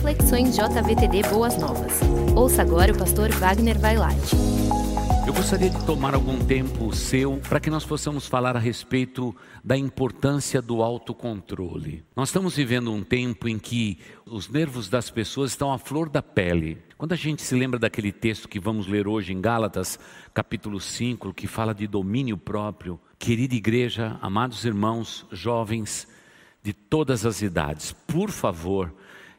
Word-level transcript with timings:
Reflexões 0.00 0.56
JVTD 0.56 1.28
Boas 1.28 1.58
Novas. 1.58 2.00
Ouça 2.34 2.62
agora 2.62 2.90
o 2.90 2.96
pastor 2.96 3.30
Wagner 3.32 3.78
Vailate. 3.78 4.34
Eu 5.26 5.34
gostaria 5.34 5.68
de 5.68 5.84
tomar 5.84 6.14
algum 6.14 6.38
tempo 6.38 6.90
seu 6.96 7.36
para 7.46 7.60
que 7.60 7.68
nós 7.68 7.84
possamos 7.84 8.26
falar 8.26 8.56
a 8.56 8.58
respeito 8.58 9.36
da 9.62 9.76
importância 9.76 10.62
do 10.62 10.82
autocontrole. 10.82 12.02
Nós 12.16 12.30
estamos 12.30 12.56
vivendo 12.56 12.90
um 12.90 13.02
tempo 13.02 13.46
em 13.46 13.58
que 13.58 13.98
os 14.24 14.48
nervos 14.48 14.88
das 14.88 15.10
pessoas 15.10 15.50
estão 15.50 15.70
à 15.70 15.76
flor 15.76 16.08
da 16.08 16.22
pele. 16.22 16.78
Quando 16.96 17.12
a 17.12 17.16
gente 17.16 17.42
se 17.42 17.54
lembra 17.54 17.78
daquele 17.78 18.10
texto 18.10 18.48
que 18.48 18.58
vamos 18.58 18.86
ler 18.86 19.06
hoje 19.06 19.34
em 19.34 19.40
Gálatas, 19.40 19.98
capítulo 20.32 20.80
5, 20.80 21.34
que 21.34 21.46
fala 21.46 21.74
de 21.74 21.86
domínio 21.86 22.38
próprio, 22.38 22.98
querida 23.18 23.54
igreja, 23.54 24.16
amados 24.22 24.64
irmãos, 24.64 25.26
jovens 25.30 26.08
de 26.62 26.72
todas 26.72 27.26
as 27.26 27.42
idades, 27.42 27.92
por 28.06 28.30
favor, 28.30 28.94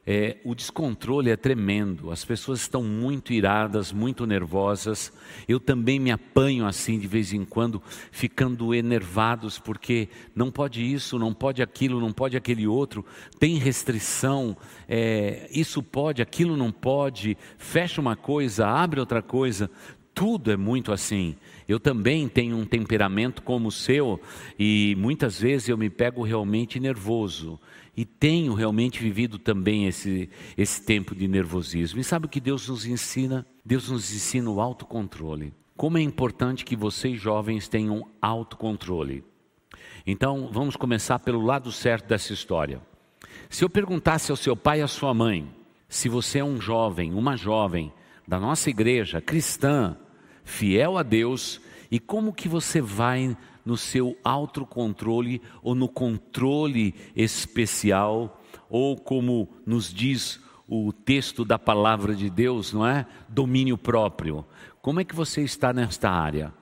é, 0.06 0.38
o 0.44 0.56
descontrole 0.56 1.30
é 1.30 1.36
tremendo, 1.36 2.10
as 2.10 2.26
pessoas 2.26 2.62
estão 2.62 2.84
muito 2.84 3.32
iradas, 3.34 3.92
muito 3.92 4.26
nervosas. 4.26 5.14
Eu 5.48 5.60
também 5.60 6.00
me 6.00 6.10
apanho 6.10 6.66
assim 6.66 6.98
de 6.98 7.08
vez 7.08 7.34
em 7.34 7.46
quando, 7.46 7.82
ficando 8.12 8.74
enervados, 8.74 9.60
porque 9.60 10.10
não 10.36 10.52
pode 10.52 10.82
isso, 10.82 11.20
não 11.20 11.34
pode 11.34 11.62
aquilo, 11.62 12.00
não 12.00 12.12
pode 12.12 12.36
aquele 12.36 12.66
outro, 12.66 13.06
tem 13.40 13.58
restrição, 13.58 14.58
é, 14.90 15.48
isso 15.52 15.84
pode, 15.84 16.22
aquilo 16.22 16.58
não 16.58 16.72
pode, 16.72 17.38
fecha 17.58 18.02
uma 18.02 18.16
coisa, 18.16 18.68
abre 18.68 19.00
outra 19.00 19.22
coisa. 19.22 19.70
Tudo 20.14 20.52
é 20.52 20.58
muito 20.58 20.92
assim. 20.92 21.38
Eu 21.68 21.80
também 21.80 22.28
tenho 22.28 22.58
um 22.58 22.66
temperamento 22.66 23.42
como 23.42 23.70
o 23.70 23.72
seu 23.72 24.20
e 24.60 24.94
muitas 24.98 25.40
vezes 25.40 25.70
eu 25.70 25.78
me 25.78 25.90
pego 25.90 26.22
realmente 26.22 26.82
nervoso 26.82 27.58
e 28.02 28.06
tenho 28.06 28.56
realmente 28.56 29.00
vivido 29.00 29.38
também 29.38 29.86
esse, 29.86 30.28
esse 30.58 30.82
tempo 30.82 31.14
de 31.14 31.28
nervosismo. 31.28 32.00
E 32.00 32.04
sabe 32.04 32.26
o 32.26 32.30
que 32.30 32.40
Deus 32.40 32.68
nos 32.68 32.84
ensina? 32.84 33.46
Deus 33.64 33.90
nos 33.90 34.12
ensina 34.12 34.50
o 34.50 34.60
autocontrole. 34.60 35.54
Como 35.78 36.00
é 36.00 36.02
importante 36.02 36.66
que 36.66 36.76
vocês 36.76 37.22
jovens 37.22 37.68
tenham 37.68 38.08
autocontrole. 38.20 39.24
Então, 40.04 40.50
vamos 40.52 40.76
começar 40.76 41.20
pelo 41.20 41.46
lado 41.46 41.72
certo 41.72 42.08
dessa 42.08 42.34
história. 42.34 42.82
Se 43.52 43.64
eu 43.64 43.70
perguntasse 43.70 44.32
ao 44.32 44.36
seu 44.36 44.56
pai 44.56 44.80
e 44.80 44.82
à 44.82 44.88
sua 44.88 45.14
mãe, 45.14 45.48
se 45.88 46.10
você 46.10 46.40
é 46.40 46.44
um 46.44 46.60
jovem, 46.60 47.14
uma 47.14 47.38
jovem 47.38 47.94
da 48.28 48.40
nossa 48.40 48.72
igreja 48.72 49.22
cristã, 49.22 49.96
fiel 50.44 50.98
a 50.98 51.04
Deus, 51.04 51.62
e 51.92 52.00
como 52.00 52.34
que 52.34 52.50
você 52.50 52.82
vai 52.82 53.38
no 53.66 53.78
seu 53.78 54.18
autocontrole 54.24 55.42
ou 55.62 55.76
no 55.76 55.88
controle 55.88 56.96
especial, 57.16 58.42
ou 58.70 58.98
como 58.98 59.50
nos 59.66 59.94
diz 59.94 60.40
o 60.68 60.94
texto 60.94 61.44
da 61.44 61.60
palavra 61.60 62.16
de 62.16 62.30
Deus, 62.30 62.72
não 62.72 62.88
é? 62.88 63.06
Domínio 63.28 63.78
próprio. 63.78 64.46
Como 64.82 65.00
é 65.00 65.04
que 65.04 65.16
você 65.16 65.42
está 65.42 65.74
nesta 65.74 66.10
área? 66.10 66.54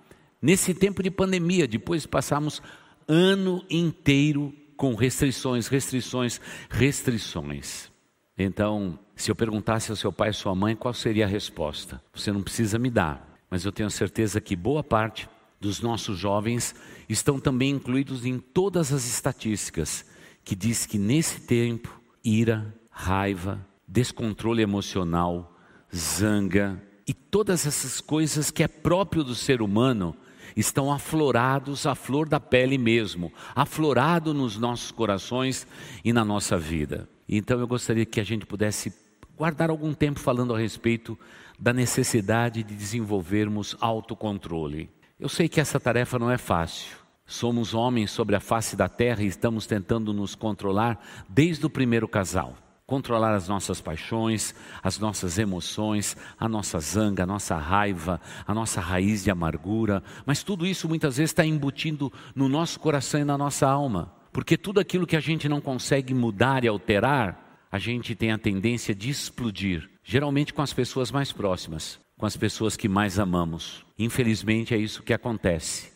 Nesse 0.41 0.73
tempo 0.73 1.03
de 1.03 1.11
pandemia, 1.11 1.67
depois 1.67 2.05
passamos 2.05 2.61
ano 3.07 3.63
inteiro 3.69 4.53
com 4.75 4.95
restrições, 4.95 5.67
restrições, 5.67 6.39
restrições. 6.69 7.91
Então, 8.37 8.97
se 9.15 9.29
eu 9.29 9.35
perguntasse 9.35 9.91
ao 9.91 9.97
seu 9.97 10.11
pai 10.11 10.29
e 10.29 10.33
sua 10.33 10.55
mãe, 10.55 10.75
qual 10.75 10.93
seria 10.93 11.25
a 11.25 11.27
resposta? 11.27 12.01
Você 12.13 12.31
não 12.31 12.41
precisa 12.41 12.79
me 12.79 12.89
dar, 12.89 13.37
mas 13.49 13.65
eu 13.65 13.71
tenho 13.71 13.91
certeza 13.91 14.39
que 14.39 14.55
boa 14.55 14.81
parte 14.81 15.27
dos 15.59 15.81
nossos 15.81 16.17
jovens 16.17 16.73
estão 17.07 17.39
também 17.39 17.71
incluídos 17.71 18.25
em 18.25 18.39
todas 18.39 18.93
as 18.93 19.05
estatísticas 19.05 20.05
que 20.43 20.55
diz 20.55 20.85
que 20.85 20.97
nesse 20.97 21.41
tempo 21.41 21.99
ira, 22.23 22.73
raiva, 22.89 23.65
descontrole 23.87 24.61
emocional, 24.61 25.55
zanga 25.95 26.81
e 27.07 27.13
todas 27.13 27.65
essas 27.65 27.99
coisas 27.99 28.51
que 28.51 28.63
é 28.63 28.67
próprio 28.67 29.23
do 29.23 29.35
ser 29.35 29.61
humano 29.61 30.15
estão 30.55 30.91
aflorados 30.91 31.85
à 31.85 31.95
flor 31.95 32.27
da 32.27 32.39
pele 32.39 32.77
mesmo, 32.77 33.31
aflorado 33.55 34.33
nos 34.33 34.57
nossos 34.57 34.91
corações 34.91 35.67
e 36.03 36.11
na 36.11 36.25
nossa 36.25 36.57
vida. 36.57 37.07
Então 37.27 37.59
eu 37.59 37.67
gostaria 37.67 38.05
que 38.05 38.19
a 38.19 38.23
gente 38.23 38.45
pudesse 38.45 38.93
guardar 39.37 39.69
algum 39.69 39.93
tempo 39.93 40.19
falando 40.19 40.53
a 40.53 40.59
respeito 40.59 41.17
da 41.59 41.73
necessidade 41.73 42.63
de 42.63 42.75
desenvolvermos 42.75 43.75
autocontrole. 43.79 44.89
Eu 45.19 45.27
sei 45.27 45.49
que 45.49 45.59
essa 45.59 45.81
tarefa 45.81 46.17
não 46.17 46.31
é 46.31 46.37
fácil. 46.37 46.95
Somos 47.25 47.73
homens 47.73 48.09
sobre 48.09 48.37
a 48.37 48.39
face 48.39 48.77
da 48.77 48.87
terra 48.87 49.21
e 49.21 49.27
estamos 49.27 49.67
tentando 49.67 50.13
nos 50.13 50.33
controlar 50.33 50.97
desde 51.27 51.65
o 51.65 51.69
primeiro 51.69 52.07
casal. 52.07 52.55
Controlar 52.85 53.35
as 53.35 53.45
nossas 53.45 53.81
paixões, 53.81 54.55
as 54.81 54.97
nossas 54.97 55.37
emoções, 55.37 56.15
a 56.39 56.47
nossa 56.47 56.79
zanga, 56.79 57.23
a 57.23 57.25
nossa 57.25 57.57
raiva, 57.57 58.21
a 58.47 58.53
nossa 58.53 58.79
raiz 58.79 59.21
de 59.21 59.29
amargura. 59.29 60.01
Mas 60.25 60.41
tudo 60.41 60.65
isso 60.65 60.87
muitas 60.87 61.17
vezes 61.17 61.31
está 61.31 61.45
embutindo 61.45 62.11
no 62.33 62.47
nosso 62.47 62.79
coração 62.79 63.19
e 63.19 63.25
na 63.25 63.37
nossa 63.37 63.67
alma. 63.67 64.15
Porque 64.31 64.57
tudo 64.57 64.79
aquilo 64.79 65.05
que 65.05 65.17
a 65.17 65.21
gente 65.21 65.49
não 65.49 65.59
consegue 65.59 66.13
mudar 66.13 66.63
e 66.63 66.69
alterar, 66.69 67.67
a 67.69 67.77
gente 67.77 68.15
tem 68.15 68.31
a 68.31 68.37
tendência 68.37 68.95
de 68.95 69.09
explodir, 69.09 69.89
geralmente 70.01 70.53
com 70.53 70.61
as 70.61 70.71
pessoas 70.71 71.11
mais 71.11 71.33
próximas 71.33 71.99
com 72.19 72.25
as 72.25 72.35
pessoas 72.35 72.75
que 72.75 72.89
mais 72.89 73.17
amamos. 73.17 73.85
Infelizmente 73.97 74.73
é 74.75 74.77
isso 74.77 75.01
que 75.01 75.13
acontece. 75.13 75.89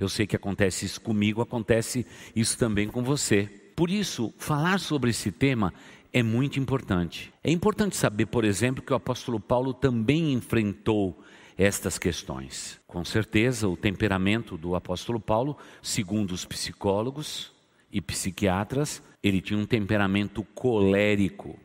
Eu 0.00 0.08
sei 0.08 0.26
que 0.26 0.34
acontece 0.34 0.86
isso 0.86 0.98
comigo, 0.98 1.42
acontece 1.42 2.06
isso 2.34 2.56
também 2.56 2.88
com 2.88 3.04
você. 3.04 3.44
Por 3.76 3.90
isso, 3.90 4.32
falar 4.38 4.80
sobre 4.80 5.10
esse 5.10 5.30
tema 5.30 5.74
é 6.14 6.22
muito 6.22 6.58
importante. 6.58 7.30
É 7.44 7.50
importante 7.50 7.94
saber, 7.94 8.24
por 8.24 8.42
exemplo, 8.42 8.82
que 8.82 8.90
o 8.90 8.96
apóstolo 8.96 9.38
Paulo 9.38 9.74
também 9.74 10.32
enfrentou 10.32 11.22
estas 11.58 11.98
questões. 11.98 12.80
Com 12.86 13.04
certeza, 13.04 13.68
o 13.68 13.76
temperamento 13.76 14.56
do 14.56 14.74
apóstolo 14.74 15.20
Paulo, 15.20 15.58
segundo 15.82 16.32
os 16.32 16.46
psicólogos 16.46 17.52
e 17.92 18.00
psiquiatras, 18.00 19.02
ele 19.22 19.42
tinha 19.42 19.58
um 19.58 19.66
temperamento 19.66 20.42
colérico. 20.54 21.58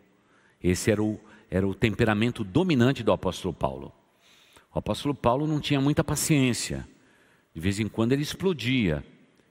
Esse 0.61 0.91
era 0.91 1.01
o, 1.01 1.17
era 1.49 1.65
o 1.65 1.73
temperamento 1.73 2.43
dominante 2.43 3.03
do 3.03 3.13
apóstolo 3.13 3.53
Paulo. 3.53 3.93
O 4.73 4.79
apóstolo 4.79 5.13
Paulo 5.13 5.45
não 5.45 5.59
tinha 5.59 5.81
muita 5.81 6.03
paciência. 6.03 6.87
De 7.53 7.59
vez 7.59 7.79
em 7.79 7.87
quando 7.87 8.13
ele 8.13 8.21
explodia 8.21 9.03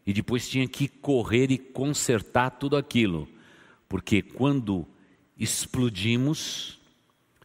e 0.06 0.12
depois 0.12 0.48
tinha 0.48 0.66
que 0.66 0.88
correr 0.88 1.50
e 1.50 1.58
consertar 1.58 2.50
tudo 2.50 2.76
aquilo. 2.76 3.28
Porque 3.88 4.22
quando 4.22 4.86
explodimos, 5.38 6.81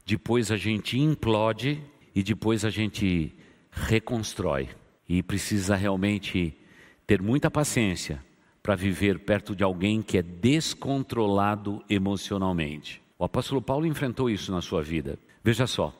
depois 0.05 0.51
a 0.51 0.57
gente 0.57 0.97
implode 0.97 1.81
e 2.13 2.23
depois 2.23 2.63
a 2.63 2.69
gente 2.69 3.33
reconstrói. 3.71 4.69
E 5.07 5.21
precisa 5.21 5.75
realmente 5.75 6.57
ter 7.05 7.21
muita 7.21 7.51
paciência 7.51 8.23
para 8.63 8.75
viver 8.75 9.19
perto 9.19 9.55
de 9.55 9.63
alguém 9.63 10.01
que 10.01 10.17
é 10.17 10.23
descontrolado 10.23 11.83
emocionalmente. 11.89 13.01
O 13.19 13.23
apóstolo 13.23 13.61
Paulo 13.61 13.85
enfrentou 13.85 14.29
isso 14.29 14.51
na 14.51 14.61
sua 14.61 14.81
vida. 14.81 15.19
Veja 15.43 15.67
só, 15.67 15.93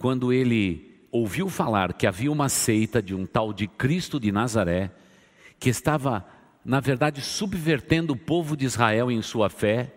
quando 0.00 0.32
ele 0.32 0.97
ouviu 1.10 1.48
falar 1.48 1.92
que 1.92 2.06
havia 2.06 2.30
uma 2.30 2.48
seita 2.48 3.02
de 3.02 3.14
um 3.14 3.26
tal 3.26 3.52
de 3.52 3.66
Cristo 3.66 4.20
de 4.20 4.30
Nazaré, 4.30 4.90
que 5.58 5.68
estava, 5.68 6.26
na 6.64 6.80
verdade, 6.80 7.20
subvertendo 7.20 8.12
o 8.12 8.16
povo 8.16 8.56
de 8.56 8.64
Israel 8.64 9.10
em 9.10 9.22
sua 9.22 9.48
fé, 9.48 9.92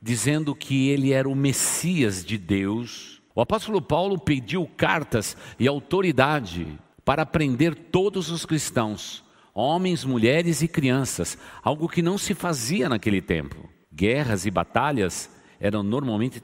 dizendo 0.00 0.54
que 0.54 0.88
ele 0.88 1.12
era 1.12 1.28
o 1.28 1.34
Messias 1.34 2.24
de 2.24 2.38
Deus. 2.38 3.20
O 3.34 3.40
apóstolo 3.40 3.80
Paulo 3.80 4.18
pediu 4.18 4.68
cartas 4.76 5.36
e 5.58 5.66
autoridade 5.66 6.78
para 7.04 7.26
prender 7.26 7.74
todos 7.74 8.30
os 8.30 8.44
cristãos, 8.44 9.24
homens, 9.54 10.04
mulheres 10.04 10.62
e 10.62 10.68
crianças, 10.68 11.36
algo 11.62 11.88
que 11.88 12.02
não 12.02 12.16
se 12.16 12.34
fazia 12.34 12.88
naquele 12.88 13.20
tempo. 13.20 13.68
Guerras 13.92 14.46
e 14.46 14.50
batalhas 14.50 15.30
eram 15.58 15.82
normalmente 15.82 16.40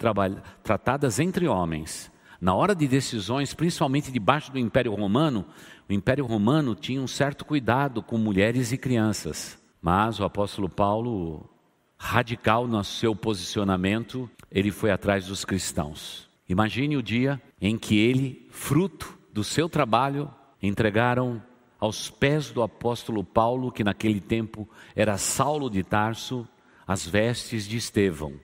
tratadas 0.62 1.18
entre 1.18 1.46
homens. 1.46 2.10
Na 2.40 2.54
hora 2.54 2.74
de 2.74 2.86
decisões, 2.86 3.54
principalmente 3.54 4.12
debaixo 4.12 4.52
do 4.52 4.58
Império 4.58 4.94
Romano, 4.94 5.46
o 5.88 5.92
Império 5.92 6.26
Romano 6.26 6.74
tinha 6.74 7.00
um 7.00 7.06
certo 7.06 7.44
cuidado 7.44 8.02
com 8.02 8.18
mulheres 8.18 8.72
e 8.72 8.78
crianças. 8.78 9.58
Mas 9.80 10.20
o 10.20 10.24
apóstolo 10.24 10.68
Paulo, 10.68 11.48
radical 11.96 12.66
no 12.66 12.82
seu 12.84 13.14
posicionamento, 13.16 14.28
ele 14.50 14.70
foi 14.70 14.90
atrás 14.90 15.26
dos 15.26 15.44
cristãos. 15.44 16.28
Imagine 16.48 16.96
o 16.96 17.02
dia 17.02 17.40
em 17.60 17.78
que 17.78 17.96
ele, 17.98 18.46
fruto 18.50 19.18
do 19.32 19.42
seu 19.42 19.68
trabalho, 19.68 20.30
entregaram 20.62 21.42
aos 21.78 22.10
pés 22.10 22.50
do 22.50 22.62
apóstolo 22.62 23.24
Paulo, 23.24 23.72
que 23.72 23.84
naquele 23.84 24.20
tempo 24.20 24.68
era 24.94 25.18
Saulo 25.18 25.70
de 25.70 25.82
Tarso, 25.82 26.46
as 26.86 27.06
vestes 27.06 27.66
de 27.66 27.76
Estevão, 27.76 28.34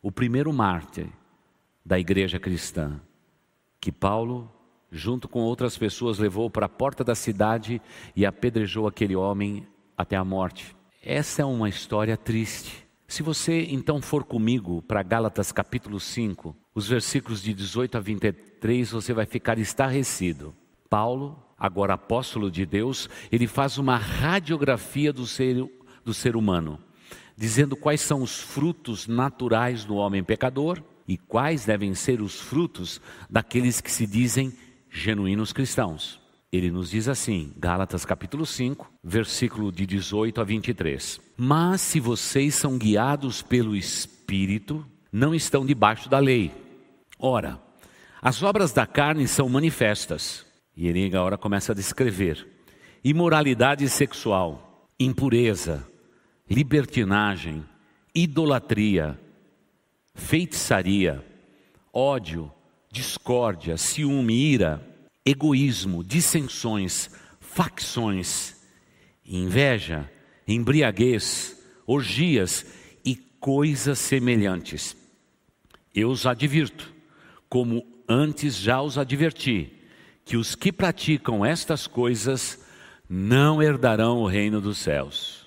o 0.00 0.12
primeiro 0.12 0.52
mártir 0.52 1.08
da 1.86 2.00
igreja 2.00 2.40
cristã, 2.40 3.00
que 3.80 3.92
Paulo, 3.92 4.52
junto 4.90 5.28
com 5.28 5.38
outras 5.38 5.78
pessoas, 5.78 6.18
levou 6.18 6.50
para 6.50 6.66
a 6.66 6.68
porta 6.68 7.04
da 7.04 7.14
cidade 7.14 7.80
e 8.16 8.26
apedrejou 8.26 8.88
aquele 8.88 9.14
homem 9.14 9.64
até 9.96 10.16
a 10.16 10.24
morte. 10.24 10.74
Essa 11.00 11.42
é 11.42 11.44
uma 11.44 11.68
história 11.68 12.16
triste, 12.16 12.84
Se 13.08 13.22
você 13.22 13.68
então 13.70 14.02
for 14.02 14.24
comigo 14.24 14.82
para 14.82 15.00
Gálatas 15.00 15.52
capítulo 15.52 16.00
5, 16.00 16.56
os 16.74 16.88
versículos 16.88 17.40
de 17.40 17.54
18 17.54 17.98
a 17.98 18.00
23, 18.00 18.90
você 18.90 19.12
vai 19.12 19.24
ficar 19.24 19.60
estarrecido. 19.60 20.52
Paulo, 20.90 21.40
agora 21.56 21.94
apóstolo 21.94 22.50
de 22.50 22.66
Deus, 22.66 23.08
ele 23.30 23.46
faz 23.46 23.78
uma 23.78 23.96
radiografia 23.96 25.12
do 25.12 25.24
ser, 25.24 25.64
do 26.04 26.12
ser 26.12 26.34
humano, 26.34 26.80
dizendo 27.36 27.76
quais 27.76 28.00
são 28.00 28.22
os 28.22 28.40
frutos 28.40 29.06
naturais 29.06 29.84
do 29.84 29.94
homem 29.94 30.24
pecador 30.24 30.82
e 31.06 31.16
quais 31.16 31.64
devem 31.64 31.94
ser 31.94 32.20
os 32.20 32.40
frutos 32.40 33.00
daqueles 33.28 33.80
que 33.80 33.90
se 33.90 34.06
dizem 34.06 34.52
genuínos 34.90 35.52
cristãos. 35.52 36.20
Ele 36.52 36.70
nos 36.70 36.90
diz 36.90 37.08
assim, 37.08 37.52
Gálatas 37.58 38.04
capítulo 38.04 38.46
5, 38.46 38.90
versículo 39.02 39.70
de 39.70 39.84
18 39.84 40.40
a 40.40 40.44
23. 40.44 41.20
Mas 41.36 41.80
se 41.80 42.00
vocês 42.00 42.54
são 42.54 42.78
guiados 42.78 43.42
pelo 43.42 43.76
Espírito, 43.76 44.86
não 45.12 45.34
estão 45.34 45.66
debaixo 45.66 46.08
da 46.08 46.18
lei. 46.18 46.52
Ora, 47.18 47.60
as 48.22 48.42
obras 48.42 48.72
da 48.72 48.86
carne 48.86 49.26
são 49.28 49.48
manifestas. 49.48 50.46
E 50.76 50.86
ele 50.86 51.06
agora 51.06 51.38
começa 51.38 51.72
a 51.72 51.74
descrever: 51.74 52.46
imoralidade 53.02 53.88
sexual, 53.88 54.88
impureza, 54.98 55.86
libertinagem, 56.48 57.64
idolatria, 58.14 59.18
feitiçaria, 60.16 61.24
ódio, 61.92 62.52
discórdia, 62.90 63.76
ciúme, 63.76 64.34
ira 64.34 64.84
egoísmo, 65.26 66.04
dissensões, 66.04 67.10
facções, 67.40 68.54
inveja, 69.26 70.08
embriaguez, 70.46 71.60
orgias 71.84 72.64
e 73.04 73.16
coisas 73.16 73.98
semelhantes. 73.98 74.96
Eu 75.92 76.10
os 76.10 76.26
advirto, 76.26 76.94
como 77.48 77.84
antes 78.08 78.54
já 78.54 78.80
os 78.80 78.96
adverti, 78.96 79.72
que 80.24 80.36
os 80.36 80.54
que 80.54 80.70
praticam 80.70 81.44
estas 81.44 81.88
coisas 81.88 82.64
não 83.08 83.60
herdarão 83.60 84.18
o 84.18 84.26
reino 84.28 84.60
dos 84.60 84.78
céus. 84.78 85.44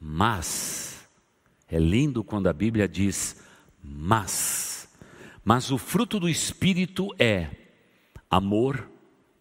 Mas, 0.00 1.06
é 1.68 1.78
lindo 1.78 2.24
quando 2.24 2.46
a 2.46 2.52
Bíblia 2.52 2.88
diz 2.88 3.39
mas, 3.82 4.88
mas 5.44 5.70
o 5.70 5.78
fruto 5.78 6.20
do 6.20 6.28
Espírito 6.28 7.08
é 7.18 7.48
amor, 8.30 8.88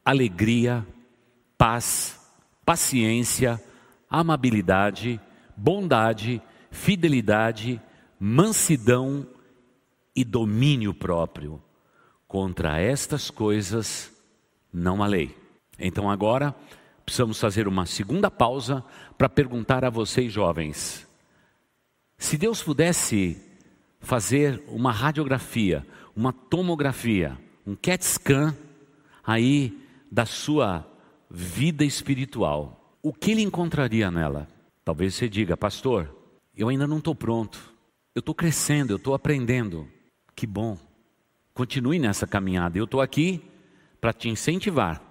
alegria, 0.04 0.86
paz, 1.58 2.20
paciência, 2.66 3.62
amabilidade, 4.10 5.20
bondade, 5.56 6.42
fidelidade, 6.72 7.82
mansidão 8.20 9.28
e 10.16 10.24
domínio 10.24 10.94
próprio. 10.94 11.62
Contra 12.28 12.80
estas 12.80 13.30
coisas 13.30 14.12
não 14.72 15.04
há 15.04 15.08
lei. 15.08 15.36
Então 15.78 16.10
agora 16.10 16.56
precisamos 17.06 17.40
fazer 17.40 17.68
uma 17.68 17.86
segunda 17.86 18.30
pausa 18.30 18.84
para 19.18 19.28
perguntar 19.28 19.84
a 19.84 19.90
vocês 19.90 20.32
jovens: 20.32 21.08
se 22.18 22.38
Deus 22.38 22.62
pudesse 22.62 23.49
fazer 24.00 24.63
uma 24.68 24.92
radiografia, 24.92 25.86
uma 26.16 26.31
tomografia, 26.34 27.38
um 27.66 27.75
CAT 27.75 28.04
scan 28.04 28.56
aí 29.24 29.78
da 30.12 30.25
sua 30.25 30.86
vida 31.30 31.86
espiritual, 31.86 32.98
o 33.01 33.13
que 33.13 33.31
ele 33.31 33.42
encontraria 33.42 34.10
nela? 34.10 34.48
Talvez 34.84 35.13
você 35.13 35.30
diga, 35.30 35.56
pastor, 35.56 36.13
eu 36.56 36.68
ainda 36.68 36.88
não 36.88 36.98
estou 36.98 37.13
pronto, 37.13 37.74
eu 38.16 38.19
estou 38.19 38.34
crescendo, 38.34 38.92
eu 38.92 38.98
estou 38.98 39.13
aprendendo. 39.13 39.88
Que 40.36 40.48
bom, 40.48 40.78
continue 41.54 42.00
nessa 42.00 42.25
caminhada. 42.25 42.78
Eu 42.78 42.86
estou 42.86 43.02
aqui 43.02 43.42
para 44.02 44.12
te 44.12 44.30
incentivar 44.30 45.02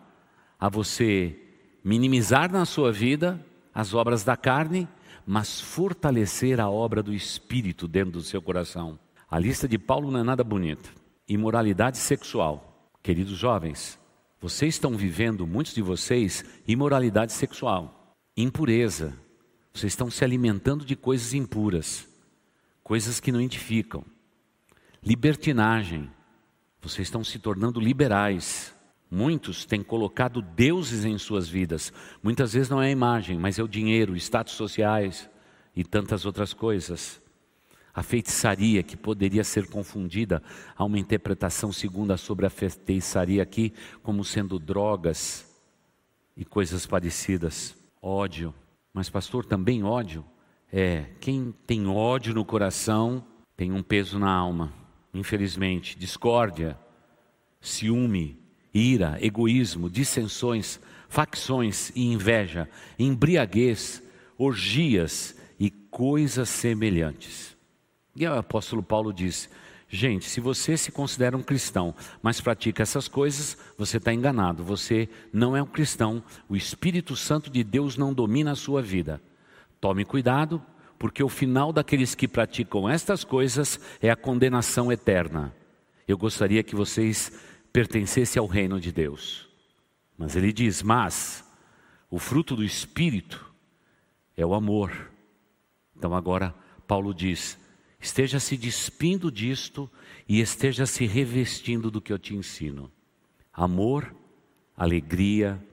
a 0.58 0.68
você 0.68 1.38
minimizar 1.84 2.50
na 2.50 2.64
sua 2.64 2.90
vida 2.90 3.44
as 3.72 3.94
obras 3.94 4.24
da 4.24 4.36
carne, 4.36 4.88
mas 5.28 5.60
fortalecer 5.60 6.58
a 6.58 6.70
obra 6.70 7.02
do 7.02 7.12
espírito 7.12 7.86
dentro 7.86 8.12
do 8.12 8.22
seu 8.22 8.40
coração. 8.40 8.98
A 9.30 9.38
lista 9.38 9.68
de 9.68 9.76
Paulo 9.78 10.10
não 10.10 10.20
é 10.20 10.22
nada 10.22 10.42
bonita. 10.42 10.88
Imoralidade 11.28 11.98
sexual. 11.98 12.90
Queridos 13.02 13.36
jovens, 13.36 13.98
vocês 14.40 14.76
estão 14.76 14.96
vivendo, 14.96 15.46
muitos 15.46 15.74
de 15.74 15.82
vocês, 15.82 16.42
imoralidade 16.66 17.34
sexual, 17.34 18.16
impureza. 18.34 19.14
Vocês 19.74 19.92
estão 19.92 20.10
se 20.10 20.24
alimentando 20.24 20.82
de 20.82 20.96
coisas 20.96 21.34
impuras, 21.34 22.08
coisas 22.82 23.20
que 23.20 23.30
não 23.30 23.42
edificam. 23.42 24.02
Libertinagem. 25.02 26.10
Vocês 26.80 27.06
estão 27.06 27.22
se 27.22 27.38
tornando 27.38 27.78
liberais. 27.78 28.74
Muitos 29.10 29.64
têm 29.64 29.82
colocado 29.82 30.42
deuses 30.42 31.04
em 31.04 31.16
suas 31.18 31.48
vidas. 31.48 31.92
Muitas 32.22 32.52
vezes 32.52 32.68
não 32.68 32.82
é 32.82 32.88
a 32.88 32.90
imagem, 32.90 33.38
mas 33.38 33.58
é 33.58 33.62
o 33.62 33.68
dinheiro, 33.68 34.16
status 34.16 34.54
sociais 34.54 35.28
e 35.74 35.82
tantas 35.82 36.26
outras 36.26 36.52
coisas 36.52 37.20
a 37.98 38.02
feitiçaria 38.02 38.80
que 38.80 38.96
poderia 38.96 39.42
ser 39.42 39.66
confundida 39.66 40.40
a 40.76 40.84
uma 40.84 41.00
interpretação 41.00 41.72
segunda 41.72 42.16
sobre 42.16 42.46
a 42.46 42.50
feitiçaria 42.50 43.42
aqui 43.42 43.72
como 44.04 44.24
sendo 44.24 44.56
drogas 44.56 45.44
e 46.36 46.44
coisas 46.44 46.86
parecidas, 46.86 47.76
ódio. 48.00 48.54
Mas 48.94 49.10
pastor, 49.10 49.44
também 49.44 49.82
ódio 49.82 50.24
é 50.72 51.06
quem 51.20 51.52
tem 51.66 51.88
ódio 51.88 52.32
no 52.32 52.44
coração 52.44 53.24
tem 53.56 53.72
um 53.72 53.82
peso 53.82 54.16
na 54.16 54.30
alma, 54.30 54.72
infelizmente, 55.12 55.98
discórdia, 55.98 56.78
ciúme, 57.60 58.38
ira, 58.72 59.18
egoísmo, 59.20 59.88
dissensões, 59.88 60.80
facções 61.08 61.90
e 61.94 62.04
inveja, 62.06 62.68
embriaguez, 62.98 64.02
orgias 64.36 65.34
e 65.58 65.70
coisas 65.70 66.48
semelhantes. 66.48 67.56
E 68.14 68.26
o 68.26 68.34
apóstolo 68.34 68.82
Paulo 68.82 69.12
diz: 69.12 69.48
gente, 69.88 70.28
se 70.28 70.40
você 70.40 70.76
se 70.76 70.92
considera 70.92 71.36
um 71.36 71.42
cristão, 71.42 71.94
mas 72.22 72.40
pratica 72.40 72.82
essas 72.82 73.08
coisas, 73.08 73.56
você 73.76 73.96
está 73.96 74.12
enganado. 74.12 74.62
Você 74.64 75.08
não 75.32 75.56
é 75.56 75.62
um 75.62 75.66
cristão. 75.66 76.22
O 76.48 76.56
Espírito 76.56 77.16
Santo 77.16 77.50
de 77.50 77.64
Deus 77.64 77.96
não 77.96 78.12
domina 78.12 78.52
a 78.52 78.56
sua 78.56 78.82
vida. 78.82 79.20
Tome 79.80 80.04
cuidado, 80.04 80.60
porque 80.98 81.22
o 81.22 81.28
final 81.28 81.72
daqueles 81.72 82.14
que 82.14 82.26
praticam 82.26 82.88
estas 82.88 83.22
coisas 83.22 83.80
é 84.02 84.10
a 84.10 84.16
condenação 84.16 84.90
eterna. 84.90 85.54
Eu 86.06 86.18
gostaria 86.18 86.62
que 86.62 86.74
vocês 86.74 87.32
pertencessem 87.78 88.40
ao 88.40 88.46
reino 88.46 88.80
de 88.80 88.90
Deus. 88.90 89.48
Mas 90.16 90.34
ele 90.34 90.52
diz: 90.52 90.82
mas 90.82 91.48
o 92.10 92.18
fruto 92.18 92.56
do 92.56 92.64
Espírito 92.64 93.54
é 94.36 94.44
o 94.44 94.52
amor. 94.52 95.12
Então 95.96 96.12
agora 96.12 96.52
Paulo 96.88 97.14
diz: 97.14 97.56
esteja 98.00 98.40
se 98.40 98.56
despindo 98.56 99.30
disto 99.30 99.88
e 100.28 100.40
esteja 100.40 100.86
se 100.86 101.06
revestindo 101.06 101.88
do 101.88 102.00
que 102.00 102.12
eu 102.12 102.18
te 102.18 102.34
ensino: 102.34 102.90
amor, 103.52 104.12
alegria, 104.76 105.64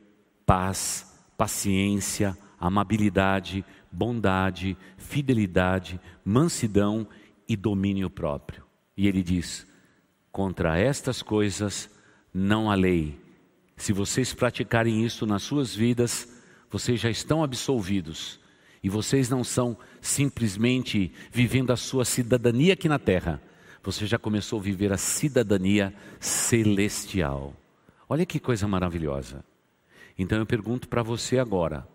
paz, 0.45 1.11
paciência, 1.35 2.37
amabilidade, 2.59 3.65
bondade, 3.91 4.77
fidelidade, 4.95 5.99
mansidão 6.23 7.07
e 7.49 7.55
domínio 7.55 8.11
próprio. 8.11 8.63
E 8.95 9.07
ele 9.07 9.23
diz: 9.23 9.65
contra 10.31 10.77
estas 10.77 11.23
coisas 11.23 11.94
não 12.37 12.69
há 12.69 12.75
lei. 12.75 13.17
Se 13.77 13.93
vocês 13.93 14.33
praticarem 14.33 15.05
isso 15.05 15.25
nas 15.25 15.41
suas 15.41 15.73
vidas, 15.73 16.27
vocês 16.69 16.99
já 16.99 17.09
estão 17.09 17.41
absolvidos 17.41 18.41
e 18.83 18.89
vocês 18.89 19.29
não 19.29 19.41
são 19.41 19.77
simplesmente 20.01 21.13
vivendo 21.31 21.71
a 21.71 21.77
sua 21.77 22.03
cidadania 22.03 22.73
aqui 22.73 22.89
na 22.89 22.99
terra, 22.99 23.41
você 23.81 24.05
já 24.05 24.19
começou 24.19 24.59
a 24.59 24.63
viver 24.63 24.91
a 24.91 24.97
cidadania 24.97 25.93
celestial. 26.19 27.53
Olha 28.09 28.25
que 28.25 28.37
coisa 28.37 28.67
maravilhosa. 28.67 29.41
Então 30.17 30.37
eu 30.37 30.45
pergunto 30.45 30.89
para 30.89 31.01
você 31.01 31.39
agora, 31.39 31.87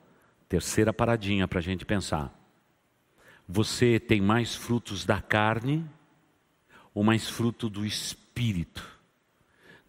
terceira 0.48 0.92
paradinha 0.92 1.46
para 1.46 1.58
a 1.58 1.62
gente 1.62 1.84
pensar: 1.84 2.34
você 3.46 4.00
tem 4.00 4.22
mais 4.22 4.54
frutos 4.54 5.04
da 5.04 5.20
carne 5.20 5.84
ou 6.94 7.04
mais 7.04 7.28
fruto 7.28 7.68
do 7.68 7.84
espírito? 7.84 8.99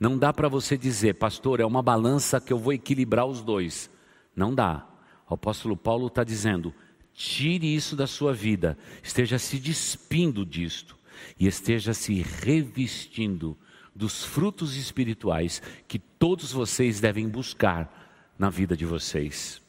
Não 0.02 0.18
dá 0.18 0.34
para 0.34 0.50
você 0.50 0.76
dizer, 0.76 1.14
pastor, 1.14 1.60
é 1.60 1.66
uma 1.66 1.84
balança 1.84 2.42
que 2.42 2.52
eu 2.52 2.58
vou 2.58 2.74
equilibrar 2.74 3.28
os 3.28 3.44
dois. 3.44 3.88
Não 4.36 4.52
dá. 4.56 4.84
O 5.30 5.36
apóstolo 5.36 5.78
Paulo 5.78 6.08
está 6.08 6.24
dizendo: 6.24 6.74
Tire 7.14 7.76
isso 7.76 7.96
da 7.96 8.08
sua 8.08 8.34
vida, 8.34 8.76
esteja 9.04 9.38
se 9.38 9.60
despindo 9.60 10.44
disto 10.44 10.98
e 11.40 11.46
esteja 11.46 11.94
se 11.94 12.20
revestindo 12.20 13.56
dos 13.96 14.26
frutos 14.26 14.76
espirituais 14.76 15.62
que 15.88 16.00
todos 16.00 16.52
vocês 16.52 17.00
devem 17.00 17.30
buscar 17.30 18.34
na 18.40 18.50
vida 18.50 18.76
de 18.76 18.88
vocês. 18.88 19.62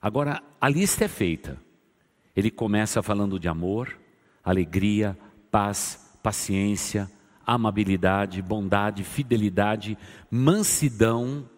Agora, 0.00 0.42
a 0.58 0.66
lista 0.66 1.04
é 1.04 1.08
feita. 1.08 1.60
Ele 2.34 2.50
começa 2.50 3.02
falando 3.02 3.38
de 3.38 3.48
amor, 3.48 3.98
alegria, 4.42 5.14
paz, 5.50 6.18
paciência, 6.22 7.10
amabilidade, 7.54 8.40
bondade, 8.40 9.02
fidelidade, 9.02 9.98
mansidão, 10.30 11.48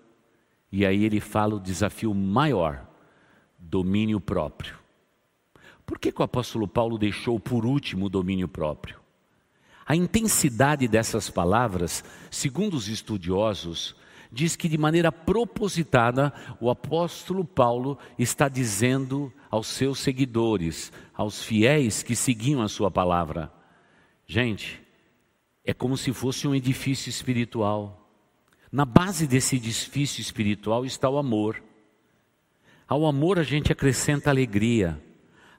e 0.71 0.87
aí 0.87 1.05
ele 1.05 1.21
fala 1.21 1.57
o 1.57 1.61
desafio 1.61 2.15
maior: 2.15 2.87
domínio 3.59 4.19
próprio. 4.19 4.75
Por 5.85 5.99
que, 5.99 6.11
que 6.11 6.23
o 6.23 6.25
apóstolo 6.25 6.67
Paulo 6.67 6.97
deixou 6.97 7.39
por 7.39 7.67
último 7.67 8.07
o 8.07 8.09
domínio 8.09 8.49
próprio? 8.49 8.99
A 9.85 9.95
intensidade 9.95 10.89
dessas 10.89 11.29
palavras, 11.29 12.03
segundo 12.31 12.75
os 12.75 12.89
estudiosos, 12.89 13.95
diz 14.31 14.57
que 14.57 14.71
de 14.71 14.79
maneira 14.79 15.13
propositada 15.13 16.33
o 16.59 16.71
apóstolo 16.71 17.45
Paulo 17.45 17.99
está 18.19 18.49
dizendo 18.49 19.31
aos 19.51 19.67
seus 19.67 19.99
seguidores, 19.99 20.91
aos 21.13 21.43
fiéis 21.43 22.03
que 22.03 22.17
seguiam 22.17 22.63
a 22.63 22.69
sua 22.69 22.91
palavra: 22.91 23.53
gente, 24.27 24.82
é 25.65 25.73
como 25.73 25.97
se 25.97 26.13
fosse 26.13 26.47
um 26.47 26.55
edifício 26.55 27.09
espiritual. 27.09 28.11
Na 28.71 28.85
base 28.85 29.27
desse 29.27 29.57
edifício 29.57 30.21
espiritual 30.21 30.85
está 30.85 31.09
o 31.09 31.19
amor. 31.19 31.63
Ao 32.89 33.07
amor 33.07 33.39
a 33.39 33.43
gente 33.43 33.73
acrescenta 33.73 34.31
alegria, 34.31 35.01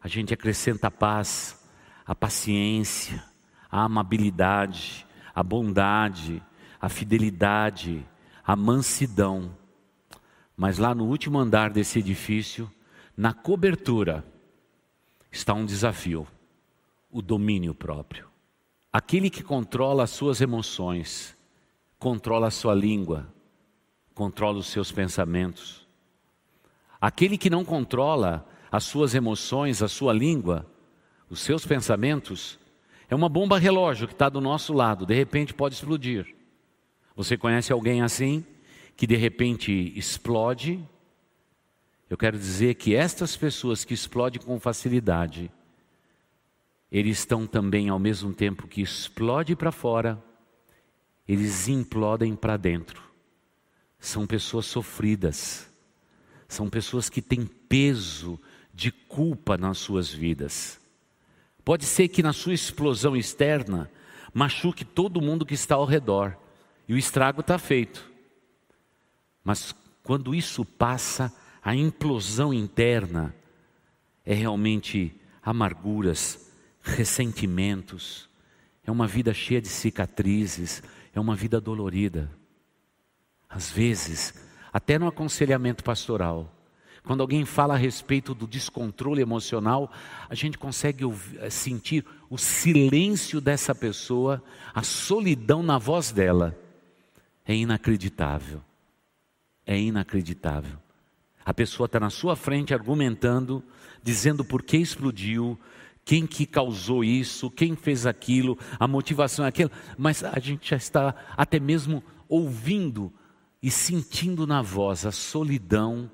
a 0.02 0.08
gente 0.08 0.34
acrescenta 0.34 0.88
a 0.88 0.92
paz, 0.92 1.64
a 2.06 2.14
paciência, 2.14 3.24
a 3.72 3.84
amabilidade, 3.84 5.06
a 5.34 5.42
bondade, 5.42 6.44
a 6.80 6.90
fidelidade, 6.90 8.06
a 8.46 8.56
mansidão. 8.56 9.56
Mas 10.56 10.78
lá 10.78 10.94
no 10.94 11.06
último 11.06 11.40
andar 11.40 11.70
desse 11.70 12.00
edifício, 12.00 12.70
na 13.16 13.34
cobertura, 13.34 14.26
está 15.32 15.54
um 15.54 15.66
desafio: 15.66 16.28
o 17.10 17.22
domínio 17.22 17.74
próprio. 17.74 18.33
Aquele 18.94 19.32
que 19.32 19.42
controla 19.42 20.04
as 20.04 20.12
suas 20.12 20.40
emoções, 20.40 21.36
controla 21.98 22.50
a 22.50 22.52
sua 22.52 22.76
língua, 22.76 23.28
controla 24.14 24.60
os 24.60 24.68
seus 24.68 24.92
pensamentos. 24.92 25.88
Aquele 27.02 27.36
que 27.36 27.50
não 27.50 27.66
controla 27.66 28.48
as 28.72 28.84
suas 28.84 29.16
emoções, 29.16 29.82
a 29.82 29.88
sua 29.88 30.14
língua, 30.14 30.72
os 31.28 31.40
seus 31.40 31.66
pensamentos, 31.66 32.60
é 33.10 33.16
uma 33.16 33.28
bomba 33.28 33.58
relógio 33.58 34.08
que 34.08 34.14
está 34.14 34.30
do 34.30 34.40
nosso 34.40 34.72
lado, 34.74 35.08
de 35.08 35.16
repente 35.16 35.56
pode 35.56 35.74
explodir. 35.74 36.36
Você 37.16 37.36
conhece 37.36 37.74
alguém 37.74 38.04
assim, 38.04 38.46
que 38.96 39.08
de 39.08 39.16
repente 39.16 39.92
explode? 39.96 40.80
Eu 42.08 42.16
quero 42.16 42.38
dizer 42.38 42.76
que 42.76 42.94
estas 42.94 43.36
pessoas 43.36 43.84
que 43.84 43.96
explodem 43.96 44.40
com 44.40 44.60
facilidade, 44.60 45.52
eles 46.94 47.18
estão 47.18 47.48
também, 47.48 47.90
ao 47.90 47.98
mesmo 47.98 48.32
tempo 48.32 48.68
que 48.68 48.80
explode 48.80 49.56
para 49.56 49.72
fora, 49.72 50.24
eles 51.28 51.68
implodem 51.68 52.36
para 52.36 52.56
dentro. 52.56 53.02
São 53.98 54.28
pessoas 54.28 54.68
sofridas, 54.68 55.68
são 56.48 56.70
pessoas 56.70 57.10
que 57.10 57.20
têm 57.20 57.48
peso 57.48 58.40
de 58.72 58.92
culpa 58.92 59.58
nas 59.58 59.80
suas 59.80 60.14
vidas. 60.14 60.80
Pode 61.66 61.84
ser 61.84 62.10
que 62.10 62.22
na 62.22 62.32
sua 62.32 62.54
explosão 62.54 63.16
externa 63.16 63.90
machuque 64.32 64.86
todo 64.86 65.22
mundo 65.22 65.48
que 65.48 65.56
está 65.56 65.74
ao 65.74 65.86
redor, 65.86 66.38
e 66.88 66.94
o 66.94 66.98
estrago 66.98 67.42
está 67.42 67.58
feito. 67.58 68.08
Mas 69.44 69.74
quando 70.04 70.36
isso 70.36 70.64
passa, 70.64 71.34
a 71.64 71.76
implosão 71.76 72.54
interna 72.54 73.36
é 74.24 74.36
realmente 74.36 75.20
amarguras, 75.42 76.43
ressentimentos, 76.84 78.30
é 78.86 78.92
uma 78.92 79.08
vida 79.08 79.34
cheia 79.34 79.62
de 79.62 79.70
cicatrizes, 79.70 80.84
é 81.14 81.20
uma 81.20 81.36
vida 81.36 81.60
dolorida. 81.62 82.30
Às 83.50 83.72
vezes, 83.72 84.34
até 84.72 85.00
no 85.00 85.08
aconselhamento 85.08 85.84
pastoral, 85.84 86.54
quando 87.04 87.22
alguém 87.22 87.46
fala 87.46 87.74
a 87.74 87.78
respeito 87.78 88.34
do 88.34 88.48
descontrole 88.48 89.22
emocional, 89.22 89.92
a 90.30 90.36
gente 90.36 90.58
consegue 90.58 91.04
ouvir, 91.06 91.52
sentir 91.52 92.06
o 92.30 92.38
silêncio 92.38 93.40
dessa 93.42 93.76
pessoa, 93.76 94.44
a 94.74 94.84
solidão 94.84 95.62
na 95.62 95.78
voz 95.78 96.12
dela. 96.12 96.58
É 97.46 97.54
inacreditável. 97.54 98.62
É 99.66 99.78
inacreditável. 99.78 100.78
A 101.46 101.54
pessoa 101.54 101.86
está 101.86 102.00
na 102.00 102.10
sua 102.10 102.38
frente 102.38 102.74
argumentando, 102.74 103.62
dizendo 104.02 104.46
por 104.46 104.64
que 104.64 104.78
explodiu, 104.78 105.60
quem 106.06 106.28
que 106.28 106.46
causou 106.46 107.04
isso, 107.04 107.50
quem 107.50 107.76
fez 107.76 108.06
aquilo, 108.06 108.58
a 108.80 108.88
motivação 108.88 109.46
é 109.46 109.48
aquilo, 109.48 109.72
mas 109.98 110.24
a 110.24 110.38
gente 110.40 110.70
já 110.70 110.76
está 110.76 111.16
até 111.38 111.60
mesmo 111.60 112.04
ouvindo 112.28 113.12
e 113.62 113.72
sentindo 113.72 114.46
na 114.46 114.62
voz 114.62 115.06
a 115.06 115.12
solidão 115.12 116.12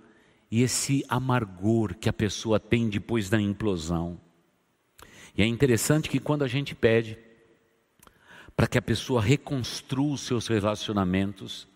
e 0.52 0.62
esse 0.62 1.04
amargor 1.08 1.96
que 1.96 2.10
a 2.10 2.14
pessoa 2.14 2.60
tem 2.60 2.90
depois 2.90 3.30
da 3.30 3.42
implosão. 3.42 4.20
E 5.36 5.42
é 5.42 5.46
interessante 5.46 6.10
que 6.10 6.20
quando 6.20 6.44
a 6.44 6.48
gente 6.48 6.76
pede 6.76 7.18
para 8.56 8.68
que 8.68 8.78
a 8.78 8.82
pessoa 8.82 9.22
reconstrua 9.22 10.14
os 10.14 10.22
seus 10.22 10.48
relacionamentos, 10.48 11.68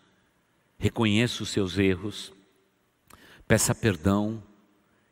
reconheça 0.78 1.42
os 1.42 1.50
seus 1.50 1.78
erros, 1.78 2.34
peça 3.48 3.74
perdão 3.74 4.44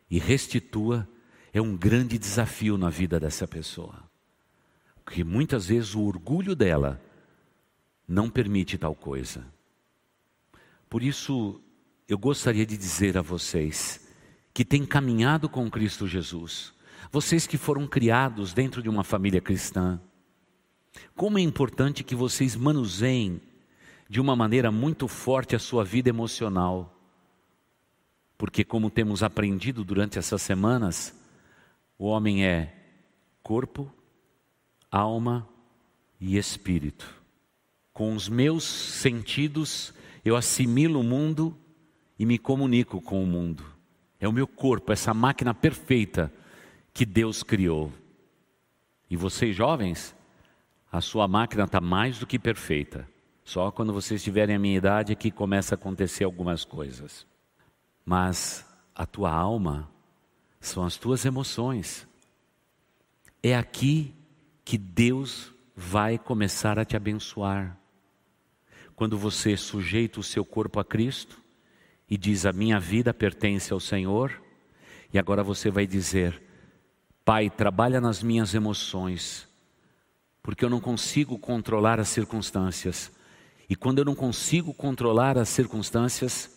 e 0.10 0.20
restitua, 0.20 1.08
é 1.54 1.62
um 1.62 1.76
grande 1.76 2.18
desafio 2.18 2.78
na 2.78 2.90
vida 2.90 3.20
dessa 3.20 3.48
pessoa. 3.48 4.04
Porque 5.04 5.24
muitas 5.24 5.68
vezes 5.68 5.96
o 5.96 6.02
orgulho 6.02 6.56
dela 6.56 7.02
não 8.08 8.30
permite 8.30 8.78
tal 8.78 8.96
coisa. 8.96 9.46
Por 10.90 11.04
isso, 11.04 11.62
eu 12.08 12.18
gostaria 12.18 12.66
de 12.66 12.78
dizer 12.78 13.18
a 13.18 13.22
vocês 13.22 14.08
que 14.54 14.66
têm 14.66 14.86
caminhado 14.86 15.48
com 15.48 15.70
Cristo 15.70 16.08
Jesus, 16.08 16.74
vocês 17.12 17.48
que 17.48 17.58
foram 17.58 17.88
criados 17.88 18.54
dentro 18.54 18.82
de 18.82 18.90
uma 18.90 19.04
família 19.04 19.42
cristã, 19.42 20.00
como 21.16 21.38
é 21.38 21.42
importante 21.42 22.04
que 22.04 22.16
vocês 22.16 22.56
manuseiem 22.56 23.42
de 24.10 24.20
uma 24.20 24.36
maneira 24.36 24.72
muito 24.72 25.08
forte 25.08 25.56
a 25.56 25.60
sua 25.60 25.86
vida 25.86 26.10
emocional. 26.10 26.94
Porque, 28.38 28.64
como 28.64 28.90
temos 28.90 29.24
aprendido 29.24 29.86
durante 29.86 30.20
essas 30.20 30.42
semanas, 30.42 31.16
o 32.02 32.06
homem 32.06 32.44
é 32.44 32.74
corpo, 33.44 33.94
alma 34.90 35.48
e 36.20 36.36
espírito. 36.36 37.08
Com 37.94 38.16
os 38.16 38.28
meus 38.28 38.64
sentidos, 38.64 39.94
eu 40.26 40.36
assimilo 40.36 41.02
o 41.02 41.04
mundo 41.04 41.56
e 42.18 42.26
me 42.26 42.40
comunico 42.40 43.00
com 43.00 43.24
o 43.24 43.28
mundo. 43.28 43.64
É 44.20 44.28
o 44.28 44.34
meu 44.34 44.48
corpo, 44.48 44.92
essa 44.92 45.14
máquina 45.14 45.54
perfeita 45.54 46.34
que 46.92 47.06
Deus 47.06 47.44
criou. 47.44 47.94
E 49.08 49.16
vocês 49.16 49.56
jovens, 49.56 50.16
a 50.92 51.02
sua 51.02 51.28
máquina 51.28 51.66
está 51.66 51.80
mais 51.80 52.18
do 52.18 52.26
que 52.26 52.40
perfeita. 52.40 53.08
Só 53.44 53.70
quando 53.70 53.94
vocês 53.94 54.24
tiverem 54.24 54.56
a 54.56 54.60
minha 54.60 54.76
idade 54.76 55.12
é 55.12 55.16
que 55.16 55.30
começa 55.30 55.76
a 55.76 55.78
acontecer 55.78 56.24
algumas 56.24 56.66
coisas. 56.66 57.28
Mas 58.04 58.66
a 58.96 59.06
tua 59.06 59.32
alma 59.32 59.88
são 60.62 60.86
as 60.86 60.96
tuas 60.96 61.26
emoções. 61.26 62.08
É 63.44 63.58
aqui 63.58 64.16
que 64.64 64.78
Deus 64.78 65.54
vai 65.76 66.18
começar 66.18 66.80
a 66.80 66.86
te 66.86 66.96
abençoar. 66.96 67.78
Quando 68.96 69.18
você 69.18 69.58
sujeita 69.58 70.22
o 70.22 70.24
seu 70.24 70.46
corpo 70.46 70.80
a 70.80 70.86
Cristo 70.86 71.42
e 72.10 72.18
diz: 72.18 72.46
A 72.46 72.54
minha 72.54 72.80
vida 72.80 73.14
pertence 73.14 73.74
ao 73.74 73.80
Senhor, 73.82 74.42
e 75.12 75.20
agora 75.20 75.44
você 75.44 75.70
vai 75.70 75.86
dizer: 75.86 76.42
Pai, 77.26 77.50
trabalha 77.50 78.00
nas 78.00 78.24
minhas 78.24 78.54
emoções 78.54 79.52
porque 80.44 80.66
eu 80.66 80.70
não 80.70 80.80
consigo 80.80 81.38
controlar 81.38 82.00
as 82.00 82.10
circunstâncias. 82.10 83.12
E 83.70 83.76
quando 83.76 84.00
eu 84.00 84.06
não 84.06 84.16
consigo 84.16 84.74
controlar 84.74 85.38
as 85.38 85.50
circunstâncias, 85.50 86.50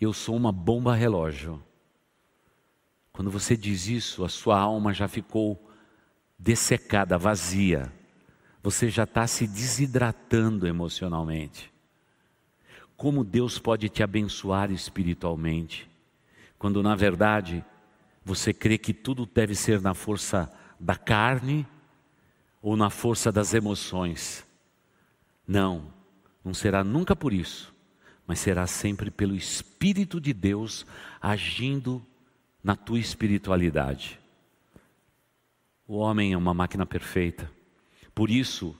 eu 0.00 0.12
sou 0.12 0.36
uma 0.36 0.52
bomba 0.52 0.94
relógio. 0.94 1.62
Quando 3.16 3.30
você 3.30 3.56
diz 3.56 3.88
isso, 3.88 4.26
a 4.26 4.28
sua 4.28 4.60
alma 4.60 4.92
já 4.92 5.08
ficou 5.08 5.58
dessecada, 6.38 7.16
vazia. 7.16 7.90
Você 8.62 8.90
já 8.90 9.04
está 9.04 9.26
se 9.26 9.46
desidratando 9.46 10.66
emocionalmente. 10.66 11.72
Como 12.94 13.24
Deus 13.24 13.58
pode 13.58 13.88
te 13.88 14.02
abençoar 14.02 14.70
espiritualmente, 14.70 15.88
quando 16.58 16.82
na 16.82 16.94
verdade 16.94 17.64
você 18.22 18.52
crê 18.52 18.76
que 18.76 18.92
tudo 18.92 19.24
deve 19.24 19.54
ser 19.54 19.80
na 19.80 19.94
força 19.94 20.52
da 20.78 20.94
carne 20.94 21.66
ou 22.60 22.76
na 22.76 22.90
força 22.90 23.32
das 23.32 23.54
emoções. 23.54 24.46
Não, 25.48 25.90
não 26.44 26.52
será 26.52 26.84
nunca 26.84 27.16
por 27.16 27.32
isso, 27.32 27.74
mas 28.26 28.40
será 28.40 28.66
sempre 28.66 29.10
pelo 29.10 29.34
Espírito 29.34 30.20
de 30.20 30.34
Deus 30.34 30.84
agindo 31.18 32.04
na 32.66 32.74
tua 32.74 32.98
espiritualidade. 32.98 34.18
O 35.86 35.98
homem 35.98 36.32
é 36.32 36.36
uma 36.36 36.52
máquina 36.52 36.84
perfeita. 36.84 37.48
Por 38.12 38.28
isso, 38.28 38.76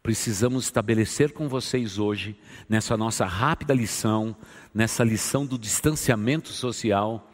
precisamos 0.00 0.66
estabelecer 0.66 1.32
com 1.32 1.48
vocês 1.48 1.98
hoje, 1.98 2.38
nessa 2.68 2.96
nossa 2.96 3.26
rápida 3.26 3.74
lição, 3.74 4.36
nessa 4.72 5.02
lição 5.02 5.44
do 5.44 5.58
distanciamento 5.58 6.50
social, 6.50 7.28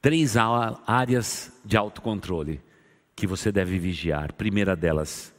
três 0.00 0.36
áreas 0.36 1.52
de 1.64 1.76
autocontrole 1.76 2.62
que 3.16 3.26
você 3.26 3.50
deve 3.50 3.80
vigiar. 3.80 4.34
Primeira 4.34 4.76
delas, 4.76 5.34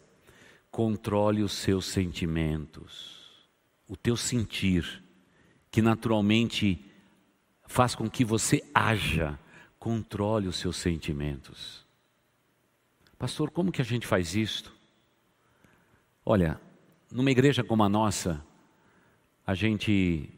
controle 0.70 1.42
os 1.42 1.54
seus 1.54 1.86
sentimentos, 1.86 3.48
o 3.88 3.96
teu 3.96 4.18
sentir, 4.18 5.01
que 5.72 5.82
naturalmente 5.82 6.86
faz 7.68 7.94
com 7.94 8.10
que 8.10 8.24
você 8.24 8.64
haja, 8.74 9.38
controle 9.78 10.48
os 10.48 10.56
seus 10.56 10.78
sentimentos. 10.78 11.86
Pastor, 13.18 13.52
como 13.52 13.72
que 13.72 13.82
a 13.82 13.86
gente 13.86 14.08
faz 14.08 14.36
isto? 14.36 14.74
Olha, 16.26 16.60
numa 17.12 17.32
igreja 17.32 17.64
como 17.64 17.84
a 17.84 17.90
nossa, 17.90 18.44
a 19.46 19.54
gente 19.54 20.30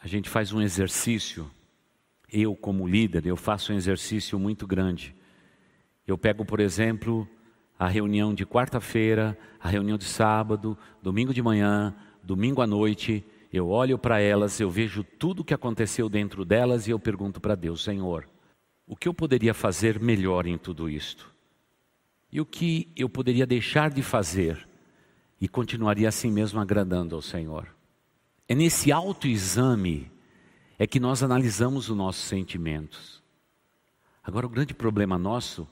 a 0.00 0.06
gente 0.06 0.28
faz 0.28 0.52
um 0.52 0.60
exercício. 0.60 1.50
Eu 2.30 2.54
como 2.54 2.86
líder, 2.86 3.26
eu 3.26 3.36
faço 3.36 3.72
um 3.72 3.76
exercício 3.76 4.38
muito 4.38 4.66
grande. 4.66 5.14
Eu 6.06 6.18
pego, 6.18 6.44
por 6.44 6.60
exemplo, 6.60 7.26
a 7.78 7.88
reunião 7.88 8.34
de 8.34 8.44
quarta-feira, 8.44 9.36
a 9.58 9.68
reunião 9.68 9.96
de 9.96 10.04
sábado, 10.04 10.76
domingo 11.02 11.32
de 11.32 11.40
manhã, 11.40 11.94
domingo 12.22 12.60
à 12.60 12.66
noite, 12.66 13.24
eu 13.56 13.68
olho 13.68 13.96
para 13.96 14.20
elas, 14.20 14.58
eu 14.58 14.68
vejo 14.68 15.04
tudo 15.04 15.40
o 15.40 15.44
que 15.44 15.54
aconteceu 15.54 16.08
dentro 16.08 16.44
delas 16.44 16.88
e 16.88 16.90
eu 16.90 16.98
pergunto 16.98 17.40
para 17.40 17.54
Deus, 17.54 17.84
Senhor, 17.84 18.28
o 18.84 18.96
que 18.96 19.06
eu 19.06 19.14
poderia 19.14 19.54
fazer 19.54 20.00
melhor 20.00 20.44
em 20.44 20.58
tudo 20.58 20.90
isto? 20.90 21.32
E 22.32 22.40
o 22.40 22.44
que 22.44 22.90
eu 22.96 23.08
poderia 23.08 23.46
deixar 23.46 23.90
de 23.90 24.02
fazer 24.02 24.66
e 25.40 25.46
continuaria 25.46 26.08
assim 26.08 26.32
mesmo 26.32 26.58
agradando 26.58 27.14
ao 27.14 27.22
Senhor? 27.22 27.68
É 28.48 28.56
nesse 28.56 28.90
autoexame 28.90 30.10
é 30.76 30.84
que 30.84 30.98
nós 30.98 31.22
analisamos 31.22 31.88
os 31.88 31.96
nossos 31.96 32.24
sentimentos. 32.24 33.22
Agora, 34.20 34.46
o 34.46 34.50
grande 34.50 34.74
problema 34.74 35.16
nosso 35.16 35.64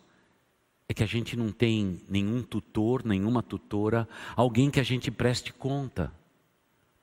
é 0.89 0.95
que 0.95 1.03
a 1.03 1.07
gente 1.07 1.37
não 1.37 1.51
tem 1.51 2.01
nenhum 2.09 2.45
tutor, 2.45 3.05
nenhuma 3.05 3.43
tutora, 3.43 4.09
alguém 4.37 4.71
que 4.71 4.79
a 4.79 4.85
gente 4.85 5.11
preste 5.11 5.53
conta. 5.53 6.13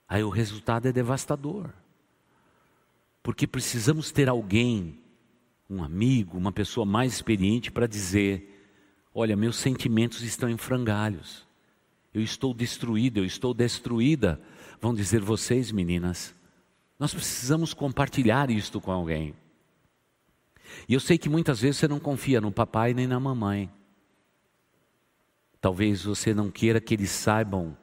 Aí 0.10 0.24
o 0.24 0.30
resultado 0.30 0.88
é 0.88 0.92
devastador. 0.92 1.70
Porque 3.22 3.46
precisamos 3.46 4.12
ter 4.12 4.28
alguém, 4.28 4.98
um 5.70 5.84
amigo, 5.84 6.36
uma 6.36 6.52
pessoa 6.52 6.84
mais 6.84 7.14
experiente 7.14 7.72
para 7.72 7.86
dizer: 7.86 8.68
olha, 9.14 9.38
meus 9.38 9.58
sentimentos 9.58 10.24
estão 10.24 10.50
em 10.50 10.58
frangalhos. 10.58 11.48
Eu 12.12 12.24
estou 12.24 12.56
destruída, 12.56 13.20
eu 13.20 13.26
estou 13.26 13.54
destruída. 13.54 14.42
Vão 14.82 14.96
dizer 14.96 15.22
vocês, 15.22 15.72
meninas. 15.72 16.34
Nós 16.98 17.14
precisamos 17.14 17.72
compartilhar 17.72 18.50
isto 18.50 18.82
com 18.82 18.92
alguém. 18.92 19.36
E 20.88 20.94
eu 20.94 21.00
sei 21.00 21.20
que 21.20 21.30
muitas 21.30 21.62
vezes 21.62 21.78
você 21.78 21.88
não 21.88 22.00
confia 22.00 22.42
no 22.42 22.52
papai 22.52 22.96
nem 22.96 23.06
na 23.06 23.20
mamãe. 23.20 23.72
Talvez 25.62 26.04
você 26.04 26.34
não 26.34 26.50
queira 26.50 26.82
que 26.82 26.96
eles 26.96 27.12
saibam 27.12 27.78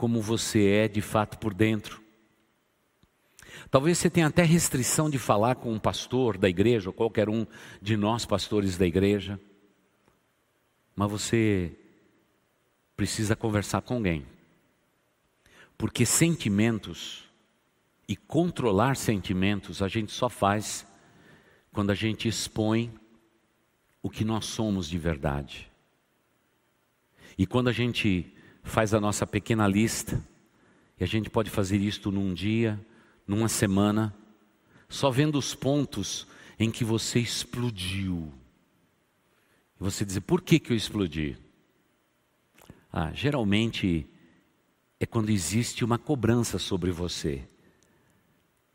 como 0.00 0.22
você 0.22 0.66
é 0.66 0.88
de 0.88 1.02
fato 1.02 1.36
por 1.36 1.52
dentro. 1.52 2.02
Talvez 3.70 3.98
você 3.98 4.08
tenha 4.08 4.28
até 4.28 4.42
restrição 4.42 5.10
de 5.10 5.18
falar 5.18 5.56
com 5.56 5.70
um 5.70 5.78
pastor 5.78 6.38
da 6.38 6.48
igreja, 6.48 6.88
ou 6.88 6.94
qualquer 6.94 7.28
um 7.28 7.46
de 7.82 7.98
nós 7.98 8.24
pastores 8.24 8.78
da 8.78 8.86
igreja. 8.86 9.38
Mas 10.96 11.10
você 11.10 11.76
precisa 12.96 13.36
conversar 13.36 13.82
com 13.82 13.96
alguém. 13.96 14.24
Porque 15.76 16.06
sentimentos 16.06 17.30
e 18.08 18.16
controlar 18.16 18.96
sentimentos 18.96 19.82
a 19.82 19.88
gente 19.88 20.12
só 20.12 20.30
faz 20.30 20.86
quando 21.72 21.90
a 21.90 21.94
gente 21.94 22.26
expõe 22.26 22.90
o 24.02 24.08
que 24.08 24.24
nós 24.24 24.46
somos 24.46 24.88
de 24.88 24.96
verdade. 24.96 25.70
E 27.36 27.46
quando 27.46 27.68
a 27.68 27.72
gente 27.72 28.34
faz 28.62 28.94
a 28.94 29.00
nossa 29.00 29.26
pequena 29.26 29.66
lista, 29.66 30.22
e 30.98 31.04
a 31.04 31.06
gente 31.06 31.30
pode 31.30 31.50
fazer 31.50 31.78
isto 31.78 32.10
num 32.12 32.34
dia, 32.34 32.78
numa 33.26 33.48
semana, 33.48 34.14
só 34.88 35.10
vendo 35.10 35.38
os 35.38 35.54
pontos 35.54 36.26
em 36.58 36.70
que 36.70 36.84
você 36.84 37.18
explodiu. 37.20 38.32
E 39.80 39.82
você 39.82 40.04
dizer, 40.04 40.20
por 40.20 40.42
que, 40.42 40.58
que 40.58 40.72
eu 40.72 40.76
explodi? 40.76 41.38
Ah, 42.92 43.12
geralmente 43.12 44.06
é 44.98 45.06
quando 45.06 45.30
existe 45.30 45.84
uma 45.84 45.96
cobrança 45.96 46.58
sobre 46.58 46.90
você. 46.90 47.48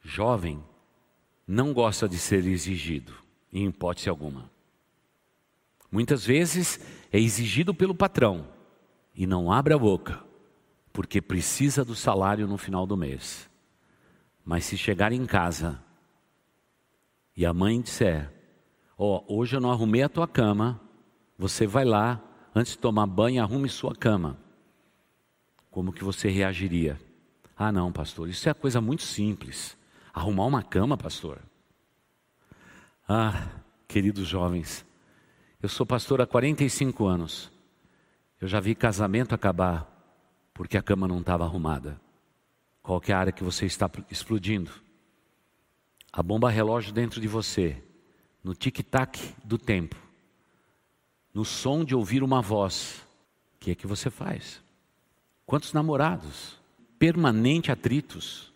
Jovem 0.01 0.63
não 1.47 1.73
gosta 1.73 2.09
de 2.09 2.17
ser 2.17 2.45
exigido, 2.47 3.13
em 3.53 3.67
hipótese 3.67 4.09
alguma. 4.09 4.49
Muitas 5.91 6.25
vezes 6.25 6.79
é 7.11 7.19
exigido 7.19 7.73
pelo 7.73 7.93
patrão 7.93 8.54
e 9.15 9.25
não 9.25 9.51
abre 9.51 9.73
a 9.73 9.77
boca, 9.77 10.21
porque 10.91 11.21
precisa 11.21 11.85
do 11.85 11.95
salário 11.95 12.47
no 12.47 12.57
final 12.57 12.85
do 12.85 12.97
mês. 12.97 13.49
Mas 14.43 14.65
se 14.65 14.77
chegar 14.77 15.11
em 15.11 15.25
casa 15.25 15.81
e 17.35 17.45
a 17.45 17.53
mãe 17.53 17.81
disser: 17.81 18.31
Ó, 18.97 19.23
oh, 19.27 19.39
hoje 19.39 19.55
eu 19.55 19.61
não 19.61 19.71
arrumei 19.71 20.03
a 20.03 20.09
tua 20.09 20.27
cama, 20.27 20.79
você 21.37 21.65
vai 21.65 21.85
lá, 21.85 22.21
antes 22.53 22.73
de 22.73 22.77
tomar 22.77 23.07
banho, 23.07 23.41
arrume 23.41 23.69
sua 23.69 23.95
cama. 23.95 24.37
Como 25.71 25.91
que 25.91 26.03
você 26.03 26.29
reagiria? 26.29 26.99
Ah, 27.57 27.71
não, 27.71 27.91
pastor, 27.91 28.29
isso 28.29 28.47
é 28.49 28.53
coisa 28.53 28.81
muito 28.81 29.03
simples. 29.03 29.77
Arrumar 30.13 30.45
uma 30.45 30.63
cama, 30.63 30.97
pastor. 30.97 31.39
Ah, 33.07 33.49
queridos 33.87 34.27
jovens, 34.27 34.85
eu 35.61 35.69
sou 35.69 35.85
pastor 35.85 36.21
há 36.21 36.25
45 36.27 37.05
anos. 37.05 37.54
Eu 38.39 38.47
já 38.47 38.59
vi 38.59 38.75
casamento 38.75 39.33
acabar 39.33 39.91
porque 40.53 40.77
a 40.77 40.81
cama 40.81 41.07
não 41.07 41.19
estava 41.19 41.43
arrumada. 41.43 41.99
Qual 42.81 43.01
é 43.07 43.11
a 43.13 43.19
área 43.19 43.31
que 43.31 43.43
você 43.43 43.65
está 43.65 43.89
explodindo? 44.09 44.71
A 46.11 46.21
bomba 46.21 46.49
relógio 46.49 46.93
dentro 46.93 47.19
de 47.19 47.27
você, 47.27 47.81
no 48.43 48.53
tic-tac 48.53 49.35
do 49.43 49.57
tempo, 49.57 49.95
no 51.33 51.43
som 51.43 51.83
de 51.83 51.95
ouvir 51.95 52.23
uma 52.23 52.41
voz. 52.41 53.05
O 53.55 53.59
que 53.59 53.71
é 53.71 53.75
que 53.75 53.87
você 53.87 54.09
faz? 54.09 54.61
Quantos 55.45 55.73
namorados? 55.73 56.57
Permanente 56.97 57.71
atritos, 57.71 58.53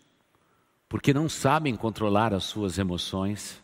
porque 0.88 1.12
não 1.12 1.28
sabem 1.28 1.76
controlar 1.76 2.32
as 2.32 2.44
suas 2.44 2.78
emoções 2.78 3.62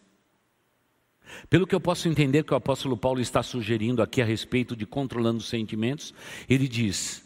pelo 1.48 1.66
que 1.66 1.74
eu 1.74 1.80
posso 1.80 2.08
entender 2.08 2.44
que 2.44 2.52
o 2.52 2.56
apóstolo 2.56 2.96
Paulo 2.96 3.20
está 3.20 3.42
sugerindo 3.42 4.02
aqui 4.02 4.22
a 4.22 4.24
respeito 4.24 4.76
de 4.76 4.86
controlando 4.86 5.38
os 5.38 5.48
sentimentos, 5.48 6.14
ele 6.48 6.68
diz: 6.68 7.24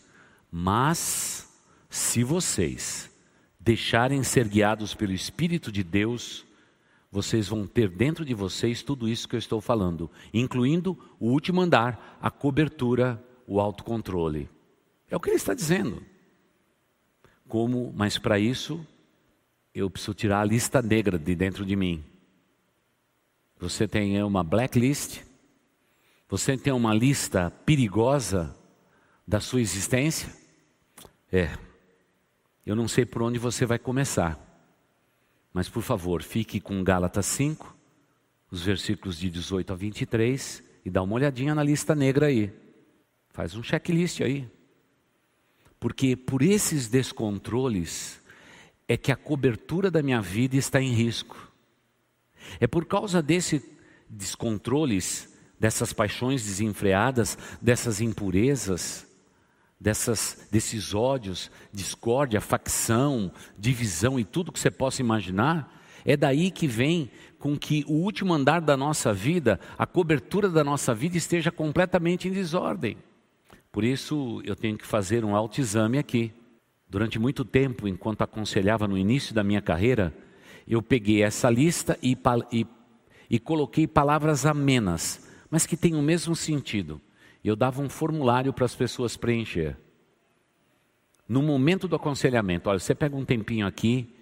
Mas 0.50 1.48
se 1.88 2.22
vocês 2.22 3.10
deixarem 3.58 4.22
ser 4.22 4.48
guiados 4.48 4.94
pelo 4.94 5.12
Espírito 5.12 5.70
de 5.70 5.82
Deus, 5.82 6.46
vocês 7.10 7.48
vão 7.48 7.66
ter 7.66 7.88
dentro 7.88 8.24
de 8.24 8.34
vocês 8.34 8.82
tudo 8.82 9.08
isso 9.08 9.28
que 9.28 9.34
eu 9.34 9.38
estou 9.38 9.60
falando, 9.60 10.10
incluindo 10.32 10.96
o 11.18 11.28
último 11.30 11.60
andar, 11.60 12.18
a 12.22 12.30
cobertura, 12.30 13.22
o 13.46 13.60
autocontrole. 13.60 14.48
É 15.10 15.16
o 15.16 15.20
que 15.20 15.28
ele 15.28 15.36
está 15.36 15.52
dizendo. 15.52 16.02
Como, 17.48 17.92
mas 17.96 18.16
para 18.16 18.38
isso, 18.38 18.86
eu 19.74 19.90
preciso 19.90 20.14
tirar 20.14 20.40
a 20.40 20.44
lista 20.44 20.80
negra 20.80 21.18
de 21.18 21.34
dentro 21.34 21.66
de 21.66 21.74
mim. 21.74 22.04
Você 23.60 23.86
tem 23.86 24.22
uma 24.22 24.42
blacklist, 24.42 25.20
você 26.26 26.56
tem 26.56 26.72
uma 26.72 26.94
lista 26.94 27.50
perigosa 27.66 28.56
da 29.28 29.38
sua 29.38 29.60
existência? 29.60 30.34
É, 31.30 31.50
eu 32.64 32.74
não 32.74 32.88
sei 32.88 33.04
por 33.04 33.20
onde 33.20 33.38
você 33.38 33.66
vai 33.66 33.78
começar, 33.78 34.40
mas 35.52 35.68
por 35.68 35.82
favor, 35.82 36.22
fique 36.22 36.58
com 36.58 36.82
Gálatas 36.82 37.26
5, 37.26 37.76
os 38.50 38.62
versículos 38.62 39.18
de 39.18 39.28
18 39.28 39.74
a 39.74 39.76
23, 39.76 40.64
e 40.82 40.88
dá 40.88 41.02
uma 41.02 41.16
olhadinha 41.16 41.54
na 41.54 41.62
lista 41.62 41.94
negra 41.94 42.28
aí. 42.28 42.50
Faz 43.28 43.54
um 43.54 43.62
checklist 43.62 44.22
aí. 44.22 44.48
Porque 45.78 46.16
por 46.16 46.40
esses 46.40 46.88
descontroles 46.88 48.22
é 48.88 48.96
que 48.96 49.12
a 49.12 49.16
cobertura 49.16 49.90
da 49.90 50.02
minha 50.02 50.22
vida 50.22 50.56
está 50.56 50.80
em 50.80 50.94
risco. 50.94 51.49
É 52.58 52.66
por 52.66 52.86
causa 52.86 53.22
desses 53.22 53.62
descontroles, 54.08 55.28
dessas 55.58 55.92
paixões 55.92 56.42
desenfreadas, 56.42 57.36
dessas 57.60 58.00
impurezas, 58.00 59.06
dessas, 59.80 60.48
desses 60.50 60.94
ódios, 60.94 61.50
discórdia, 61.72 62.40
facção, 62.40 63.32
divisão 63.58 64.18
e 64.18 64.24
tudo 64.24 64.52
que 64.52 64.60
você 64.60 64.70
possa 64.70 65.00
imaginar, 65.00 65.78
É 66.02 66.16
daí 66.16 66.50
que 66.50 66.66
vem 66.66 67.10
com 67.38 67.58
que 67.58 67.84
o 67.86 67.92
último 67.92 68.32
andar 68.32 68.60
da 68.60 68.74
nossa 68.74 69.12
vida, 69.12 69.60
a 69.78 69.86
cobertura 69.86 70.48
da 70.48 70.64
nossa 70.64 70.94
vida 70.94 71.16
esteja 71.16 71.50
completamente 71.50 72.26
em 72.26 72.32
desordem. 72.32 72.96
Por 73.70 73.84
isso 73.84 74.40
eu 74.44 74.56
tenho 74.56 74.76
que 74.76 74.86
fazer 74.86 75.24
um 75.24 75.36
autoexame 75.36 75.98
aqui. 75.98 76.32
Durante 76.88 77.18
muito 77.18 77.44
tempo, 77.44 77.86
enquanto 77.86 78.22
aconselhava 78.22 78.88
no 78.88 78.98
início 78.98 79.34
da 79.34 79.44
minha 79.44 79.60
carreira, 79.60 80.12
eu 80.70 80.80
peguei 80.80 81.24
essa 81.24 81.50
lista 81.50 81.98
e, 82.00 82.16
e, 82.52 82.66
e 83.28 83.38
coloquei 83.40 83.88
palavras 83.88 84.46
amenas, 84.46 85.28
mas 85.50 85.66
que 85.66 85.76
têm 85.76 85.96
o 85.96 86.02
mesmo 86.02 86.36
sentido. 86.36 87.00
Eu 87.42 87.56
dava 87.56 87.82
um 87.82 87.88
formulário 87.88 88.52
para 88.52 88.66
as 88.66 88.74
pessoas 88.76 89.16
preencher. 89.16 89.76
No 91.28 91.42
momento 91.42 91.88
do 91.88 91.96
aconselhamento, 91.96 92.70
olha, 92.70 92.78
você 92.78 92.94
pega 92.94 93.16
um 93.16 93.24
tempinho 93.24 93.66
aqui 93.66 94.14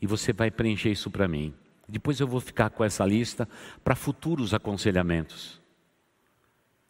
e 0.00 0.06
você 0.06 0.32
vai 0.32 0.50
preencher 0.50 0.90
isso 0.90 1.08
para 1.08 1.28
mim. 1.28 1.54
Depois 1.88 2.18
eu 2.18 2.26
vou 2.26 2.40
ficar 2.40 2.70
com 2.70 2.82
essa 2.82 3.06
lista 3.06 3.48
para 3.84 3.94
futuros 3.94 4.52
aconselhamentos. 4.52 5.60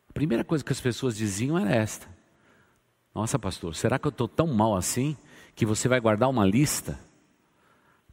A 0.09 0.13
primeira 0.15 0.43
coisa 0.43 0.65
que 0.65 0.73
as 0.73 0.81
pessoas 0.81 1.17
diziam 1.17 1.59
era 1.59 1.75
esta: 1.75 2.09
Nossa, 3.15 3.39
pastor, 3.39 3.75
será 3.75 3.99
que 3.99 4.07
eu 4.07 4.11
estou 4.11 4.29
tão 4.29 4.47
mal 4.47 4.75
assim 4.75 5.17
que 5.55 5.67
você 5.67 5.87
vai 5.87 6.01
guardar 6.01 6.31
uma 6.31 6.47
lista 6.47 6.99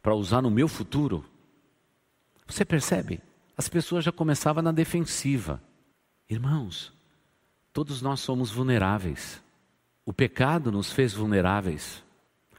para 0.02 0.14
usar 0.14 0.42
no 0.42 0.50
meu 0.50 0.68
futuro? 0.68 1.24
Você 2.46 2.64
percebe? 2.64 3.20
As 3.56 3.68
pessoas 3.68 4.04
já 4.04 4.10
começavam 4.10 4.62
na 4.62 4.72
defensiva. 4.72 5.62
Irmãos, 6.28 6.92
todos 7.72 8.00
nós 8.00 8.20
somos 8.20 8.50
vulneráveis. 8.50 9.42
O 10.04 10.12
pecado 10.12 10.72
nos 10.72 10.90
fez 10.92 11.12
vulneráveis. 11.12 12.02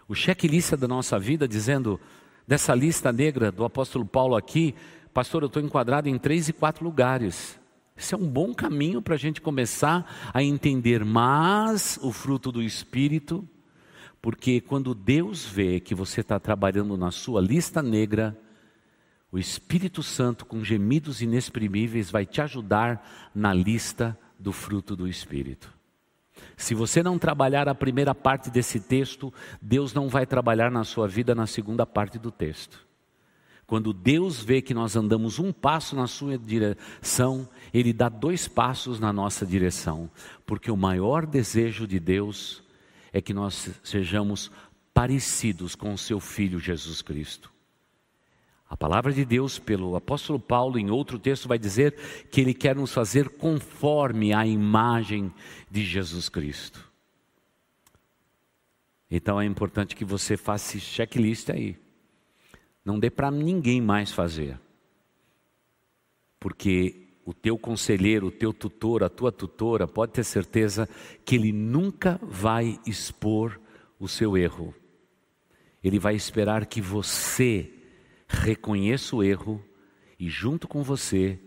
O 0.07 0.13
checklist 0.13 0.73
da 0.75 0.87
nossa 0.87 1.17
vida 1.17 1.47
dizendo 1.47 1.99
dessa 2.47 2.75
lista 2.75 3.11
negra 3.11 3.51
do 3.51 3.63
apóstolo 3.63 4.05
Paulo 4.05 4.35
aqui, 4.35 4.75
pastor, 5.13 5.41
eu 5.41 5.47
estou 5.47 5.61
enquadrado 5.61 6.07
em 6.07 6.17
três 6.17 6.49
e 6.49 6.53
quatro 6.53 6.83
lugares. 6.83 7.59
Esse 7.95 8.13
é 8.13 8.17
um 8.17 8.27
bom 8.27 8.53
caminho 8.53 9.01
para 9.01 9.15
a 9.15 9.17
gente 9.17 9.41
começar 9.41 10.31
a 10.33 10.41
entender 10.43 11.05
mais 11.05 11.99
o 12.01 12.11
fruto 12.11 12.51
do 12.51 12.61
Espírito, 12.61 13.47
porque 14.21 14.61
quando 14.61 14.93
Deus 14.93 15.45
vê 15.45 15.79
que 15.79 15.95
você 15.95 16.21
está 16.21 16.39
trabalhando 16.39 16.95
na 16.95 17.09
sua 17.09 17.41
lista 17.41 17.81
negra, 17.81 18.37
o 19.31 19.39
Espírito 19.39 20.03
Santo, 20.03 20.45
com 20.45 20.63
gemidos 20.63 21.21
inexprimíveis, 21.21 22.11
vai 22.11 22.25
te 22.25 22.41
ajudar 22.41 23.31
na 23.33 23.53
lista 23.53 24.17
do 24.37 24.51
fruto 24.51 24.95
do 24.95 25.07
Espírito. 25.07 25.73
Se 26.55 26.75
você 26.75 27.01
não 27.01 27.17
trabalhar 27.17 27.67
a 27.67 27.75
primeira 27.75 28.13
parte 28.13 28.49
desse 28.49 28.79
texto, 28.79 29.33
Deus 29.61 29.93
não 29.93 30.07
vai 30.07 30.25
trabalhar 30.25 30.69
na 30.69 30.83
sua 30.83 31.07
vida 31.07 31.33
na 31.33 31.47
segunda 31.47 31.85
parte 31.85 32.19
do 32.19 32.29
texto. 32.29 32.85
Quando 33.65 33.93
Deus 33.93 34.43
vê 34.43 34.61
que 34.61 34.73
nós 34.73 34.95
andamos 34.95 35.39
um 35.39 35.51
passo 35.53 35.95
na 35.95 36.05
sua 36.05 36.37
direção, 36.37 37.47
Ele 37.73 37.93
dá 37.93 38.09
dois 38.09 38.47
passos 38.47 38.99
na 38.99 39.13
nossa 39.13 39.45
direção, 39.45 40.11
porque 40.45 40.69
o 40.69 40.75
maior 40.75 41.25
desejo 41.25 41.87
de 41.87 41.99
Deus 41.99 42.61
é 43.11 43.21
que 43.21 43.33
nós 43.33 43.69
sejamos 43.83 44.51
parecidos 44.93 45.75
com 45.75 45.93
o 45.93 45.97
Seu 45.97 46.19
Filho 46.19 46.59
Jesus 46.59 47.01
Cristo. 47.01 47.51
A 48.69 48.77
palavra 48.77 49.11
de 49.11 49.25
Deus, 49.25 49.59
pelo 49.59 49.97
apóstolo 49.97 50.39
Paulo, 50.39 50.79
em 50.79 50.89
outro 50.89 51.19
texto, 51.19 51.47
vai 51.47 51.59
dizer 51.59 51.93
que 52.31 52.39
ele 52.39 52.53
quer 52.53 52.75
nos 52.75 52.93
fazer 52.93 53.27
conforme 53.27 54.33
a 54.33 54.47
imagem 54.47 55.33
de 55.69 55.83
Jesus 55.83 56.29
Cristo. 56.29 56.89
Então 59.09 59.41
é 59.41 59.45
importante 59.45 59.93
que 59.93 60.05
você 60.05 60.37
faça 60.37 60.77
esse 60.77 60.85
checklist 60.85 61.49
aí. 61.49 61.77
Não 62.85 62.97
dê 62.97 63.09
para 63.09 63.29
ninguém 63.29 63.81
mais 63.81 64.13
fazer. 64.13 64.57
Porque 66.39 67.09
o 67.31 67.33
teu 67.33 67.57
conselheiro, 67.57 68.27
o 68.27 68.31
teu 68.31 68.51
tutor, 68.51 69.03
a 69.03 69.09
tua 69.09 69.31
tutora, 69.31 69.87
pode 69.87 70.11
ter 70.11 70.23
certeza 70.25 70.87
que 71.23 71.35
ele 71.35 71.53
nunca 71.53 72.19
vai 72.21 72.77
expor 72.85 73.57
o 73.97 74.05
seu 74.05 74.37
erro. 74.37 74.75
Ele 75.81 75.97
vai 75.97 76.13
esperar 76.13 76.65
que 76.65 76.81
você 76.81 77.71
reconheça 78.27 79.15
o 79.15 79.23
erro 79.23 79.63
e, 80.19 80.27
junto 80.27 80.67
com 80.67 80.83
você, 80.83 81.39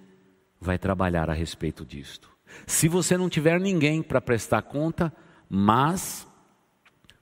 vai 0.58 0.78
trabalhar 0.78 1.28
a 1.28 1.34
respeito 1.34 1.84
disto. 1.84 2.30
Se 2.66 2.88
você 2.88 3.18
não 3.18 3.28
tiver 3.28 3.60
ninguém 3.60 4.02
para 4.02 4.22
prestar 4.22 4.62
conta, 4.62 5.12
mas 5.50 6.26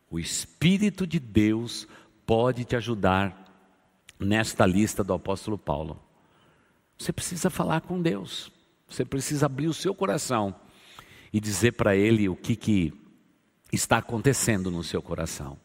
o 0.09 0.21
Espírito 0.21 1.05
de 1.05 1.19
Deus 1.19 1.89
pode 2.25 2.65
te 2.65 2.77
ajudar 2.77 3.43
nesta 4.21 4.65
lista 4.65 5.03
do 5.03 5.13
apóstolo 5.13 5.59
Paulo. 5.59 6.12
Você 7.03 7.13
precisa 7.13 7.51
falar 7.51 7.81
com 7.81 8.01
Deus, 8.01 8.53
você 8.87 9.05
precisa 9.05 9.47
abrir 9.47 9.67
o 9.67 9.75
seu 9.75 9.93
coração 9.93 10.55
e 11.33 11.41
dizer 11.41 11.73
para 11.73 11.97
Ele 11.97 12.29
o 12.29 12.37
que, 12.37 12.55
que 12.55 12.93
está 13.73 13.97
acontecendo 13.99 14.71
no 14.71 14.85
seu 14.85 15.03
coração. 15.03 15.59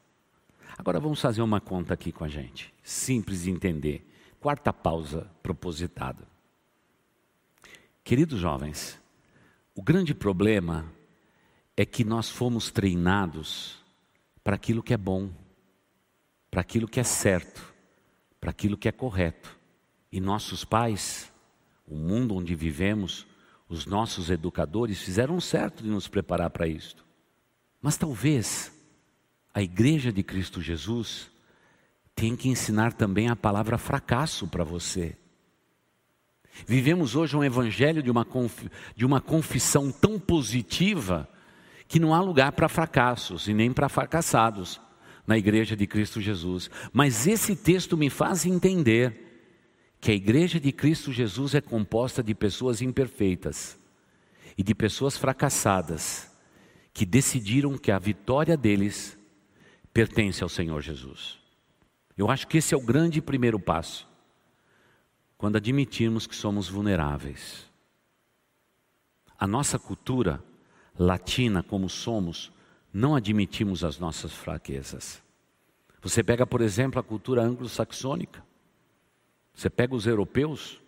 Agora 0.76 1.00
vamos 1.00 1.22
fazer 1.22 1.44
uma 1.44 1.62
conta 1.62 1.94
aqui 1.94 2.12
com 2.12 2.24
a 2.24 2.28
gente, 2.28 2.74
simples 2.82 3.44
de 3.44 3.52
entender. 3.52 4.12
Quarta 4.40 4.74
pausa 4.74 5.30
propositada. 5.44 6.28
Queridos 8.04 8.40
jovens, 8.40 9.00
o 9.76 9.84
grande 9.84 10.16
problema 10.16 10.92
é 11.76 11.86
que 11.86 12.04
nós 12.04 12.32
fomos 12.32 12.72
treinados 12.72 13.78
para 14.44 14.56
aquilo 14.56 14.82
que 14.82 14.96
é 14.96 14.98
bom, 14.98 15.30
para 16.50 16.62
aquilo 16.62 16.88
que 16.88 17.00
é 17.00 17.04
certo, 17.04 17.76
para 18.42 18.50
aquilo 18.50 18.76
que 18.76 18.90
é 18.90 18.92
correto. 18.92 19.57
E 20.12 20.20
nossos 20.20 20.64
pais, 20.64 21.32
o 21.88 21.96
mundo 21.96 22.36
onde 22.36 22.56
vivemos, 22.56 23.26
os 23.70 23.86
nossos 23.86 24.30
educadores 24.30 25.02
fizeram 25.02 25.40
certo 25.42 25.84
de 25.84 25.90
nos 25.90 26.08
preparar 26.08 26.50
para 26.50 26.68
isto. 26.68 27.06
Mas 27.82 27.98
talvez 27.98 28.72
a 29.54 29.62
igreja 29.62 30.12
de 30.12 30.24
Cristo 30.24 30.62
Jesus 30.62 31.30
tem 32.16 32.36
que 32.36 32.50
ensinar 32.50 32.94
também 32.94 33.30
a 33.30 33.36
palavra 33.36 33.78
fracasso 33.78 34.48
para 34.48 34.64
você. 34.64 35.16
Vivemos 36.66 37.16
hoje 37.16 37.36
um 37.36 37.44
evangelho 37.44 38.02
de 38.02 38.10
uma, 38.10 38.26
de 38.96 39.06
uma 39.06 39.22
confissão 39.22 39.92
tão 39.92 40.20
positiva 40.20 41.30
que 41.88 42.00
não 42.00 42.14
há 42.14 42.22
lugar 42.22 42.54
para 42.54 42.68
fracassos 42.68 43.48
e 43.48 43.54
nem 43.54 43.72
para 43.72 43.90
fracassados 43.90 44.82
na 45.26 45.38
igreja 45.38 45.76
de 45.76 45.86
Cristo 45.86 46.20
Jesus. 46.20 46.70
Mas 46.92 47.28
esse 47.28 47.56
texto 47.56 47.96
me 47.96 48.10
faz 48.10 48.46
entender 48.46 49.27
que 50.08 50.12
a 50.12 50.16
igreja 50.16 50.58
de 50.58 50.72
Cristo 50.72 51.12
Jesus 51.12 51.54
é 51.54 51.60
composta 51.60 52.24
de 52.24 52.34
pessoas 52.34 52.82
imperfeitas 52.82 53.78
e 54.58 54.64
de 54.64 54.74
pessoas 54.74 55.18
fracassadas 55.18 56.32
que 56.94 57.06
decidiram 57.06 57.78
que 57.78 57.92
a 57.92 58.00
vitória 58.00 58.56
deles 58.56 59.20
pertence 59.94 60.42
ao 60.42 60.48
Senhor 60.48 60.82
Jesus. 60.82 61.40
Eu 62.18 62.32
acho 62.32 62.48
que 62.48 62.58
esse 62.58 62.74
é 62.74 62.78
o 62.78 62.86
grande 62.86 63.22
primeiro 63.22 63.60
passo. 63.60 64.08
Quando 65.38 65.58
admitirmos 65.58 66.26
que 66.26 66.38
somos 66.38 66.70
vulneráveis. 66.70 67.70
A 69.38 69.46
nossa 69.46 69.78
cultura 69.78 70.42
latina, 70.98 71.62
como 71.62 71.90
somos, 71.90 72.50
não 72.94 73.14
admitimos 73.14 73.84
as 73.84 74.00
nossas 74.00 74.32
fraquezas. 74.32 75.22
Você 76.02 76.24
pega, 76.24 76.48
por 76.48 76.62
exemplo, 76.62 76.98
a 76.98 77.04
cultura 77.04 77.42
anglo-saxônica. 77.44 78.47
Você 79.58 79.72
pega 79.72 79.96
os 79.96 80.06
europeus. 80.06 80.80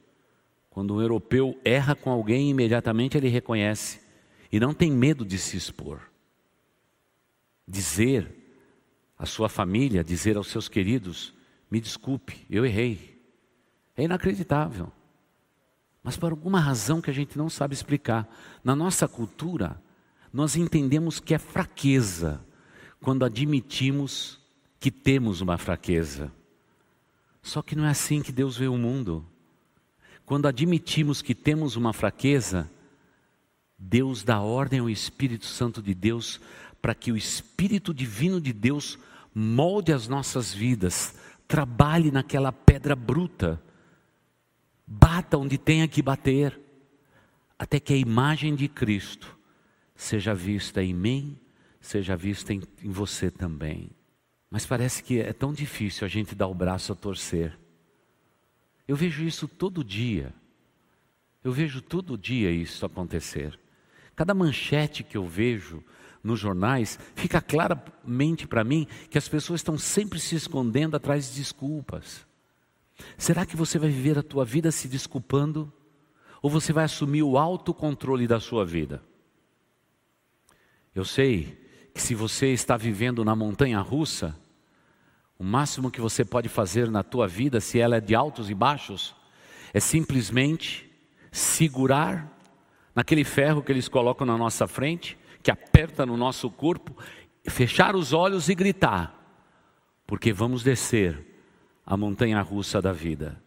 Quando 0.69 0.93
um 0.93 1.01
europeu 1.01 1.60
erra 1.65 1.95
com 1.95 2.12
alguém, 2.12 2.51
imediatamente 2.51 3.17
ele 3.17 3.27
reconhece 3.27 3.99
e 4.51 4.60
não 4.60 4.75
tem 4.75 4.91
medo 4.91 5.25
de 5.25 5.39
se 5.39 5.58
expor. 5.58 5.99
Dizer 7.67 8.32
a 9.17 9.25
sua 9.25 9.49
família, 9.49 10.03
dizer 10.03 10.38
aos 10.38 10.47
seus 10.47 10.69
queridos: 10.69 11.34
me 11.69 11.82
desculpe, 11.82 12.45
eu 12.47 12.63
errei. 12.63 13.19
É 13.97 14.03
inacreditável. 14.03 14.91
Mas 16.03 16.15
por 16.15 16.32
alguma 16.32 16.60
razão 16.60 17.01
que 17.01 17.10
a 17.10 17.13
gente 17.13 17.38
não 17.38 17.49
sabe 17.49 17.73
explicar, 17.73 18.29
na 18.63 18.75
nossa 18.75 19.08
cultura, 19.08 19.82
nós 20.32 20.55
entendemos 20.55 21.19
que 21.19 21.34
é 21.34 21.39
fraqueza 21.39 22.39
quando 23.01 23.25
admitimos 23.25 24.39
que 24.79 24.91
temos 24.91 25.41
uma 25.41 25.58
fraqueza. 25.58 26.32
Só 27.49 27.63
que 27.63 27.75
não 27.75 27.85
é 27.85 27.89
assim 27.89 28.21
que 28.21 28.31
Deus 28.31 28.57
vê 28.57 28.67
o 28.67 28.77
mundo. 28.77 29.25
Quando 30.23 30.47
admitimos 30.47 31.19
que 31.19 31.33
temos 31.33 31.75
uma 31.75 31.93
fraqueza, 31.93 32.69
Deus 33.75 34.21
dá 34.21 34.39
ordem 34.39 34.81
ao 34.81 34.88
Espírito 34.88 35.47
Santo 35.47 35.81
de 35.81 35.95
Deus 35.95 36.39
para 36.79 36.93
que 36.93 37.12
o 37.12 37.17
Espírito 37.17 37.91
Divino 37.91 38.39
de 38.39 38.53
Deus 38.53 38.99
molde 39.33 39.91
as 39.91 40.07
nossas 40.07 40.53
vidas, 40.53 41.15
trabalhe 41.47 42.12
naquela 42.12 42.51
pedra 42.51 42.95
bruta, 42.95 43.59
bata 44.85 45.35
onde 45.35 45.57
tenha 45.57 45.88
que 45.88 46.03
bater, 46.03 46.55
até 47.57 47.79
que 47.79 47.93
a 47.93 47.97
imagem 47.97 48.53
de 48.53 48.67
Cristo 48.67 49.35
seja 49.95 50.35
vista 50.35 50.83
em 50.83 50.93
mim, 50.93 51.35
seja 51.81 52.15
vista 52.15 52.53
em, 52.53 52.62
em 52.83 52.91
você 52.91 53.31
também. 53.31 53.89
Mas 54.49 54.65
parece 54.65 55.03
que 55.03 55.19
é 55.19 55.31
tão 55.31 55.53
difícil 55.53 56.05
a 56.05 56.09
gente 56.09 56.33
dar 56.33 56.47
o 56.47 56.53
braço 56.53 56.91
a 56.91 56.95
torcer. 56.95 57.57
Eu 58.88 58.95
vejo 58.95 59.23
isso 59.23 59.47
todo 59.47 59.83
dia. 59.83 60.33
Eu 61.43 61.51
vejo 61.51 61.81
todo 61.81 62.17
dia 62.17 62.51
isso 62.51 62.85
acontecer. 62.85 63.59
Cada 64.15 64.33
manchete 64.33 65.03
que 65.03 65.15
eu 65.15 65.27
vejo 65.27 65.83
nos 66.23 66.39
jornais, 66.39 66.99
fica 67.15 67.39
claramente 67.39 68.47
para 68.47 68.63
mim 68.63 68.88
que 69.09 69.17
as 69.17 69.27
pessoas 69.27 69.62
estão 69.62 69.77
sempre 69.77 70.19
se 70.19 70.35
escondendo 70.35 70.95
atrás 70.95 71.29
de 71.29 71.39
desculpas. 71.39 72.27
Será 73.17 73.45
que 73.45 73.55
você 73.55 73.79
vai 73.79 73.89
viver 73.89 74.17
a 74.17 74.23
tua 74.23 74.43
vida 74.43 74.71
se 74.71 74.88
desculpando? 74.88 75.71
Ou 76.41 76.49
você 76.49 76.73
vai 76.73 76.85
assumir 76.85 77.23
o 77.23 77.38
autocontrole 77.38 78.27
da 78.27 78.39
sua 78.39 78.65
vida? 78.65 79.01
Eu 80.93 81.05
sei 81.05 81.68
que 81.99 82.03
se 82.03 82.15
você 82.15 82.53
está 82.53 82.77
vivendo 82.77 83.25
na 83.25 83.35
montanha 83.35 83.77
russa, 83.81 84.33
o 85.38 85.43
máximo 85.43 85.91
que 85.91 85.99
você 85.99 86.23
pode 86.23 86.47
fazer 86.47 86.89
na 86.89 87.03
tua 87.03 87.27
vida, 87.27 87.59
se 87.59 87.77
ela 87.77 87.97
é 87.97 87.99
de 87.99 88.15
altos 88.15 88.49
e 88.49 88.55
baixos, 88.55 89.13
é 89.73 89.81
simplesmente 89.81 90.89
segurar 91.29 92.31
naquele 92.95 93.25
ferro 93.25 93.62
que 93.62 93.69
eles 93.69 93.89
colocam 93.89 94.25
na 94.25 94.38
nossa 94.38 94.65
frente, 94.65 95.17
que 95.43 95.51
aperta 95.51 96.05
no 96.05 96.15
nosso 96.15 96.49
corpo, 96.49 96.95
fechar 97.49 97.97
os 97.97 98.13
olhos 98.13 98.47
e 98.47 98.55
gritar, 98.55 99.13
porque 100.07 100.31
vamos 100.31 100.63
descer 100.63 101.21
a 101.85 101.97
montanha 101.97 102.41
russa 102.41 102.81
da 102.81 102.93
vida. 102.93 103.43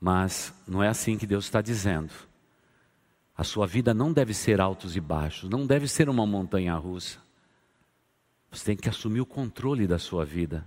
Mas 0.00 0.54
não 0.66 0.82
é 0.82 0.88
assim 0.88 1.18
que 1.18 1.26
Deus 1.26 1.44
está 1.44 1.60
dizendo. 1.60 2.14
A 3.36 3.44
sua 3.44 3.66
vida 3.66 3.92
não 3.92 4.10
deve 4.10 4.32
ser 4.32 4.58
altos 4.58 4.96
e 4.96 5.00
baixos, 5.02 5.50
não 5.50 5.66
deve 5.66 5.86
ser 5.86 6.08
uma 6.08 6.24
montanha 6.24 6.74
russa. 6.76 7.23
Você 8.54 8.66
tem 8.66 8.76
que 8.76 8.88
assumir 8.88 9.20
o 9.20 9.26
controle 9.26 9.84
da 9.84 9.98
sua 9.98 10.24
vida. 10.24 10.64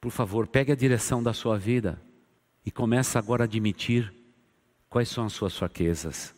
Por 0.00 0.10
favor, 0.10 0.48
pegue 0.48 0.72
a 0.72 0.76
direção 0.76 1.22
da 1.22 1.32
sua 1.32 1.56
vida 1.56 2.02
e 2.64 2.70
comece 2.70 3.16
agora 3.16 3.44
a 3.44 3.46
admitir 3.46 4.12
quais 4.88 5.08
são 5.08 5.24
as 5.24 5.32
suas 5.32 5.56
fraquezas. 5.56 6.34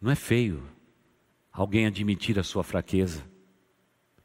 Não 0.00 0.08
é 0.08 0.14
feio 0.14 0.62
alguém 1.52 1.84
admitir 1.84 2.38
a 2.38 2.44
sua 2.44 2.62
fraqueza. 2.62 3.24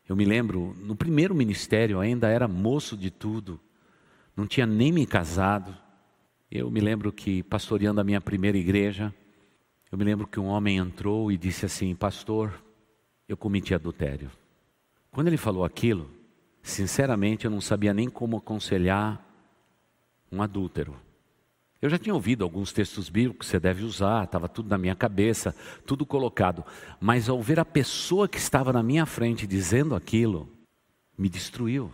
Eu 0.07 0.15
me 0.15 0.25
lembro, 0.25 0.75
no 0.77 0.95
primeiro 0.95 1.33
ministério, 1.33 1.99
ainda 1.99 2.29
era 2.29 2.47
moço 2.47 2.95
de 2.95 3.09
tudo, 3.09 3.59
não 4.37 4.45
tinha 4.45 4.67
nem 4.67 4.91
me 4.91 5.07
casado. 5.07 5.75
Eu 6.51 6.69
me 6.69 6.81
lembro 6.81 7.11
que, 7.11 7.41
pastoreando 7.41 7.99
a 7.99 8.03
minha 8.03 8.21
primeira 8.21 8.59
igreja, 8.59 9.11
eu 9.91 9.97
me 9.97 10.03
lembro 10.03 10.27
que 10.27 10.39
um 10.39 10.45
homem 10.45 10.77
entrou 10.77 11.31
e 11.31 11.37
disse 11.37 11.65
assim: 11.65 11.95
Pastor, 11.95 12.63
eu 13.27 13.35
cometi 13.35 13.73
adultério. 13.73 14.29
Quando 15.13 15.27
ele 15.27 15.37
falou 15.37 15.63
aquilo, 15.63 16.09
sinceramente 16.63 17.45
eu 17.45 17.51
não 17.51 17.61
sabia 17.61 17.93
nem 17.93 18.09
como 18.09 18.37
aconselhar 18.37 19.23
um 20.31 20.41
adúltero. 20.41 20.95
Eu 21.79 21.87
já 21.87 21.99
tinha 21.99 22.15
ouvido 22.15 22.43
alguns 22.43 22.73
textos 22.73 23.09
bíblicos 23.09 23.45
que 23.45 23.51
você 23.51 23.59
deve 23.59 23.83
usar, 23.83 24.23
estava 24.23 24.49
tudo 24.49 24.69
na 24.69 24.77
minha 24.77 24.95
cabeça, 24.95 25.55
tudo 25.85 26.03
colocado. 26.03 26.65
Mas 26.99 27.29
ao 27.29 27.39
ver 27.43 27.59
a 27.59 27.65
pessoa 27.65 28.27
que 28.27 28.39
estava 28.39 28.73
na 28.73 28.81
minha 28.81 29.05
frente 29.05 29.45
dizendo 29.45 29.93
aquilo, 29.93 30.49
me 31.15 31.29
destruiu, 31.29 31.91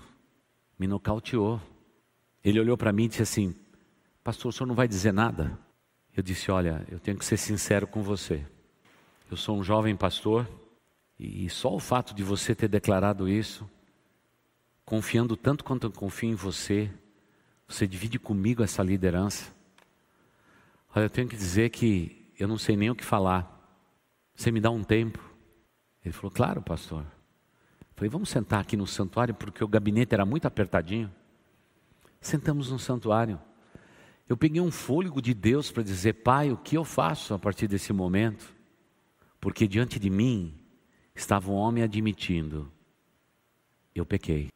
me 0.77 0.87
nocauteou. 0.87 1.59
Ele 2.41 2.59
olhou 2.59 2.77
para 2.77 2.93
mim 2.93 3.03
e 3.05 3.07
disse 3.09 3.23
assim: 3.23 3.53
Pastor, 4.23 4.49
o 4.49 4.53
senhor 4.53 4.67
não 4.67 4.75
vai 4.75 4.87
dizer 4.87 5.11
nada? 5.11 5.59
Eu 6.15 6.23
disse: 6.23 6.51
Olha, 6.51 6.85
eu 6.89 6.99
tenho 6.99 7.17
que 7.17 7.25
ser 7.25 7.35
sincero 7.35 7.85
com 7.85 8.01
você. 8.01 8.45
Eu 9.29 9.35
sou 9.35 9.57
um 9.57 9.63
jovem 9.63 9.93
pastor 9.93 10.47
e 11.19 11.49
só 11.49 11.75
o 11.75 11.79
fato 11.79 12.13
de 12.13 12.23
você 12.23 12.55
ter 12.55 12.69
declarado 12.69 13.27
isso, 13.27 13.69
confiando 14.85 15.35
tanto 15.35 15.65
quanto 15.65 15.87
eu 15.87 15.91
confio 15.91 16.29
em 16.29 16.35
você, 16.35 16.89
você 17.67 17.85
divide 17.85 18.17
comigo 18.17 18.63
essa 18.63 18.81
liderança. 18.81 19.51
Olha, 20.95 21.03
eu 21.03 21.09
tenho 21.09 21.27
que 21.27 21.35
dizer 21.35 21.69
que 21.71 22.31
eu 22.39 22.47
não 22.47 22.57
sei 22.57 22.77
nem 22.77 22.89
o 22.89 22.95
que 22.95 23.03
falar. 23.03 23.57
Você 24.33 24.49
me 24.49 24.61
dá 24.61 24.71
um 24.71 24.83
tempo? 24.83 25.19
Ele 26.03 26.13
falou, 26.13 26.31
claro, 26.31 26.61
pastor. 26.61 27.01
Eu 27.01 27.87
falei, 27.95 28.09
vamos 28.09 28.29
sentar 28.29 28.61
aqui 28.61 28.77
no 28.77 28.87
santuário, 28.87 29.35
porque 29.35 29.61
o 29.61 29.67
gabinete 29.67 30.13
era 30.13 30.25
muito 30.25 30.45
apertadinho. 30.47 31.11
Sentamos 32.21 32.71
no 32.71 32.79
santuário. 32.79 33.39
Eu 34.27 34.37
peguei 34.37 34.61
um 34.61 34.71
fôlego 34.71 35.21
de 35.21 35.33
Deus 35.33 35.69
para 35.69 35.83
dizer, 35.83 36.13
Pai, 36.13 36.51
o 36.51 36.57
que 36.57 36.77
eu 36.77 36.85
faço 36.85 37.33
a 37.33 37.39
partir 37.39 37.67
desse 37.67 37.91
momento? 37.91 38.53
Porque 39.39 39.67
diante 39.67 39.99
de 39.99 40.09
mim 40.09 40.55
estava 41.19 41.51
um 41.51 41.55
homem 41.55 41.83
admitindo: 41.83 42.71
eu 43.93 44.05
pequei, 44.05 44.49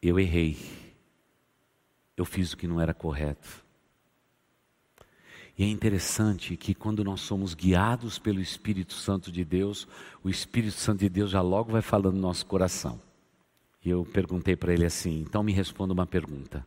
eu 0.00 0.18
errei, 0.18 0.56
eu 2.16 2.24
fiz 2.24 2.52
o 2.52 2.56
que 2.56 2.66
não 2.66 2.80
era 2.80 2.94
correto. 2.94 3.64
E 5.56 5.62
é 5.62 5.68
interessante 5.68 6.56
que 6.56 6.74
quando 6.74 7.04
nós 7.04 7.20
somos 7.20 7.54
guiados 7.54 8.18
pelo 8.18 8.40
Espírito 8.40 8.92
Santo 8.94 9.30
de 9.30 9.44
Deus, 9.44 9.86
o 10.22 10.28
Espírito 10.28 10.74
Santo 10.74 11.00
de 11.00 11.08
Deus 11.08 11.30
já 11.30 11.40
logo 11.40 11.70
vai 11.70 11.82
falando 11.82 12.16
no 12.16 12.22
nosso 12.22 12.44
coração. 12.46 13.00
E 13.84 13.90
eu 13.90 14.04
perguntei 14.04 14.56
para 14.56 14.72
ele 14.72 14.84
assim: 14.84 15.20
então 15.20 15.42
me 15.42 15.52
responda 15.52 15.92
uma 15.92 16.06
pergunta. 16.06 16.66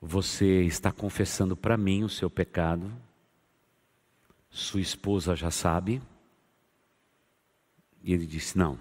Você 0.00 0.62
está 0.62 0.92
confessando 0.92 1.56
para 1.56 1.76
mim 1.76 2.04
o 2.04 2.08
seu 2.08 2.30
pecado? 2.30 2.90
Sua 4.48 4.80
esposa 4.80 5.34
já 5.36 5.50
sabe? 5.50 6.00
E 8.08 8.12
ele 8.14 8.24
disse: 8.24 8.56
não. 8.56 8.78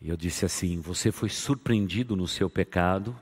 E 0.00 0.08
eu 0.08 0.16
disse 0.16 0.46
assim: 0.46 0.80
você 0.80 1.12
foi 1.12 1.28
surpreendido 1.28 2.16
no 2.16 2.26
seu 2.26 2.48
pecado. 2.48 3.14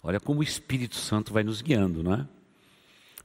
Olha 0.00 0.20
como 0.20 0.38
o 0.38 0.42
Espírito 0.44 0.94
Santo 0.94 1.32
vai 1.32 1.42
nos 1.42 1.60
guiando, 1.60 2.00
não 2.00 2.14
é? 2.14 2.28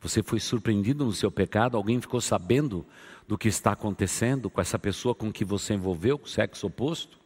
Você 0.02 0.24
foi 0.24 0.40
surpreendido 0.40 1.06
no 1.06 1.14
seu 1.14 1.30
pecado? 1.30 1.78
Alguém 1.78 2.02
ficou 2.02 2.20
sabendo 2.20 2.84
do 3.28 3.38
que 3.38 3.48
está 3.48 3.74
acontecendo 3.74 4.50
com 4.50 4.60
essa 4.60 4.80
pessoa 4.80 5.14
com 5.14 5.32
que 5.32 5.46
você 5.46 5.76
envolveu, 5.76 6.18
com 6.18 6.26
o 6.26 6.28
sexo 6.28 6.66
oposto? 6.66 7.20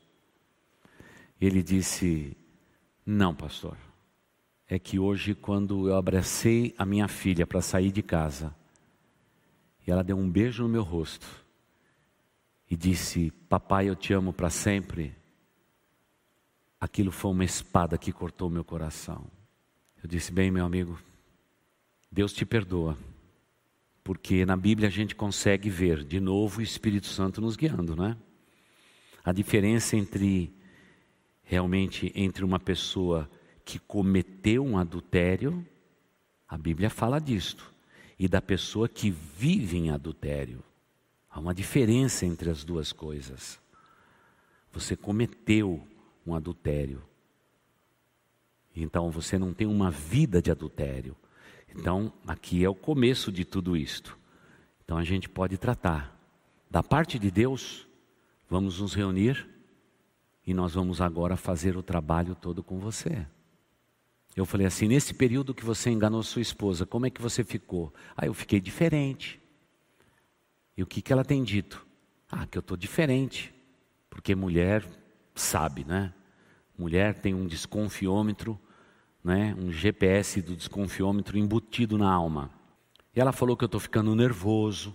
Ele 1.40 1.64
disse: 1.64 2.36
Não, 3.06 3.34
pastor. 3.34 3.78
É 4.68 4.78
que 4.78 5.00
hoje, 5.00 5.34
quando 5.34 5.88
eu 5.88 5.96
abracei 5.96 6.76
a 6.78 6.86
minha 6.86 7.08
filha 7.08 7.48
para 7.48 7.62
sair 7.62 7.94
de 7.94 8.04
casa, 8.04 8.54
e 9.88 9.90
ela 9.90 10.04
deu 10.04 10.18
um 10.18 10.30
beijo 10.30 10.64
no 10.64 10.70
meu 10.70 10.84
rosto 10.84 11.45
e 12.70 12.76
disse: 12.76 13.32
Papai, 13.50 13.90
eu 13.90 13.96
te 13.96 14.14
amo 14.14 14.34
para 14.34 14.50
sempre. 14.50 15.16
Aquilo 16.80 17.12
foi 17.12 17.32
uma 17.32 17.46
espada 17.46 17.98
que 17.98 18.12
cortou 18.12 18.50
meu 18.50 18.64
coração. 18.64 19.26
Eu 20.02 20.10
disse: 20.10 20.32
Bem, 20.32 20.52
meu 20.52 20.66
amigo, 20.66 21.00
Deus 22.12 22.34
te 22.34 22.46
perdoa. 22.46 22.98
Porque 24.04 24.46
na 24.46 24.56
Bíblia 24.56 24.88
a 24.88 24.92
gente 24.92 25.16
consegue 25.16 25.70
ver 25.70 26.04
de 26.04 26.20
novo 26.20 26.60
o 26.60 26.64
Espírito 26.64 27.08
Santo 27.08 27.42
nos 27.42 27.56
guiando, 27.56 27.96
né? 27.96 28.16
A 29.24 29.32
diferença 29.32 29.98
entre 29.98 30.54
realmente 31.44 32.12
entre 32.16 32.44
uma 32.44 32.60
pessoa 32.60 33.30
que 33.64 33.80
cometeu 33.80 34.64
um 34.64 34.78
adultério, 34.78 35.66
a 36.48 36.58
Bíblia 36.58 36.90
fala 36.90 37.20
disto, 37.20 37.74
e 38.18 38.28
da 38.28 38.42
pessoa 38.42 38.88
que 38.88 39.10
vive 39.10 39.78
em 39.78 39.90
adultério. 39.90 40.64
Há 41.36 41.40
uma 41.42 41.54
diferença 41.54 42.26
entre 42.26 42.50
as 42.50 42.64
duas 42.64 42.94
coisas. 42.94 43.60
Você 44.72 44.96
cometeu 44.96 45.86
um 46.26 46.34
adultério. 46.34 47.04
Então 48.74 49.12
você 49.12 49.38
não 49.38 49.54
tem 49.54 49.68
uma 49.68 49.92
vida 49.92 50.42
de 50.42 50.50
adultério. 50.50 51.14
Então, 51.68 52.14
aqui 52.26 52.64
é 52.64 52.70
o 52.70 52.74
começo 52.74 53.34
de 53.34 53.44
tudo 53.44 53.76
isto. 53.76 54.18
Então, 54.86 54.98
a 54.98 55.04
gente 55.04 55.28
pode 55.28 55.58
tratar. 55.58 56.18
Da 56.72 56.82
parte 56.82 57.20
de 57.20 57.30
Deus, 57.30 57.86
vamos 58.50 58.80
nos 58.80 58.94
reunir 58.94 59.46
e 60.48 60.54
nós 60.54 60.74
vamos 60.74 61.02
agora 61.02 61.36
fazer 61.36 61.76
o 61.76 61.84
trabalho 61.84 62.34
todo 62.34 62.64
com 62.64 62.80
você. 62.80 63.28
Eu 64.38 64.46
falei 64.46 64.66
assim: 64.66 64.88
nesse 64.88 65.14
período 65.14 65.54
que 65.54 65.66
você 65.66 65.90
enganou 65.90 66.24
sua 66.24 66.42
esposa, 66.42 66.86
como 66.86 67.06
é 67.06 67.10
que 67.10 67.22
você 67.22 67.44
ficou? 67.44 67.94
Ah, 68.16 68.26
eu 68.26 68.34
fiquei 68.34 68.62
diferente. 68.62 69.44
E 70.78 70.84
o 70.84 70.88
que, 70.88 71.02
que 71.02 71.14
ela 71.14 71.24
tem 71.24 71.44
dito? 71.44 71.86
Ah, 72.30 72.46
que 72.46 72.58
eu 72.58 72.62
estou 72.62 72.76
diferente. 72.76 73.54
Porque 74.10 74.36
mulher 74.36 74.86
sabe, 75.34 75.84
né? 75.84 76.14
Mulher 76.78 77.20
tem 77.20 77.34
um 77.34 77.48
desconfiômetro 77.48 78.60
né, 79.26 79.56
um 79.58 79.72
GPS 79.72 80.40
do 80.40 80.56
desconfiômetro 80.56 81.36
embutido 81.36 81.98
na 81.98 82.14
alma. 82.14 82.52
E 83.16 83.20
ela 83.20 83.32
falou 83.32 83.58
que 83.58 83.64
eu 83.64 83.66
estou 83.66 83.80
ficando 83.80 84.14
nervoso, 84.14 84.94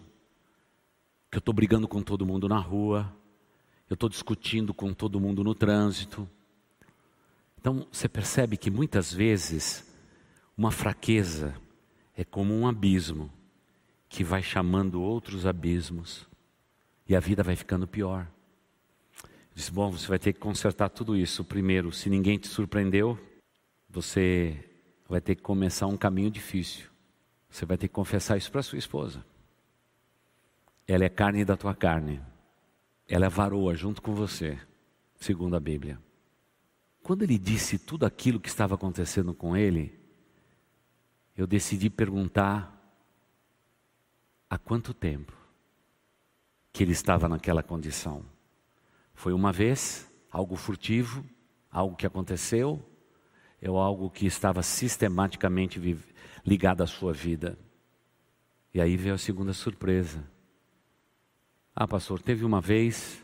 que 1.28 1.36
eu 1.36 1.40
estou 1.40 1.52
brigando 1.52 1.88
com 1.88 2.00
todo 2.00 2.24
mundo 2.24 2.48
na 2.48 2.58
rua, 2.58 3.12
eu 3.88 3.94
estou 3.94 4.08
discutindo 4.08 4.72
com 4.72 4.94
todo 4.94 5.18
mundo 5.18 5.42
no 5.42 5.52
trânsito. 5.52 6.28
Então 7.58 7.88
você 7.90 8.08
percebe 8.08 8.56
que 8.56 8.70
muitas 8.70 9.12
vezes 9.12 9.84
uma 10.56 10.70
fraqueza 10.70 11.52
é 12.16 12.24
como 12.24 12.54
um 12.54 12.68
abismo 12.68 13.32
que 14.10 14.24
vai 14.24 14.42
chamando 14.42 15.00
outros 15.00 15.46
abismos 15.46 16.28
e 17.08 17.14
a 17.14 17.20
vida 17.20 17.44
vai 17.44 17.54
ficando 17.54 17.86
pior. 17.86 18.26
Eu 19.22 19.28
disse: 19.54 19.70
Bom, 19.70 19.92
você 19.92 20.06
vai 20.08 20.18
ter 20.18 20.32
que 20.32 20.40
consertar 20.40 20.90
tudo 20.90 21.16
isso. 21.16 21.44
Primeiro, 21.44 21.92
se 21.92 22.10
ninguém 22.10 22.36
te 22.36 22.48
surpreendeu, 22.48 23.18
você 23.88 24.68
vai 25.08 25.20
ter 25.20 25.36
que 25.36 25.42
começar 25.42 25.86
um 25.86 25.96
caminho 25.96 26.30
difícil. 26.30 26.90
Você 27.48 27.64
vai 27.64 27.78
ter 27.78 27.86
que 27.86 27.94
confessar 27.94 28.36
isso 28.36 28.50
para 28.50 28.62
sua 28.62 28.78
esposa. 28.78 29.24
Ela 30.86 31.04
é 31.04 31.08
carne 31.08 31.44
da 31.44 31.56
tua 31.56 31.74
carne. 31.74 32.20
Ela 33.08 33.26
é 33.26 33.28
varoa 33.28 33.74
junto 33.74 34.02
com 34.02 34.12
você, 34.12 34.58
segundo 35.16 35.54
a 35.56 35.60
Bíblia. 35.60 36.00
Quando 37.02 37.22
ele 37.22 37.38
disse 37.38 37.78
tudo 37.78 38.04
aquilo 38.04 38.40
que 38.40 38.48
estava 38.48 38.74
acontecendo 38.74 39.32
com 39.32 39.56
ele, 39.56 39.98
eu 41.36 41.46
decidi 41.46 41.88
perguntar 41.88 42.79
há 44.50 44.58
quanto 44.58 44.92
tempo 44.92 45.32
que 46.72 46.82
ele 46.82 46.92
estava 46.92 47.28
naquela 47.28 47.62
condição. 47.62 48.24
Foi 49.14 49.32
uma 49.32 49.52
vez, 49.52 50.10
algo 50.30 50.56
furtivo, 50.56 51.24
algo 51.70 51.96
que 51.96 52.06
aconteceu, 52.06 52.84
ou 53.62 53.78
algo 53.78 54.10
que 54.10 54.26
estava 54.26 54.62
sistematicamente 54.62 55.80
ligado 56.44 56.82
à 56.82 56.86
sua 56.86 57.12
vida. 57.12 57.56
E 58.74 58.80
aí 58.80 58.96
veio 58.96 59.14
a 59.14 59.18
segunda 59.18 59.52
surpresa. 59.52 60.24
Ah, 61.74 61.86
pastor, 61.86 62.20
teve 62.20 62.44
uma 62.44 62.60
vez, 62.60 63.22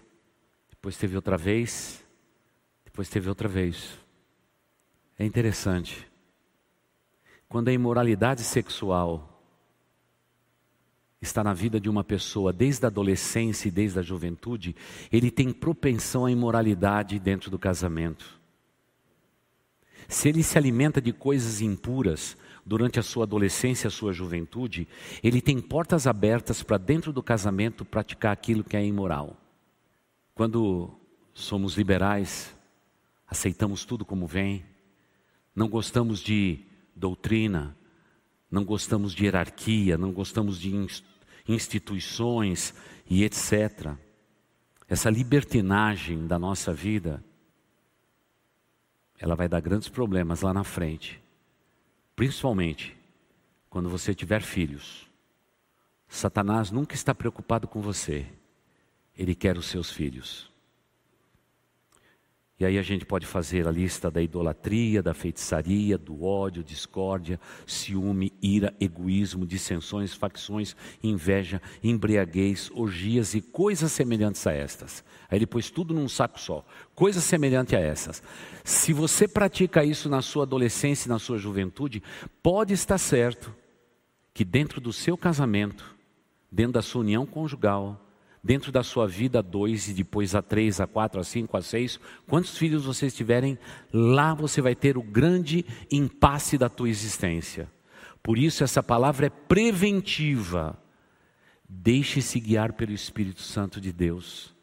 depois 0.69 0.97
teve 0.97 1.17
outra 1.17 1.37
vez, 1.37 2.05
depois 2.85 3.09
teve 3.09 3.29
outra 3.29 3.49
vez. 3.49 3.99
É 5.19 5.25
interessante. 5.25 6.07
Quando 7.49 7.69
a 7.69 7.73
imoralidade 7.73 8.43
sexual 8.43 9.36
está 11.21 11.43
na 11.43 11.55
vida 11.55 11.81
de 11.81 11.89
uma 11.89 12.05
pessoa 12.05 12.53
desde 12.53 12.85
a 12.85 12.89
adolescência 12.89 13.69
e 13.69 13.71
desde 13.71 13.99
a 13.99 14.03
juventude, 14.03 14.77
ele 15.11 15.31
tem 15.31 15.53
propensão 15.53 16.27
à 16.27 16.31
imoralidade 16.31 17.19
dentro 17.19 17.51
do 17.51 17.59
casamento. 17.59 18.41
Se 20.09 20.29
ele 20.29 20.43
se 20.43 20.57
alimenta 20.57 21.01
de 21.01 21.13
coisas 21.13 21.61
impuras 21.61 22.37
durante 22.65 22.99
a 22.99 23.03
sua 23.03 23.25
adolescência 23.25 23.87
e 23.87 23.89
a 23.89 23.91
sua 23.91 24.13
juventude, 24.13 24.87
ele 25.23 25.41
tem 25.41 25.61
portas 25.61 26.07
abertas 26.07 26.63
para 26.63 26.79
dentro 26.79 27.13
do 27.13 27.23
casamento 27.23 27.85
praticar 27.85 28.33
aquilo 28.33 28.65
que 28.65 28.77
é 28.77 28.85
imoral. 28.85 29.37
Quando 30.35 30.91
somos 31.33 31.77
liberais, 31.77 32.55
aceitamos 33.27 33.85
tudo 33.85 34.05
como 34.05 34.27
vem, 34.27 34.65
não 35.55 35.69
gostamos 35.69 36.21
de 36.21 36.61
doutrina, 36.95 37.77
não 38.51 38.65
gostamos 38.65 39.13
de 39.13 39.25
hierarquia, 39.25 39.99
não 39.99 40.13
gostamos 40.13 40.59
de 40.59 40.73
instituições 41.49 42.75
e 43.09 43.25
etc. 43.25 43.95
Essa 44.89 45.11
libertinagem 45.11 46.27
da 46.27 46.39
nossa 46.39 46.73
vida, 46.73 47.23
ela 49.19 49.35
vai 49.35 49.49
dar 49.49 49.61
grandes 49.61 49.89
problemas 49.89 50.43
lá 50.43 50.53
na 50.53 50.65
frente. 50.65 51.21
Principalmente 52.15 52.97
quando 53.69 53.91
você 53.91 54.15
tiver 54.15 54.43
filhos. 54.43 55.07
Satanás 56.09 56.71
nunca 56.71 56.95
está 56.95 57.15
preocupado 57.15 57.67
com 57.67 57.81
você, 57.83 58.27
ele 59.19 59.35
quer 59.35 59.59
os 59.59 59.67
seus 59.67 59.91
filhos. 59.91 60.51
E 62.59 62.64
aí 62.64 62.79
a 62.79 62.83
gente 62.83 63.05
pode 63.05 63.27
fazer 63.27 63.69
a 63.69 63.71
lista 63.71 64.11
da 64.11 64.23
idolatria, 64.23 65.03
da 65.03 65.12
feitiçaria, 65.12 65.99
do 65.99 66.25
ódio, 66.25 66.64
discórdia, 66.64 67.38
ciúme, 67.66 68.33
ira, 68.40 68.75
egoísmo, 68.81 69.47
dissensões, 69.47 70.14
facções, 70.14 70.75
inveja, 71.03 71.61
embriaguez, 71.85 72.71
orgias 72.75 73.35
e 73.35 73.42
coisas 73.42 73.92
semelhantes 73.92 74.47
a 74.47 74.55
estas. 74.55 75.05
Aí 75.29 75.37
ele 75.37 75.47
pôs 75.47 75.69
tudo 75.69 75.92
num 75.92 76.09
saco 76.09 76.40
só. 76.40 76.64
Coisas 76.95 77.23
semelhantes 77.25 77.75
a 77.75 77.79
essas. 77.79 78.23
Se 78.64 78.90
você 78.90 79.29
pratica 79.29 79.85
isso 79.85 80.09
na 80.09 80.23
sua 80.23 80.45
adolescência 80.45 81.09
e 81.09 81.11
na 81.11 81.19
sua 81.19 81.37
juventude, 81.37 82.03
pode 82.42 82.73
estar 82.73 82.97
certo 82.97 83.55
que 84.33 84.47
dentro 84.47 84.81
do 84.81 84.95
seu 84.95 85.16
casamento, 85.19 85.95
dentro 86.51 86.73
da 86.73 86.83
sua 86.83 87.03
união 87.03 87.27
conjugal, 87.27 88.06
dentro 88.47 88.71
da 88.71 88.85
sua 88.85 89.09
vida 89.09 89.41
a 89.41 89.43
dois 89.43 89.89
e 89.89 89.93
depois 89.93 90.37
a 90.37 90.41
três, 90.41 90.81
a 90.81 90.87
quatro, 90.87 91.21
a 91.21 91.25
cinco, 91.25 91.57
a 91.57 91.63
seis, 91.63 91.99
quantos 92.29 92.57
filhos 92.57 92.85
vocês 92.85 93.13
tiverem, 93.13 93.59
lá 93.93 94.35
você 94.35 94.63
vai 94.63 94.77
ter 94.77 94.97
o 94.97 95.03
grande 95.03 95.67
impasse 95.91 96.57
da 96.57 96.69
tua 96.69 96.89
existência. 96.89 97.69
Por 98.23 98.39
isso 98.39 98.63
essa 98.63 98.85
palavra 98.85 99.27
é 99.27 99.31
preventiva. 99.31 100.81
Deixe-se 101.69 102.39
guiar 102.39 102.75
pelo 102.75 102.93
Espírito 102.93 103.43
Santo 103.43 103.81
de 103.81 103.93
Deus, 103.93 104.55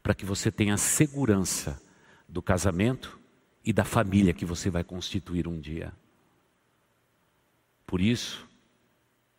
para 0.00 0.14
que 0.14 0.24
você 0.24 0.52
tenha 0.52 0.76
segurança 0.76 1.82
do 2.28 2.40
casamento 2.40 3.18
e 3.64 3.72
da 3.72 3.84
família 3.84 4.32
que 4.32 4.44
você 4.44 4.70
vai 4.70 4.84
constituir 4.84 5.48
um 5.48 5.58
dia. 5.58 5.92
Por 7.84 8.00
isso, 8.00 8.48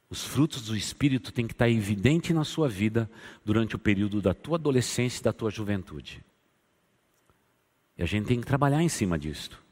os 0.10 0.24
frutos 0.24 0.68
do 0.68 0.76
Espírito 0.76 1.32
têm 1.32 1.48
que 1.48 1.54
estar 1.54 1.70
evidente 1.70 2.34
na 2.34 2.44
sua 2.44 2.70
vida 2.70 3.10
durante 3.44 3.76
o 3.76 3.80
período 3.80 4.22
da 4.22 4.34
tua 4.34 4.58
adolescência 4.58 5.20
e 5.20 5.24
da 5.24 5.34
tua 5.34 5.50
juventude. 5.50 6.24
E 7.98 8.04
a 8.04 8.06
gente 8.06 8.28
tem 8.28 8.40
que 8.40 8.46
trabalhar 8.46 8.84
em 8.84 8.90
cima 8.90 9.18
disso. 9.18 9.64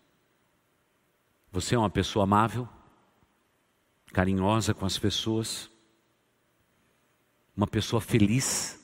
Você 1.52 1.76
é 1.76 1.78
uma 1.78 1.90
pessoa 1.90 2.24
amável, 2.24 2.68
carinhosa 4.12 4.74
com 4.74 4.86
as 4.86 4.98
pessoas, 4.98 5.70
uma 7.56 7.68
pessoa 7.68 8.02
feliz, 8.02 8.80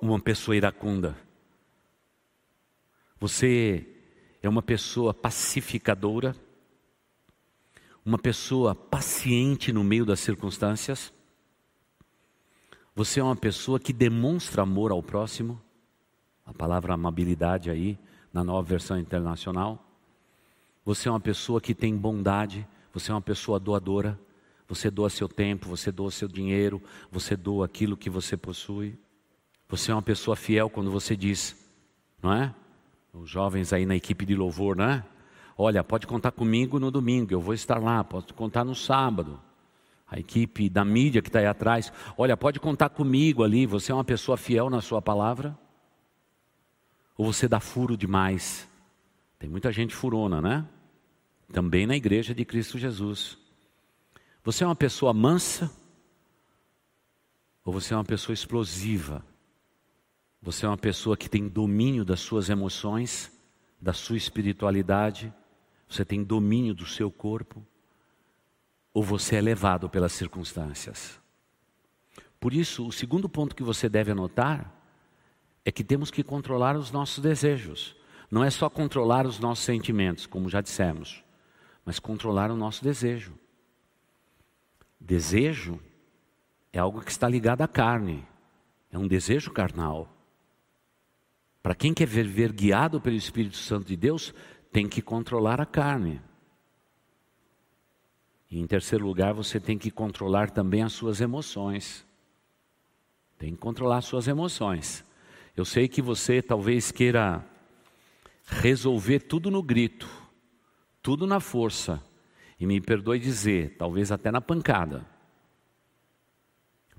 uma 0.00 0.18
pessoa 0.18 0.56
iracunda. 0.56 1.16
Você 3.18 3.86
é 4.42 4.48
uma 4.48 4.62
pessoa 4.62 5.12
pacificadora, 5.12 6.34
uma 8.06 8.18
pessoa 8.18 8.72
paciente 8.72 9.72
no 9.72 9.82
meio 9.82 10.06
das 10.06 10.20
circunstâncias? 10.20 11.12
Você 12.94 13.18
é 13.18 13.22
uma 13.22 13.34
pessoa 13.34 13.80
que 13.80 13.92
demonstra 13.92 14.62
amor 14.62 14.92
ao 14.92 15.02
próximo? 15.02 15.60
A 16.46 16.54
palavra 16.54 16.94
amabilidade 16.94 17.68
aí, 17.68 17.98
na 18.32 18.44
nova 18.44 18.62
versão 18.62 18.96
internacional. 18.96 19.84
Você 20.84 21.08
é 21.08 21.10
uma 21.10 21.18
pessoa 21.18 21.60
que 21.60 21.74
tem 21.74 21.96
bondade, 21.96 22.64
você 22.94 23.10
é 23.10 23.14
uma 23.14 23.20
pessoa 23.20 23.58
doadora, 23.58 24.16
você 24.68 24.88
doa 24.88 25.10
seu 25.10 25.28
tempo, 25.28 25.68
você 25.68 25.90
doa 25.90 26.12
seu 26.12 26.28
dinheiro, 26.28 26.80
você 27.10 27.36
doa 27.36 27.66
aquilo 27.66 27.96
que 27.96 28.08
você 28.08 28.36
possui. 28.36 28.96
Você 29.68 29.90
é 29.90 29.94
uma 29.94 30.02
pessoa 30.02 30.36
fiel 30.36 30.70
quando 30.70 30.92
você 30.92 31.16
diz, 31.16 31.56
não 32.22 32.32
é? 32.32 32.54
Os 33.12 33.28
jovens 33.28 33.72
aí 33.72 33.84
na 33.84 33.96
equipe 33.96 34.24
de 34.24 34.36
louvor, 34.36 34.76
não 34.76 34.84
é? 34.84 35.04
Olha, 35.58 35.82
pode 35.82 36.06
contar 36.06 36.32
comigo 36.32 36.78
no 36.78 36.90
domingo, 36.90 37.32
eu 37.32 37.40
vou 37.40 37.54
estar 37.54 37.78
lá, 37.78 38.04
pode 38.04 38.34
contar 38.34 38.64
no 38.64 38.74
sábado. 38.74 39.40
A 40.06 40.18
equipe 40.18 40.68
da 40.68 40.84
mídia 40.84 41.22
que 41.22 41.28
está 41.28 41.38
aí 41.38 41.46
atrás, 41.46 41.92
olha, 42.16 42.36
pode 42.36 42.60
contar 42.60 42.90
comigo 42.90 43.42
ali, 43.42 43.66
você 43.66 43.90
é 43.90 43.94
uma 43.94 44.04
pessoa 44.04 44.36
fiel 44.36 44.68
na 44.68 44.80
sua 44.80 45.00
palavra? 45.00 45.58
Ou 47.16 47.32
você 47.32 47.48
dá 47.48 47.58
furo 47.58 47.96
demais? 47.96 48.68
Tem 49.38 49.48
muita 49.48 49.72
gente 49.72 49.94
furona, 49.94 50.40
né? 50.40 50.66
Também 51.52 51.86
na 51.86 51.96
igreja 51.96 52.34
de 52.34 52.44
Cristo 52.44 52.78
Jesus. 52.78 53.38
Você 54.44 54.62
é 54.62 54.66
uma 54.66 54.76
pessoa 54.76 55.12
mansa? 55.14 55.70
Ou 57.64 57.72
você 57.72 57.94
é 57.94 57.96
uma 57.96 58.04
pessoa 58.04 58.34
explosiva? 58.34 59.24
Você 60.42 60.66
é 60.66 60.68
uma 60.68 60.76
pessoa 60.76 61.16
que 61.16 61.28
tem 61.28 61.48
domínio 61.48 62.04
das 62.04 62.20
suas 62.20 62.48
emoções, 62.48 63.32
da 63.80 63.92
sua 63.92 64.16
espiritualidade? 64.16 65.32
Você 65.88 66.04
tem 66.04 66.22
domínio 66.22 66.74
do 66.74 66.86
seu 66.86 67.10
corpo? 67.10 67.64
Ou 68.92 69.02
você 69.02 69.36
é 69.36 69.40
levado 69.40 69.88
pelas 69.88 70.12
circunstâncias? 70.12 71.20
Por 72.40 72.52
isso, 72.52 72.86
o 72.86 72.92
segundo 72.92 73.28
ponto 73.28 73.54
que 73.54 73.62
você 73.62 73.88
deve 73.88 74.12
anotar 74.12 74.72
é 75.64 75.72
que 75.72 75.84
temos 75.84 76.10
que 76.10 76.22
controlar 76.22 76.76
os 76.76 76.90
nossos 76.90 77.18
desejos. 77.18 77.96
Não 78.30 78.42
é 78.42 78.50
só 78.50 78.68
controlar 78.68 79.26
os 79.26 79.38
nossos 79.38 79.64
sentimentos, 79.64 80.26
como 80.26 80.48
já 80.48 80.60
dissemos, 80.60 81.22
mas 81.84 81.98
controlar 81.98 82.50
o 82.50 82.56
nosso 82.56 82.82
desejo. 82.82 83.34
Desejo 85.00 85.80
é 86.72 86.78
algo 86.78 87.00
que 87.00 87.10
está 87.10 87.28
ligado 87.28 87.62
à 87.62 87.68
carne, 87.68 88.26
é 88.90 88.98
um 88.98 89.06
desejo 89.06 89.50
carnal. 89.52 90.12
Para 91.62 91.74
quem 91.74 91.92
quer 91.92 92.06
viver 92.06 92.52
guiado 92.52 93.00
pelo 93.00 93.16
Espírito 93.16 93.56
Santo 93.56 93.86
de 93.86 93.96
Deus, 93.96 94.32
tem 94.76 94.86
que 94.86 95.00
controlar 95.00 95.58
a 95.58 95.64
carne. 95.64 96.20
E 98.50 98.60
em 98.60 98.66
terceiro 98.66 99.06
lugar, 99.06 99.32
você 99.32 99.58
tem 99.58 99.78
que 99.78 99.90
controlar 99.90 100.50
também 100.50 100.82
as 100.82 100.92
suas 100.92 101.22
emoções. 101.22 102.06
Tem 103.38 103.54
que 103.54 103.56
controlar 103.56 103.96
as 103.96 104.04
suas 104.04 104.28
emoções. 104.28 105.02
Eu 105.56 105.64
sei 105.64 105.88
que 105.88 106.02
você 106.02 106.42
talvez 106.42 106.92
queira 106.92 107.42
resolver 108.44 109.20
tudo 109.20 109.50
no 109.50 109.62
grito, 109.62 110.06
tudo 111.00 111.26
na 111.26 111.40
força. 111.40 112.04
E 112.60 112.66
me 112.66 112.78
perdoe 112.78 113.18
dizer, 113.18 113.78
talvez 113.78 114.12
até 114.12 114.30
na 114.30 114.42
pancada. 114.42 115.06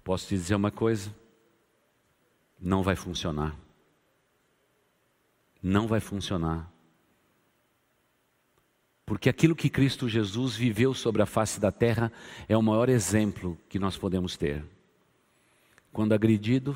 Posso 0.04 0.30
te 0.30 0.36
dizer 0.36 0.56
uma 0.56 0.72
coisa? 0.72 1.16
Não 2.60 2.82
vai 2.82 2.96
funcionar. 2.96 3.56
Não 5.62 5.86
vai 5.86 6.00
funcionar. 6.00 6.76
Porque 9.08 9.30
aquilo 9.30 9.56
que 9.56 9.70
Cristo 9.70 10.10
Jesus 10.10 10.58
viveu 10.58 10.94
sobre 10.94 11.22
a 11.22 11.26
face 11.26 11.62
da 11.62 11.72
terra 11.72 12.12
é 12.46 12.58
o 12.58 12.62
maior 12.62 12.90
exemplo 12.90 13.58
que 13.70 13.80
nós 13.80 13.96
podemos 13.96 14.36
ter. 14.36 14.66
Quando 15.94 16.12
agredido, 16.12 16.76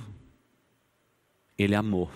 ele 1.57 1.75
amou. 1.75 2.09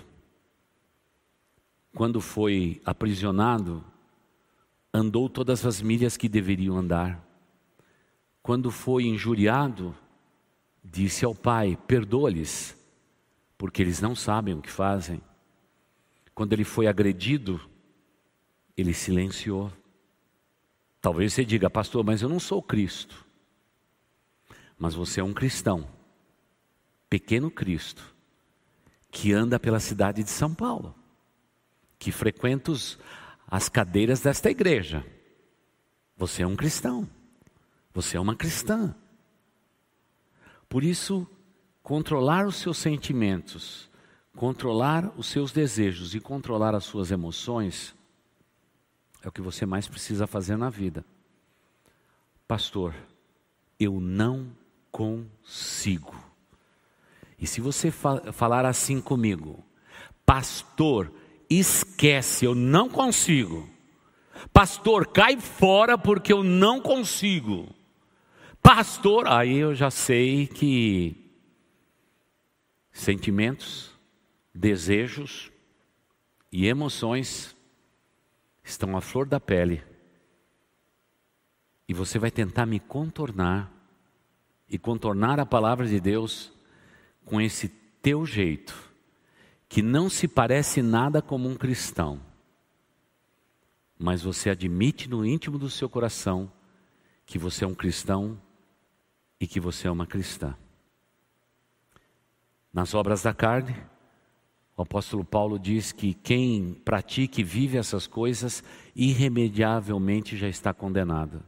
Quando 1.94 2.22
foi 2.22 2.82
aprisionado, 2.86 3.84
andou 4.94 5.28
todas 5.28 5.66
as 5.66 5.82
milhas 5.82 6.16
que 6.16 6.30
deveriam 6.30 6.78
andar. 6.78 7.22
Quando 8.42 8.72
foi 8.72 9.04
injuriado, 9.04 9.94
disse 10.82 11.26
ao 11.26 11.36
Pai: 11.36 11.78
Perdoa-lhes, 11.88 12.74
porque 13.58 13.82
eles 13.82 14.00
não 14.00 14.16
sabem 14.16 14.54
o 14.54 14.62
que 14.62 14.72
fazem. 14.72 15.22
Quando 16.34 16.54
ele 16.54 16.64
foi 16.64 16.88
agredido, 16.88 17.60
ele 18.78 18.94
silenciou. 18.94 19.70
Talvez 21.06 21.34
você 21.34 21.46
diga, 21.46 21.70
pastor, 21.70 22.04
mas 22.04 22.24
eu 22.24 22.28
não 22.28 22.40
sou 22.40 22.64
Cristo. 22.64 23.24
Mas 24.76 24.96
você 24.96 25.20
é 25.20 25.24
um 25.24 25.36
cristão, 25.36 25.88
pequeno 27.08 27.52
Cristo, 27.52 28.04
que 29.12 29.32
anda 29.32 29.60
pela 29.60 29.80
cidade 29.80 30.24
de 30.24 30.32
São 30.32 30.52
Paulo, 30.52 30.96
que 32.00 32.12
frequenta 32.12 32.72
os, 32.72 32.98
as 33.48 33.70
cadeiras 33.70 34.22
desta 34.22 34.50
igreja. 34.50 35.06
Você 36.18 36.42
é 36.42 36.48
um 36.48 36.56
cristão, 36.56 37.08
você 37.94 38.18
é 38.18 38.20
uma 38.20 38.36
cristã. 38.36 38.96
Por 40.68 40.84
isso, 40.84 41.28
controlar 41.84 42.48
os 42.48 42.56
seus 42.56 42.80
sentimentos, 42.80 43.92
controlar 44.36 45.14
os 45.16 45.28
seus 45.28 45.52
desejos 45.52 46.16
e 46.16 46.20
controlar 46.20 46.74
as 46.74 46.84
suas 46.84 47.12
emoções 47.12 47.95
é 49.26 49.28
o 49.28 49.32
que 49.32 49.42
você 49.42 49.66
mais 49.66 49.88
precisa 49.88 50.28
fazer 50.28 50.56
na 50.56 50.70
vida. 50.70 51.04
Pastor, 52.48 52.94
eu 53.80 54.00
não 54.00 54.52
consigo. 54.92 56.16
E 57.40 57.48
se 57.48 57.60
você 57.60 57.90
fa 57.90 58.32
falar 58.32 58.68
assim 58.68 59.02
comigo, 59.02 59.66
pastor, 60.24 61.12
esquece, 61.50 62.46
eu 62.46 62.54
não 62.54 62.88
consigo. 62.88 63.68
Pastor, 64.54 65.08
cai 65.08 65.38
fora 65.42 65.98
porque 65.98 66.32
eu 66.32 66.44
não 66.44 66.80
consigo. 66.80 67.68
Pastor, 68.62 69.28
aí 69.28 69.58
eu 69.58 69.74
já 69.74 69.90
sei 69.90 70.46
que 70.46 71.16
sentimentos, 72.94 73.92
desejos 74.54 75.52
e 76.52 76.68
emoções 76.68 77.55
estão 78.66 78.98
à 78.98 79.02
flor 79.02 79.28
da 79.28 79.40
pele. 79.40 79.84
E 81.88 81.94
você 81.94 82.18
vai 82.18 82.32
tentar 82.32 82.66
me 82.66 82.80
contornar 82.80 83.72
e 84.68 84.80
contornar 84.80 85.40
a 85.40 85.46
palavra 85.46 85.88
de 85.88 86.00
Deus 86.00 86.52
com 87.24 87.40
esse 87.40 87.70
teu 87.70 88.26
jeito, 88.26 88.76
que 89.70 89.82
não 89.82 90.10
se 90.10 90.28
parece 90.28 90.82
nada 90.82 91.22
como 91.22 91.48
um 91.48 91.56
cristão, 91.56 92.20
mas 93.98 94.24
você 94.24 94.50
admite 94.50 95.08
no 95.08 95.26
íntimo 95.26 95.58
do 95.58 95.70
seu 95.70 95.88
coração 95.88 96.52
que 97.26 97.40
você 97.40 97.64
é 97.64 97.68
um 97.68 97.74
cristão 97.76 98.40
e 99.40 99.48
que 99.48 99.60
você 99.60 99.88
é 99.88 99.92
uma 99.92 100.06
cristã. 100.06 100.56
Nas 102.74 102.94
obras 102.94 103.24
da 103.24 103.34
carne, 103.34 103.76
o 104.78 104.82
apóstolo 104.82 105.24
Paulo 105.24 105.58
diz 105.58 105.92
que 105.92 106.14
quem 106.14 106.74
pratica 106.74 107.40
e 107.40 107.44
vive 107.44 107.78
essas 107.78 108.08
coisas, 108.08 108.64
irremediavelmente 108.96 110.36
já 110.36 110.50
está 110.50 110.74
condenado. 110.74 111.42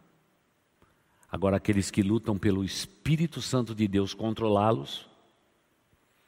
Agora, 1.30 1.58
aqueles 1.58 1.92
que 1.92 2.02
lutam 2.02 2.38
pelo 2.38 2.64
Espírito 2.64 3.42
Santo 3.42 3.76
de 3.76 3.86
Deus 3.86 4.14
controlá-los, 4.14 5.10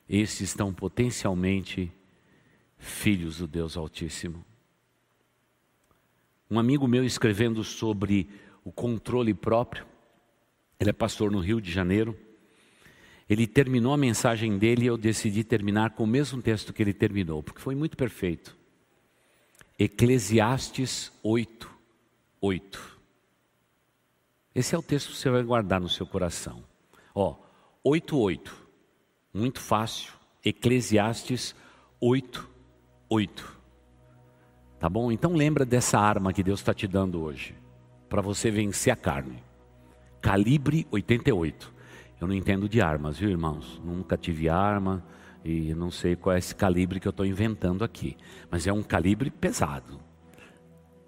esses 0.09 0.41
estão 0.41 0.73
potencialmente 0.73 1.89
filhos 2.77 3.37
do 3.37 3.47
Deus 3.47 3.77
Altíssimo. 3.77 4.43
Um 6.51 6.59
amigo 6.59 6.85
meu 6.85 7.05
escrevendo 7.05 7.63
sobre 7.63 8.27
o 8.63 8.71
controle 8.73 9.33
próprio, 9.33 9.85
ele 10.77 10.89
é 10.89 10.93
pastor 10.93 11.31
no 11.31 11.39
Rio 11.39 11.61
de 11.61 11.71
Janeiro, 11.71 12.17
ele 13.29 13.45
terminou 13.45 13.93
a 13.93 13.97
mensagem 13.97 14.57
dele 14.57 14.85
e 14.85 14.87
eu 14.87 14.97
decidi 14.97 15.43
terminar 15.43 15.91
com 15.91 16.03
o 16.03 16.07
mesmo 16.07 16.41
texto 16.41 16.73
que 16.73 16.81
ele 16.81 16.93
terminou, 16.93 17.43
porque 17.43 17.61
foi 17.61 17.75
muito 17.75 17.95
perfeito. 17.95 18.57
Eclesiastes 19.77 21.11
8, 21.21 21.69
8. 22.41 22.99
Esse 24.55 24.73
é 24.73 24.77
o 24.77 24.81
texto 24.81 25.11
que 25.11 25.17
você 25.17 25.29
vai 25.29 25.43
guardar 25.43 25.79
no 25.79 25.87
seu 25.87 26.07
coração. 26.07 26.63
Ó, 27.13 27.35
8, 27.83 28.17
8. 28.17 28.67
Muito 29.31 29.59
fácil. 29.59 30.11
Eclesiastes 30.43 31.55
8, 32.01 32.49
8. 33.07 33.57
Tá 34.79 34.89
bom? 34.89 35.11
Então 35.11 35.33
lembra 35.33 35.65
dessa 35.65 35.99
arma 35.99 36.33
que 36.33 36.41
Deus 36.41 36.61
está 36.61 36.73
te 36.73 36.87
dando 36.87 37.21
hoje, 37.21 37.53
para 38.09 38.21
você 38.21 38.49
vencer 38.49 38.91
a 38.91 38.95
carne. 38.95 39.43
Calibre 40.19 40.87
88. 40.89 41.78
Eu 42.19 42.27
não 42.27 42.35
entendo 42.35 42.67
de 42.67 42.81
armas, 42.81 43.17
viu, 43.17 43.29
irmãos? 43.29 43.81
Nunca 43.83 44.17
tive 44.17 44.49
arma 44.49 45.03
e 45.43 45.73
não 45.73 45.89
sei 45.89 46.15
qual 46.15 46.35
é 46.35 46.39
esse 46.39 46.53
calibre 46.53 46.99
que 46.99 47.07
eu 47.07 47.11
estou 47.11 47.25
inventando 47.25 47.83
aqui. 47.83 48.17
Mas 48.51 48.67
é 48.67 48.73
um 48.73 48.83
calibre 48.83 49.29
pesado. 49.29 49.99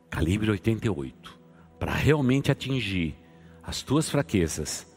Calibre 0.10 0.52
88. 0.52 1.40
Para 1.78 1.94
realmente 1.94 2.52
atingir 2.52 3.16
as 3.64 3.82
tuas 3.82 4.10
fraquezas, 4.10 4.88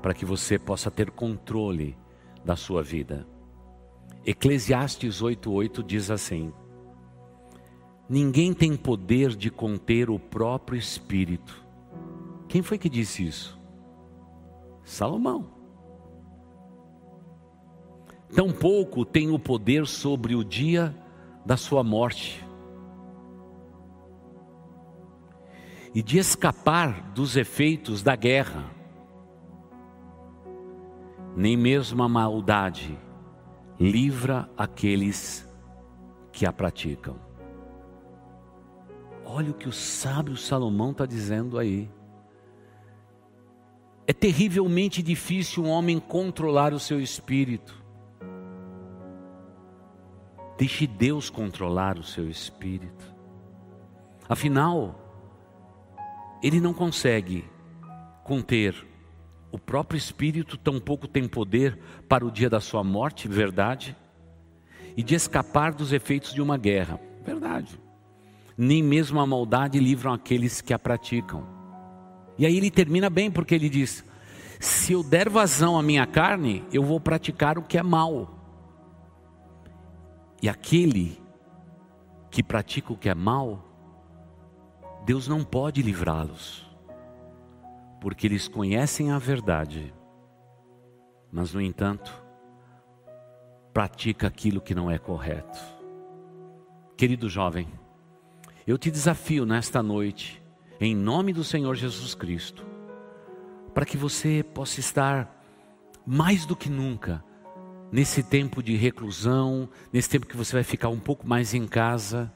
para 0.00 0.14
que 0.14 0.24
você 0.24 0.58
possa 0.58 0.90
ter 0.90 1.10
controle 1.10 1.96
da 2.44 2.56
sua 2.56 2.82
vida. 2.82 3.26
Eclesiastes 4.24 5.20
8:8 5.20 5.82
diz 5.82 6.10
assim: 6.10 6.52
Ninguém 8.08 8.52
tem 8.52 8.76
poder 8.76 9.34
de 9.34 9.50
conter 9.50 10.10
o 10.10 10.18
próprio 10.18 10.78
espírito. 10.78 11.64
Quem 12.48 12.62
foi 12.62 12.78
que 12.78 12.88
disse 12.88 13.26
isso? 13.26 13.61
Salomão. 14.84 15.46
Tampouco 18.34 19.04
tem 19.04 19.30
o 19.30 19.38
poder 19.38 19.86
sobre 19.86 20.34
o 20.34 20.42
dia 20.42 20.96
da 21.44 21.56
sua 21.56 21.84
morte. 21.84 22.44
E 25.94 26.02
de 26.02 26.18
escapar 26.18 27.12
dos 27.12 27.36
efeitos 27.36 28.02
da 28.02 28.16
guerra. 28.16 28.64
Nem 31.36 31.56
mesmo 31.56 32.02
a 32.02 32.08
maldade 32.08 32.98
livra 33.78 34.48
aqueles 34.56 35.46
que 36.30 36.46
a 36.46 36.52
praticam. 36.52 37.16
Olha 39.24 39.50
o 39.50 39.54
que 39.54 39.68
o 39.68 39.72
sábio 39.72 40.36
Salomão 40.36 40.92
está 40.92 41.04
dizendo 41.04 41.58
aí. 41.58 41.90
É 44.06 44.12
terrivelmente 44.12 45.02
difícil 45.02 45.64
um 45.64 45.68
homem 45.68 46.00
controlar 46.00 46.72
o 46.74 46.80
seu 46.80 47.00
espírito. 47.00 47.80
Deixe 50.58 50.86
Deus 50.86 51.30
controlar 51.30 51.98
o 51.98 52.02
seu 52.02 52.28
espírito. 52.28 53.12
Afinal, 54.28 54.98
ele 56.42 56.60
não 56.60 56.74
consegue 56.74 57.44
conter 58.24 58.74
o 59.52 59.58
próprio 59.58 59.98
espírito, 59.98 60.56
tampouco 60.56 61.06
tem 61.06 61.28
poder 61.28 61.78
para 62.08 62.24
o 62.24 62.30
dia 62.30 62.48
da 62.48 62.60
sua 62.60 62.82
morte, 62.82 63.28
verdade? 63.28 63.96
E 64.96 65.02
de 65.02 65.14
escapar 65.14 65.72
dos 65.72 65.92
efeitos 65.92 66.32
de 66.32 66.40
uma 66.40 66.56
guerra, 66.56 66.98
verdade. 67.24 67.78
Nem 68.56 68.82
mesmo 68.82 69.20
a 69.20 69.26
maldade 69.26 69.78
livram 69.78 70.12
aqueles 70.12 70.60
que 70.60 70.72
a 70.72 70.78
praticam. 70.78 71.61
E 72.38 72.46
aí 72.46 72.56
ele 72.56 72.70
termina 72.70 73.10
bem, 73.10 73.30
porque 73.30 73.54
ele 73.54 73.68
diz: 73.68 74.04
se 74.60 74.92
eu 74.92 75.02
der 75.02 75.28
vazão 75.28 75.78
à 75.78 75.82
minha 75.82 76.06
carne, 76.06 76.64
eu 76.72 76.82
vou 76.82 77.00
praticar 77.00 77.58
o 77.58 77.62
que 77.62 77.78
é 77.78 77.82
mal. 77.82 78.30
E 80.40 80.48
aquele 80.48 81.20
que 82.30 82.42
pratica 82.42 82.92
o 82.92 82.96
que 82.96 83.08
é 83.08 83.14
mal, 83.14 83.62
Deus 85.04 85.28
não 85.28 85.44
pode 85.44 85.82
livrá-los, 85.82 86.68
porque 88.00 88.26
eles 88.26 88.48
conhecem 88.48 89.12
a 89.12 89.18
verdade, 89.18 89.94
mas 91.30 91.54
no 91.54 91.60
entanto, 91.60 92.12
pratica 93.72 94.26
aquilo 94.26 94.60
que 94.60 94.74
não 94.74 94.90
é 94.90 94.98
correto. 94.98 95.58
Querido 96.96 97.28
jovem, 97.28 97.68
eu 98.66 98.76
te 98.76 98.90
desafio 98.90 99.44
nesta 99.46 99.82
noite 99.82 100.41
em 100.80 100.94
nome 100.94 101.32
do 101.32 101.44
Senhor 101.44 101.74
Jesus 101.74 102.14
Cristo, 102.14 102.66
para 103.72 103.84
que 103.84 103.96
você 103.96 104.44
possa 104.54 104.80
estar 104.80 105.42
mais 106.06 106.44
do 106.44 106.56
que 106.56 106.68
nunca 106.68 107.24
nesse 107.90 108.22
tempo 108.22 108.62
de 108.62 108.74
reclusão, 108.74 109.68
nesse 109.92 110.08
tempo 110.08 110.26
que 110.26 110.36
você 110.36 110.54
vai 110.54 110.64
ficar 110.64 110.88
um 110.88 110.98
pouco 110.98 111.28
mais 111.28 111.54
em 111.54 111.66
casa, 111.66 112.32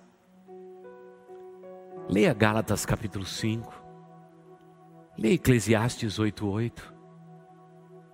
Leia 2.09 2.33
Gálatas 2.33 2.87
capítulo 2.87 3.25
5. 3.25 3.83
Leia 5.19 5.35
Eclesiastes 5.35 6.21
8:8. 6.21 6.95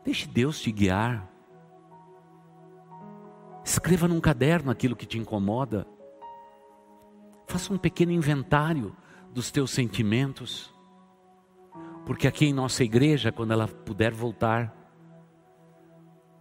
Deixe 0.02 0.26
Deus 0.26 0.58
te 0.60 0.72
guiar. 0.72 1.28
Escreva 3.62 4.08
num 4.08 4.18
caderno 4.18 4.70
aquilo 4.70 4.96
que 4.96 5.04
te 5.04 5.18
incomoda. 5.18 5.86
Faça 7.46 7.70
um 7.70 7.76
pequeno 7.76 8.12
inventário 8.12 8.96
dos 9.32 9.50
teus 9.50 9.70
sentimentos. 9.70 10.72
Porque 12.04 12.26
aqui 12.26 12.46
em 12.46 12.52
nossa 12.52 12.84
igreja, 12.84 13.32
quando 13.32 13.52
ela 13.52 13.66
puder 13.66 14.12
voltar, 14.12 14.74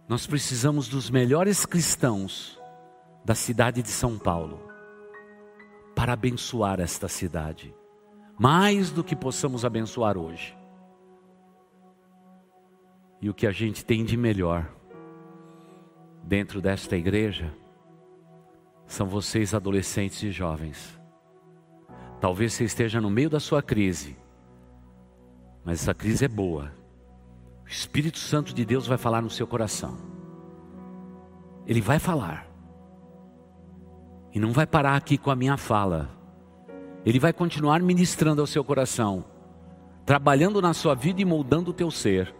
nós 0.08 0.26
precisamos 0.26 0.88
dos 0.88 1.08
melhores 1.08 1.64
cristãos 1.64 2.60
da 3.24 3.34
cidade 3.34 3.82
de 3.82 3.90
São 3.90 4.18
Paulo 4.18 4.60
para 5.94 6.12
abençoar 6.14 6.80
esta 6.80 7.08
cidade, 7.08 7.74
mais 8.38 8.90
do 8.90 9.04
que 9.04 9.14
possamos 9.14 9.64
abençoar 9.64 10.18
hoje. 10.18 10.56
E 13.20 13.30
o 13.30 13.34
que 13.34 13.46
a 13.46 13.52
gente 13.52 13.84
tem 13.84 14.04
de 14.04 14.16
melhor 14.16 14.68
dentro 16.24 16.60
desta 16.60 16.96
igreja 16.96 17.54
são 18.86 19.06
vocês, 19.06 19.54
adolescentes 19.54 20.22
e 20.22 20.30
jovens. 20.32 21.00
Talvez 22.22 22.52
você 22.52 22.62
esteja 22.62 23.00
no 23.00 23.10
meio 23.10 23.28
da 23.28 23.40
sua 23.40 23.60
crise, 23.60 24.16
mas 25.64 25.82
essa 25.82 25.92
crise 25.92 26.24
é 26.24 26.28
boa. 26.28 26.72
O 27.64 27.68
Espírito 27.68 28.16
Santo 28.16 28.54
de 28.54 28.64
Deus 28.64 28.86
vai 28.86 28.96
falar 28.96 29.20
no 29.20 29.28
seu 29.28 29.44
coração. 29.44 29.98
Ele 31.66 31.80
vai 31.80 31.98
falar. 31.98 32.46
E 34.32 34.38
não 34.38 34.52
vai 34.52 34.68
parar 34.68 34.94
aqui 34.94 35.18
com 35.18 35.32
a 35.32 35.34
minha 35.34 35.56
fala. 35.56 36.10
Ele 37.04 37.18
vai 37.18 37.32
continuar 37.32 37.82
ministrando 37.82 38.40
ao 38.40 38.46
seu 38.46 38.62
coração, 38.62 39.24
trabalhando 40.06 40.62
na 40.62 40.72
sua 40.72 40.94
vida 40.94 41.20
e 41.20 41.24
moldando 41.24 41.72
o 41.72 41.74
teu 41.74 41.90
ser. 41.90 42.32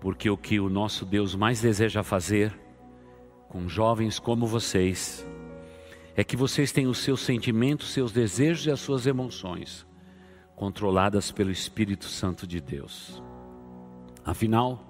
Porque 0.00 0.30
o 0.30 0.38
que 0.38 0.58
o 0.58 0.70
nosso 0.70 1.04
Deus 1.04 1.34
mais 1.34 1.60
deseja 1.60 2.02
fazer 2.02 2.58
com 3.46 3.68
jovens 3.68 4.18
como 4.18 4.46
vocês 4.46 5.26
é 6.16 6.22
que 6.22 6.36
vocês 6.36 6.70
tenham 6.70 6.90
os 6.90 6.98
seus 6.98 7.20
sentimentos, 7.20 7.92
seus 7.92 8.12
desejos 8.12 8.66
e 8.66 8.70
as 8.70 8.80
suas 8.80 9.06
emoções 9.06 9.86
controladas 10.54 11.32
pelo 11.32 11.50
Espírito 11.50 12.04
Santo 12.04 12.46
de 12.46 12.60
Deus. 12.60 13.22
Afinal, 14.24 14.82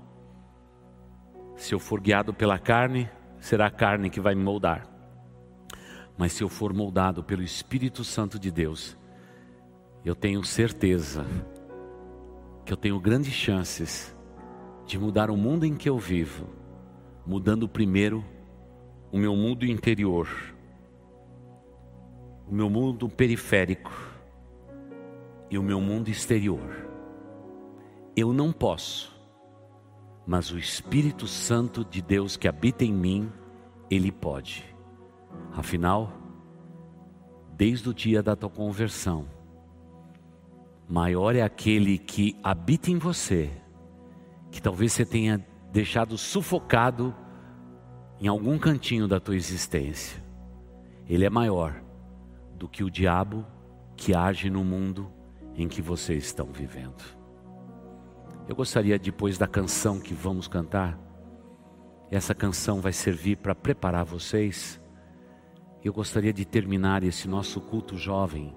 se 1.56 1.74
eu 1.74 1.78
for 1.78 2.00
guiado 2.00 2.34
pela 2.34 2.58
carne, 2.58 3.08
será 3.38 3.66
a 3.66 3.70
carne 3.70 4.10
que 4.10 4.20
vai 4.20 4.34
me 4.34 4.42
moldar. 4.42 4.86
Mas 6.16 6.32
se 6.32 6.44
eu 6.44 6.48
for 6.48 6.72
moldado 6.72 7.24
pelo 7.24 7.42
Espírito 7.42 8.04
Santo 8.04 8.38
de 8.38 8.50
Deus, 8.50 8.96
eu 10.04 10.14
tenho 10.14 10.44
certeza 10.44 11.24
que 12.64 12.72
eu 12.72 12.76
tenho 12.76 13.00
grandes 13.00 13.32
chances 13.32 14.14
de 14.86 14.98
mudar 14.98 15.30
o 15.30 15.36
mundo 15.36 15.64
em 15.64 15.74
que 15.74 15.88
eu 15.88 15.98
vivo, 15.98 16.46
mudando 17.26 17.68
primeiro 17.68 18.24
o 19.10 19.18
meu 19.18 19.34
mundo 19.34 19.64
interior, 19.64 20.28
o 22.48 22.54
meu 22.54 22.68
mundo 22.68 23.08
periférico 23.08 23.92
e 25.50 25.58
o 25.58 25.62
meu 25.62 25.80
mundo 25.80 26.08
exterior. 26.08 26.88
Eu 28.16 28.32
não 28.32 28.52
posso, 28.52 29.14
mas 30.26 30.50
o 30.50 30.58
Espírito 30.58 31.26
Santo 31.26 31.84
de 31.84 32.00
Deus 32.02 32.36
que 32.36 32.46
habita 32.46 32.84
em 32.84 32.92
mim, 32.92 33.32
ele 33.90 34.12
pode. 34.12 34.64
Afinal, 35.52 36.12
desde 37.56 37.88
o 37.88 37.94
dia 37.94 38.22
da 38.22 38.36
tua 38.36 38.50
conversão, 38.50 39.26
maior 40.88 41.34
é 41.34 41.42
aquele 41.42 41.98
que 41.98 42.36
habita 42.42 42.90
em 42.90 42.98
você 42.98 43.50
que 44.50 44.62
talvez 44.62 44.92
você 44.92 45.04
tenha 45.04 45.44
deixado 45.72 46.16
sufocado 46.16 47.14
em 48.20 48.28
algum 48.28 48.56
cantinho 48.58 49.08
da 49.08 49.18
tua 49.18 49.34
existência. 49.34 50.22
Ele 51.08 51.24
é 51.24 51.30
maior 51.30 51.83
do 52.56 52.68
que 52.68 52.84
o 52.84 52.90
diabo 52.90 53.46
que 53.96 54.14
age 54.14 54.50
no 54.50 54.64
mundo 54.64 55.10
em 55.54 55.68
que 55.68 55.80
vocês 55.80 56.24
estão 56.24 56.46
vivendo. 56.46 57.02
Eu 58.48 58.54
gostaria, 58.54 58.98
depois 58.98 59.38
da 59.38 59.46
canção 59.46 59.98
que 60.00 60.12
vamos 60.12 60.46
cantar, 60.46 60.98
essa 62.10 62.34
canção 62.34 62.80
vai 62.80 62.92
servir 62.92 63.36
para 63.36 63.54
preparar 63.54 64.04
vocês. 64.04 64.80
Eu 65.82 65.92
gostaria 65.92 66.32
de 66.32 66.44
terminar 66.44 67.02
esse 67.02 67.26
nosso 67.26 67.60
culto 67.60 67.96
jovem 67.96 68.54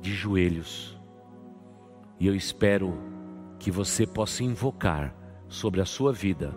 de 0.00 0.12
joelhos. 0.12 0.98
E 2.18 2.26
eu 2.26 2.34
espero 2.34 2.98
que 3.58 3.70
você 3.70 4.06
possa 4.06 4.42
invocar 4.42 5.14
sobre 5.48 5.80
a 5.80 5.84
sua 5.84 6.12
vida 6.12 6.54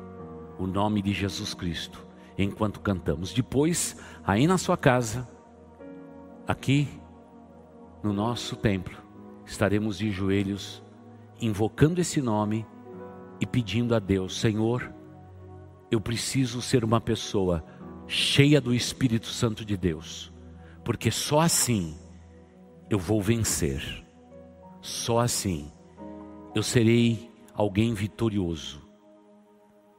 o 0.58 0.68
nome 0.68 1.02
de 1.02 1.14
Jesus 1.14 1.54
Cristo 1.54 2.06
enquanto 2.38 2.80
cantamos. 2.80 3.34
Depois, 3.34 3.96
aí 4.24 4.48
na 4.48 4.58
sua 4.58 4.78
casa, 4.78 5.28
aqui 6.52 6.88
no 8.04 8.12
nosso 8.12 8.56
templo, 8.56 8.98
estaremos 9.46 9.98
de 9.98 10.12
joelhos 10.12 10.84
invocando 11.40 12.00
esse 12.02 12.22
nome 12.22 12.66
e 13.40 13.46
pedindo 13.46 13.96
a 13.96 14.00
Deus: 14.00 14.40
Senhor, 14.40 14.94
eu 15.90 16.00
preciso 16.00 16.62
ser 16.62 16.84
uma 16.84 17.02
pessoa 17.02 17.64
cheia 18.08 18.60
do 18.60 18.74
Espírito 18.74 19.28
Santo 19.28 19.64
de 19.66 19.78
Deus, 19.78 20.32
porque 20.84 21.10
só 21.10 21.40
assim 21.40 21.98
eu 22.90 23.00
vou 23.00 23.22
vencer. 23.22 24.06
Só 24.82 25.20
assim 25.20 25.72
eu 26.56 26.64
serei 26.64 27.32
alguém 27.54 27.94
vitorioso. 27.94 28.82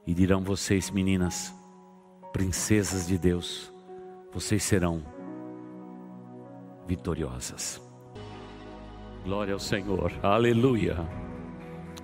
E 0.05 0.13
dirão 0.13 0.43
vocês, 0.43 0.91
meninas, 0.91 1.55
princesas 2.33 3.07
de 3.07 3.17
Deus, 3.17 3.73
vocês 4.33 4.65
serão 4.65 5.03
vitoriosas. 6.93 7.81
Glória 9.25 9.55
ao 9.55 9.59
Senhor, 9.59 10.13
aleluia, 10.23 10.97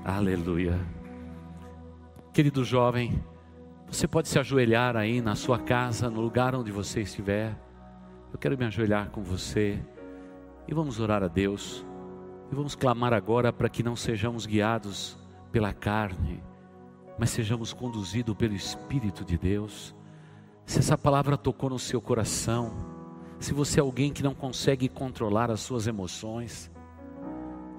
aleluia. 0.02 0.80
Querido 2.32 2.64
jovem, 2.64 3.22
você 3.86 4.08
pode 4.08 4.28
se 4.28 4.38
ajoelhar 4.38 4.96
aí 4.96 5.20
na 5.20 5.34
sua 5.34 5.58
casa, 5.58 6.08
no 6.08 6.22
lugar 6.22 6.54
onde 6.54 6.72
você 6.72 7.02
estiver. 7.02 7.54
Eu 8.32 8.38
quero 8.38 8.56
me 8.56 8.64
ajoelhar 8.64 9.10
com 9.10 9.22
você 9.22 9.78
e 10.66 10.72
vamos 10.72 10.98
orar 10.98 11.22
a 11.22 11.28
Deus. 11.28 11.84
E 12.50 12.54
vamos 12.54 12.74
clamar 12.74 13.12
agora 13.12 13.52
para 13.52 13.68
que 13.68 13.82
não 13.82 13.94
sejamos 13.94 14.46
guiados 14.46 15.18
pela 15.52 15.74
carne, 15.74 16.42
mas 17.18 17.28
sejamos 17.28 17.74
conduzidos 17.74 18.34
pelo 18.34 18.54
Espírito 18.54 19.22
de 19.22 19.36
Deus. 19.36 19.94
Se 20.64 20.78
essa 20.78 20.96
palavra 20.96 21.36
tocou 21.36 21.68
no 21.68 21.78
seu 21.78 22.00
coração, 22.00 22.97
se 23.38 23.52
você 23.52 23.78
é 23.78 23.82
alguém 23.82 24.12
que 24.12 24.22
não 24.22 24.34
consegue 24.34 24.88
controlar 24.88 25.50
as 25.50 25.60
suas 25.60 25.86
emoções, 25.86 26.70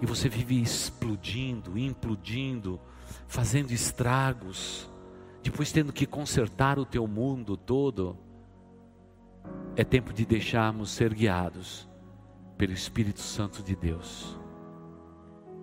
e 0.01 0.05
você 0.05 0.29
vive 0.29 0.61
explodindo, 0.61 1.77
implodindo, 1.77 2.79
fazendo 3.27 3.71
estragos, 3.71 4.89
depois 5.43 5.71
tendo 5.71 5.91
que 5.91 6.05
consertar 6.05 6.79
o 6.79 6.85
teu 6.85 7.05
mundo 7.07 7.57
todo, 7.57 8.17
é 9.75 9.83
tempo 9.83 10.13
de 10.13 10.25
deixarmos 10.25 10.91
ser 10.91 11.13
guiados 11.13 11.87
pelo 12.57 12.73
Espírito 12.73 13.21
Santo 13.21 13.61
de 13.61 13.75
Deus. 13.75 14.37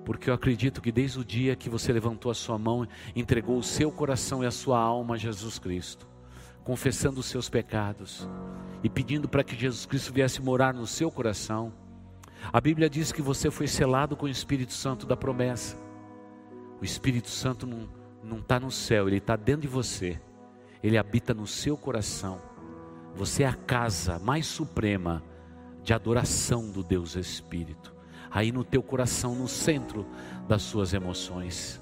Porque 0.04 0.30
eu 0.30 0.34
acredito 0.34 0.80
que 0.80 0.92
desde 0.92 1.18
o 1.18 1.24
dia 1.24 1.56
que 1.56 1.68
você 1.68 1.92
levantou 1.92 2.30
a 2.30 2.34
sua 2.34 2.58
mão, 2.58 2.86
entregou 3.14 3.58
o 3.58 3.62
seu 3.62 3.90
coração 3.90 4.42
e 4.42 4.46
a 4.46 4.50
sua 4.50 4.78
alma 4.78 5.14
a 5.14 5.18
Jesus 5.18 5.58
Cristo, 5.58 6.06
confessando 6.66 7.20
os 7.20 7.26
seus 7.26 7.48
pecados 7.48 8.28
e 8.82 8.90
pedindo 8.90 9.28
para 9.28 9.44
que 9.44 9.54
Jesus 9.54 9.86
Cristo 9.86 10.12
viesse 10.12 10.42
morar 10.42 10.74
no 10.74 10.84
seu 10.84 11.12
coração, 11.12 11.72
a 12.52 12.60
Bíblia 12.60 12.90
diz 12.90 13.12
que 13.12 13.22
você 13.22 13.52
foi 13.52 13.68
selado 13.68 14.16
com 14.16 14.26
o 14.26 14.28
Espírito 14.28 14.72
Santo 14.72 15.06
da 15.06 15.16
promessa. 15.16 15.76
O 16.80 16.84
Espírito 16.84 17.30
Santo 17.30 17.68
não 18.20 18.38
está 18.38 18.58
no 18.58 18.72
céu, 18.72 19.06
ele 19.06 19.18
está 19.18 19.36
dentro 19.36 19.62
de 19.62 19.68
você, 19.68 20.20
ele 20.82 20.98
habita 20.98 21.32
no 21.32 21.46
seu 21.46 21.76
coração. 21.76 22.42
Você 23.14 23.44
é 23.44 23.46
a 23.46 23.54
casa 23.54 24.18
mais 24.18 24.46
suprema 24.46 25.22
de 25.84 25.94
adoração 25.94 26.68
do 26.68 26.82
Deus 26.82 27.14
Espírito 27.14 27.94
aí 28.28 28.50
no 28.50 28.64
teu 28.64 28.82
coração, 28.82 29.36
no 29.36 29.46
centro 29.46 30.04
das 30.48 30.62
suas 30.62 30.92
emoções. 30.92 31.80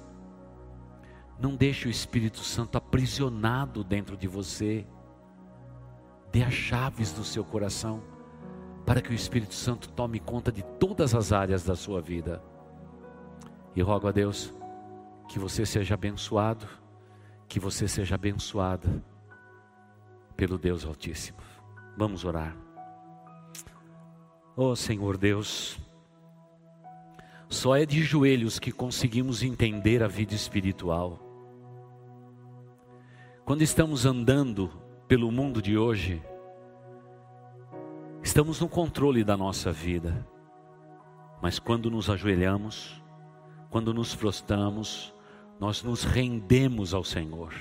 Não 1.39 1.55
deixe 1.55 1.87
o 1.87 1.91
Espírito 1.91 2.39
Santo 2.39 2.77
aprisionado 2.77 3.83
dentro 3.83 4.15
de 4.15 4.27
você. 4.27 4.85
Dê 6.31 6.43
as 6.43 6.53
chaves 6.53 7.11
do 7.11 7.23
seu 7.23 7.43
coração 7.43 8.01
para 8.85 9.01
que 9.01 9.09
o 9.09 9.13
Espírito 9.13 9.53
Santo 9.53 9.89
tome 9.89 10.19
conta 10.19 10.51
de 10.51 10.63
todas 10.79 11.15
as 11.15 11.31
áreas 11.31 11.63
da 11.63 11.75
sua 11.75 12.01
vida. 12.01 12.41
E 13.75 13.81
rogo 13.81 14.07
a 14.07 14.11
Deus 14.11 14.53
que 15.27 15.39
você 15.39 15.65
seja 15.65 15.95
abençoado, 15.95 16.67
que 17.47 17.59
você 17.59 17.87
seja 17.87 18.15
abençoada 18.15 19.03
pelo 20.37 20.57
Deus 20.57 20.85
Altíssimo. 20.85 21.39
Vamos 21.97 22.23
orar. 22.23 22.55
Oh 24.55 24.75
Senhor 24.75 25.17
Deus, 25.17 25.77
só 27.49 27.75
é 27.75 27.85
de 27.85 28.03
joelhos 28.03 28.59
que 28.59 28.71
conseguimos 28.71 29.43
entender 29.43 30.03
a 30.03 30.07
vida 30.07 30.33
espiritual. 30.33 31.24
Quando 33.45 33.61
estamos 33.61 34.07
andando 34.07 34.71
pelo 35.07 35.31
mundo 35.31 35.61
de 35.61 35.77
hoje, 35.77 36.19
estamos 38.23 38.59
no 38.59 38.67
controle 38.67 39.23
da 39.23 39.37
nossa 39.37 39.71
vida. 39.71 40.27
Mas 41.43 41.59
quando 41.59 41.91
nos 41.91 42.09
ajoelhamos, 42.09 42.99
quando 43.69 43.93
nos 43.93 44.15
prostramos, 44.15 45.13
nós 45.59 45.83
nos 45.83 46.03
rendemos 46.03 46.91
ao 46.91 47.03
Senhor. 47.03 47.53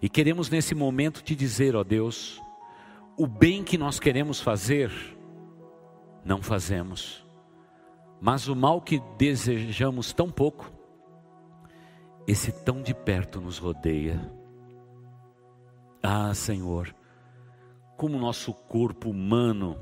E 0.00 0.08
queremos 0.08 0.48
nesse 0.50 0.72
momento 0.72 1.20
te 1.20 1.34
dizer, 1.34 1.74
ó 1.74 1.82
Deus, 1.82 2.40
o 3.18 3.26
bem 3.26 3.64
que 3.64 3.76
nós 3.76 3.98
queremos 3.98 4.40
fazer, 4.40 4.92
não 6.24 6.40
fazemos. 6.40 7.26
Mas 8.20 8.46
o 8.46 8.54
mal 8.54 8.80
que 8.80 9.02
desejamos 9.18 10.12
tão 10.12 10.30
pouco, 10.30 10.70
esse 12.24 12.52
tão 12.52 12.82
de 12.82 12.94
perto 12.94 13.40
nos 13.40 13.58
rodeia. 13.58 14.35
Ah, 16.02 16.32
Senhor, 16.34 16.94
como 17.96 18.16
o 18.16 18.20
nosso 18.20 18.52
corpo 18.52 19.10
humano, 19.10 19.76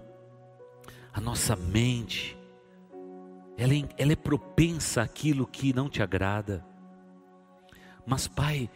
a 1.13 1.21
nossa 1.21 1.57
mente, 1.57 2.37
ela 3.57 3.75
é, 3.75 3.85
ela 3.99 4.13
é 4.13 4.17
propensa 4.17 5.03
àquilo 5.03 5.47
que 5.47 5.73
não 5.73 5.89
te 5.89 6.03
agrada. 6.03 6.65
Mas, 8.07 8.27
Pai, 8.27 8.71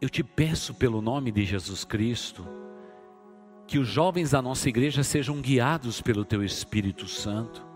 eu 0.00 0.08
te 0.08 0.22
peço 0.22 0.74
pelo 0.74 1.00
nome 1.00 1.30
de 1.30 1.44
Jesus 1.44 1.84
Cristo, 1.84 2.46
que 3.66 3.78
os 3.78 3.88
jovens 3.88 4.30
da 4.30 4.42
nossa 4.42 4.68
igreja 4.68 5.02
sejam 5.02 5.40
guiados 5.40 6.00
pelo 6.00 6.24
Teu 6.24 6.44
Espírito 6.44 7.08
Santo. 7.08 7.66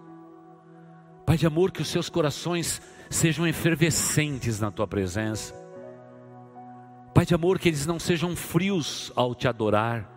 Pai 1.27 1.37
de 1.37 1.47
amor, 1.47 1.71
que 1.71 1.83
os 1.83 1.89
seus 1.89 2.09
corações 2.09 2.81
sejam 3.09 3.47
efervescentes 3.47 4.61
na 4.61 4.71
Tua 4.71 4.87
presença 4.87 5.55
Pai 7.21 7.27
de 7.27 7.35
amor, 7.35 7.59
que 7.59 7.69
eles 7.69 7.85
não 7.85 7.99
sejam 7.99 8.35
frios 8.35 9.13
ao 9.15 9.35
te 9.35 9.47
adorar, 9.47 10.11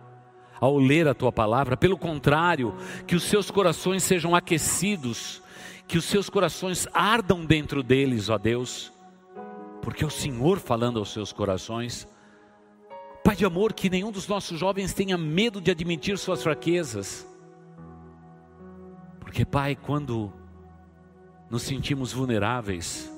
ao 0.58 0.78
ler 0.78 1.06
a 1.06 1.12
tua 1.12 1.30
palavra, 1.30 1.76
pelo 1.76 1.98
contrário, 1.98 2.74
que 3.06 3.14
os 3.14 3.24
seus 3.24 3.50
corações 3.50 4.02
sejam 4.02 4.34
aquecidos, 4.34 5.42
que 5.86 5.98
os 5.98 6.06
seus 6.06 6.30
corações 6.30 6.88
ardam 6.94 7.44
dentro 7.44 7.82
deles, 7.82 8.30
ó 8.30 8.38
Deus, 8.38 8.90
porque 9.82 10.02
é 10.02 10.06
o 10.06 10.10
Senhor 10.10 10.58
falando 10.58 10.98
aos 10.98 11.12
seus 11.12 11.30
corações. 11.30 12.08
Pai 13.22 13.36
de 13.36 13.44
amor, 13.44 13.74
que 13.74 13.90
nenhum 13.90 14.10
dos 14.10 14.26
nossos 14.26 14.58
jovens 14.58 14.94
tenha 14.94 15.18
medo 15.18 15.60
de 15.60 15.70
admitir 15.70 16.16
suas 16.16 16.42
fraquezas, 16.42 17.28
porque, 19.20 19.44
Pai, 19.44 19.76
quando 19.76 20.32
nos 21.50 21.64
sentimos 21.64 22.14
vulneráveis, 22.14 23.13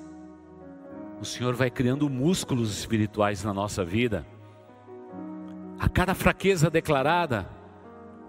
o 1.19 1.25
Senhor 1.25 1.55
vai 1.55 1.69
criando 1.69 2.09
músculos 2.09 2.77
espirituais 2.77 3.43
na 3.43 3.53
nossa 3.53 3.83
vida. 3.83 4.25
A 5.79 5.89
cada 5.89 6.13
fraqueza 6.13 6.69
declarada, 6.69 7.49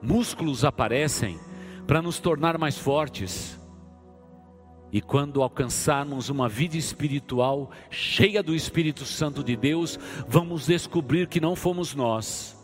músculos 0.02 0.64
aparecem 0.64 1.38
para 1.86 2.00
nos 2.00 2.18
tornar 2.18 2.56
mais 2.58 2.78
fortes. 2.78 3.58
E 4.90 5.02
quando 5.02 5.42
alcançarmos 5.42 6.30
uma 6.30 6.48
vida 6.48 6.76
espiritual 6.76 7.70
cheia 7.90 8.42
do 8.42 8.54
Espírito 8.54 9.04
Santo 9.04 9.44
de 9.44 9.54
Deus, 9.54 9.98
vamos 10.26 10.66
descobrir 10.66 11.26
que 11.28 11.40
não 11.40 11.54
fomos 11.54 11.94
nós, 11.94 12.56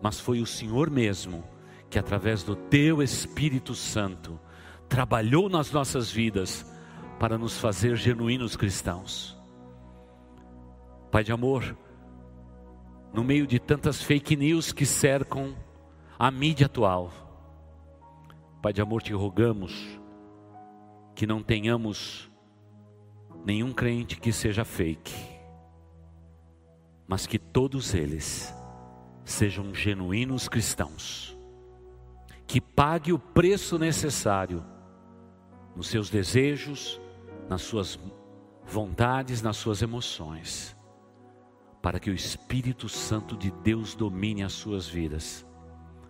mas 0.00 0.18
foi 0.18 0.40
o 0.40 0.46
Senhor 0.46 0.88
mesmo 0.88 1.44
que, 1.90 1.98
através 1.98 2.42
do 2.42 2.56
Teu 2.56 3.02
Espírito 3.02 3.74
Santo, 3.74 4.40
trabalhou 4.88 5.50
nas 5.50 5.70
nossas 5.70 6.10
vidas 6.10 6.66
para 7.18 7.36
nos 7.36 7.58
fazer 7.58 7.96
genuínos 7.96 8.56
cristãos. 8.56 9.41
Pai 11.12 11.22
de 11.22 11.30
amor, 11.30 11.76
no 13.12 13.22
meio 13.22 13.46
de 13.46 13.58
tantas 13.58 14.00
fake 14.00 14.34
news 14.34 14.72
que 14.72 14.86
cercam 14.86 15.54
a 16.18 16.30
mídia 16.30 16.64
atual, 16.64 17.12
Pai 18.62 18.72
de 18.72 18.80
amor, 18.80 19.02
te 19.02 19.12
rogamos 19.12 20.00
que 21.14 21.26
não 21.26 21.42
tenhamos 21.42 22.32
nenhum 23.44 23.74
crente 23.74 24.18
que 24.18 24.32
seja 24.32 24.64
fake, 24.64 25.12
mas 27.06 27.26
que 27.26 27.38
todos 27.38 27.92
eles 27.92 28.54
sejam 29.22 29.74
genuínos 29.74 30.48
cristãos, 30.48 31.36
que 32.46 32.58
pague 32.58 33.12
o 33.12 33.18
preço 33.18 33.78
necessário 33.78 34.64
nos 35.76 35.88
seus 35.88 36.08
desejos, 36.08 36.98
nas 37.50 37.60
suas 37.60 38.00
vontades, 38.64 39.42
nas 39.42 39.58
suas 39.58 39.82
emoções 39.82 40.74
para 41.82 41.98
que 41.98 42.10
o 42.10 42.14
Espírito 42.14 42.88
Santo 42.88 43.36
de 43.36 43.50
Deus 43.50 43.94
domine 43.94 44.44
as 44.44 44.52
suas 44.52 44.88
vidas, 44.88 45.44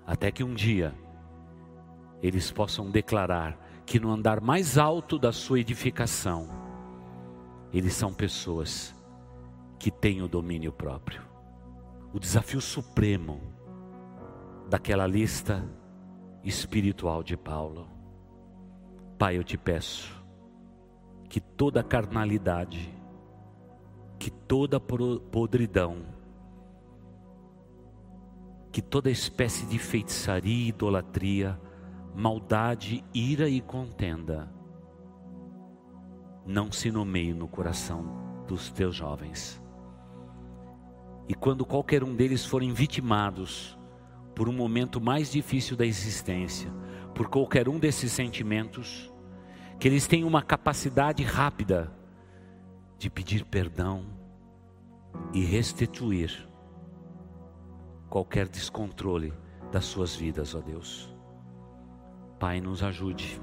até 0.07 0.31
que 0.31 0.45
um 0.45 0.53
dia 0.53 0.95
eles 2.23 2.53
possam 2.53 2.91
declarar 2.91 3.59
que 3.85 3.99
no 3.99 4.11
andar 4.11 4.41
mais 4.41 4.79
alto 4.79 5.19
da 5.19 5.33
sua 5.33 5.59
edificação, 5.59 6.49
eles 7.73 7.95
são 7.95 8.13
pessoas 8.13 8.95
que 9.79 9.91
têm 9.91 10.23
o 10.23 10.29
domínio 10.29 10.71
próprio. 10.71 11.23
O 12.13 12.21
desafio 12.21 12.61
supremo 12.61 13.41
daquela 14.69 15.07
lista 15.07 15.69
espiritual 16.45 17.23
de 17.23 17.37
Paulo. 17.37 17.89
Pai, 19.19 19.39
eu 19.39 19.43
te 19.43 19.57
peço 19.57 20.23
que 21.29 21.41
toda 21.41 21.83
carnalidade, 21.83 22.93
que 24.23 24.31
toda 24.31 24.79
podridão, 24.79 26.05
que 28.71 28.81
toda 28.81 29.11
espécie 29.11 29.67
de 29.67 29.81
feitiçaria, 29.81 30.69
idolatria, 30.69 31.61
maldade, 32.15 33.03
ira 33.13 33.49
e 33.49 33.61
contenda 33.61 34.49
não 36.47 36.71
se 36.71 36.89
nomeie 36.89 37.35
no 37.35 37.49
coração 37.49 38.45
dos 38.47 38.71
teus 38.71 38.95
jovens. 38.95 39.61
E 41.29 41.35
quando 41.35 41.67
qualquer 41.67 42.05
um 42.05 42.15
deles 42.15 42.47
forem 42.47 42.73
vitimados 42.73 43.77
por 44.37 44.49
um 44.49 44.53
momento 44.53 45.01
mais 45.01 45.33
difícil 45.33 45.77
da 45.77 45.85
existência, 45.85 46.73
por 47.13 47.27
qualquer 47.27 47.69
um 47.69 47.77
desses 47.77 48.13
sentimentos, 48.13 49.13
que 49.81 49.89
eles 49.89 50.07
tenham 50.07 50.29
uma 50.29 50.43
capacidade 50.43 51.25
rápida 51.25 51.93
de 53.03 53.11
pedir 53.11 53.45
perdão 53.45 54.05
e 55.35 55.45
restituir 55.45 56.49
qualquer 58.09 58.47
descontrole 58.47 59.35
das 59.73 59.87
suas 59.87 60.15
vidas, 60.15 60.55
ó 60.55 60.61
Deus. 60.61 61.13
Pai, 62.39 62.61
nos 62.61 62.81
ajude, 62.81 63.43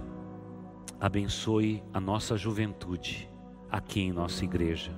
abençoe 0.97 1.83
a 1.93 1.99
nossa 1.99 2.37
juventude 2.37 3.29
aqui 3.69 3.99
em 3.99 4.13
nossa 4.13 4.45
igreja, 4.45 4.97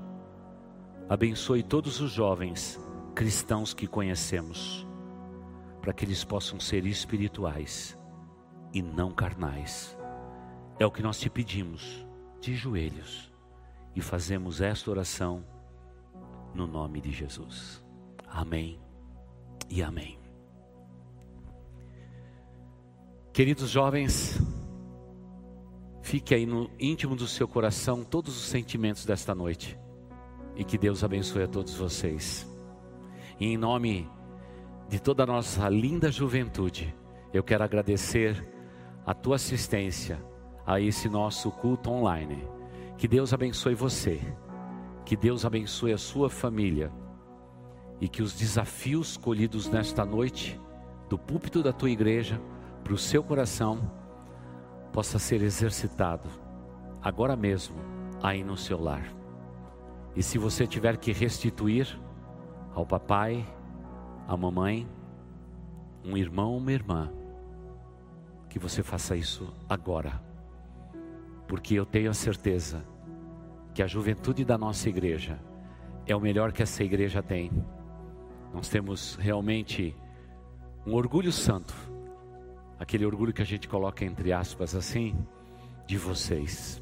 abençoe 1.10 1.64
todos 1.64 2.00
os 2.00 2.12
jovens 2.12 2.80
cristãos 3.16 3.74
que 3.74 3.88
conhecemos, 3.88 4.88
para 5.82 5.92
que 5.92 6.06
eles 6.06 6.24
possam 6.24 6.60
ser 6.60 6.86
espirituais 6.86 7.98
e 8.72 8.80
não 8.80 9.10
carnais. 9.10 9.98
É 10.78 10.86
o 10.86 10.92
que 10.92 11.02
nós 11.02 11.20
te 11.20 11.32
pedimos, 11.32 12.06
de 12.40 12.56
joelhos 12.56 13.31
e 13.96 14.02
fazemos 14.02 14.62
esta 14.62 14.90
oração 14.90 15.46
no 16.54 16.68
nome 16.68 17.02
de 17.02 17.12
Jesus. 17.12 17.84
Amém 18.28 18.80
e 19.70 19.82
amém. 19.82 20.20
Queridos 23.34 23.70
jovens, 23.70 24.42
fique 26.02 26.36
aí 26.36 26.46
no 26.46 26.70
íntimo 26.80 27.16
do 27.16 27.28
seu 27.28 27.48
coração 27.48 28.04
todos 28.04 28.36
os 28.36 28.44
sentimentos 28.44 29.06
desta 29.06 29.34
noite 29.34 29.80
e 30.56 30.64
que 30.64 30.78
Deus 30.78 31.04
abençoe 31.04 31.44
a 31.44 31.48
todos 31.48 31.74
vocês. 31.76 32.48
E 33.40 33.46
em 33.46 33.58
nome 33.58 34.10
de 34.90 35.00
toda 35.00 35.24
a 35.24 35.26
nossa 35.26 35.70
linda 35.70 36.12
juventude, 36.12 36.94
eu 37.34 37.42
quero 37.42 37.64
agradecer 37.64 38.46
a 39.06 39.14
tua 39.14 39.38
assistência 39.38 40.22
a 40.66 40.80
esse 40.80 41.08
nosso 41.10 41.50
culto 41.52 41.90
online. 41.90 42.46
Que 43.02 43.08
Deus 43.08 43.34
abençoe 43.34 43.74
você, 43.74 44.22
que 45.04 45.16
Deus 45.16 45.44
abençoe 45.44 45.92
a 45.92 45.98
sua 45.98 46.30
família 46.30 46.92
e 48.00 48.08
que 48.08 48.22
os 48.22 48.32
desafios 48.32 49.18
colhidos 49.18 49.68
nesta 49.68 50.06
noite, 50.06 50.62
do 51.10 51.18
púlpito 51.18 51.64
da 51.64 51.74
tua 51.74 51.90
igreja, 51.90 52.40
para 52.84 52.94
o 52.94 52.98
seu 53.00 53.24
coração, 53.24 53.92
possa 54.94 55.18
ser 55.18 55.42
exercitado 55.42 56.30
agora 57.02 57.36
mesmo, 57.36 57.76
aí 58.22 58.44
no 58.44 58.56
seu 58.56 58.80
lar. 58.80 59.12
E 60.16 60.22
se 60.22 60.38
você 60.38 60.68
tiver 60.68 60.96
que 60.98 61.12
restituir 61.12 62.00
ao 62.72 62.86
papai, 62.86 63.44
à 64.28 64.38
mamãe, 64.38 64.88
um 66.06 66.16
irmão, 66.16 66.56
uma 66.56 66.72
irmã, 66.72 67.12
que 68.48 68.60
você 68.60 68.84
faça 68.84 69.16
isso 69.16 69.52
agora. 69.68 70.31
Porque 71.52 71.76
eu 71.76 71.86
tenho 71.86 72.10
a 72.10 72.14
certeza 72.14 72.82
que 73.74 73.84
a 73.84 73.86
juventude 73.86 74.46
da 74.46 74.58
nossa 74.58 74.88
igreja 74.88 75.38
é 76.06 76.16
o 76.16 76.20
melhor 76.22 76.54
que 76.54 76.64
essa 76.64 76.82
igreja 76.82 77.22
tem. 77.22 77.52
Nós 78.54 78.70
temos 78.70 79.16
realmente 79.16 79.94
um 80.88 80.94
orgulho 80.94 81.30
santo, 81.30 81.76
aquele 82.80 83.06
orgulho 83.06 83.34
que 83.34 83.42
a 83.42 83.46
gente 83.46 83.68
coloca 83.68 84.06
entre 84.06 84.32
aspas 84.32 84.74
assim, 84.76 85.14
de 85.86 85.98
vocês. 85.98 86.82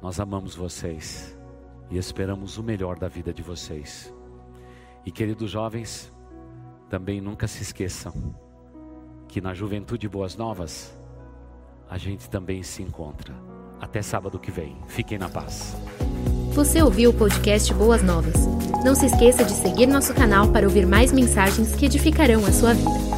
Nós 0.00 0.18
amamos 0.18 0.54
vocês 0.54 1.38
e 1.90 1.98
esperamos 1.98 2.56
o 2.56 2.62
melhor 2.62 2.98
da 2.98 3.06
vida 3.06 3.34
de 3.34 3.42
vocês. 3.42 4.10
E 5.04 5.12
queridos 5.12 5.50
jovens, 5.50 6.10
também 6.88 7.20
nunca 7.20 7.46
se 7.46 7.62
esqueçam 7.62 8.34
que 9.28 9.42
na 9.42 9.52
Juventude 9.52 10.08
Boas 10.08 10.36
Novas 10.36 10.97
a 11.90 11.98
gente 11.98 12.28
também 12.28 12.62
se 12.62 12.82
encontra. 12.82 13.34
Até 13.80 14.02
sábado 14.02 14.38
que 14.38 14.50
vem. 14.50 14.76
Fiquem 14.88 15.18
na 15.18 15.28
paz. 15.28 15.76
Você 16.52 16.82
ouviu 16.82 17.10
o 17.10 17.14
podcast 17.14 17.72
Boas 17.72 18.02
Novas? 18.02 18.34
Não 18.84 18.94
se 18.94 19.06
esqueça 19.06 19.44
de 19.44 19.52
seguir 19.52 19.86
nosso 19.86 20.12
canal 20.12 20.48
para 20.48 20.66
ouvir 20.66 20.86
mais 20.86 21.12
mensagens 21.12 21.74
que 21.74 21.86
edificarão 21.86 22.44
a 22.44 22.52
sua 22.52 22.74
vida. 22.74 23.17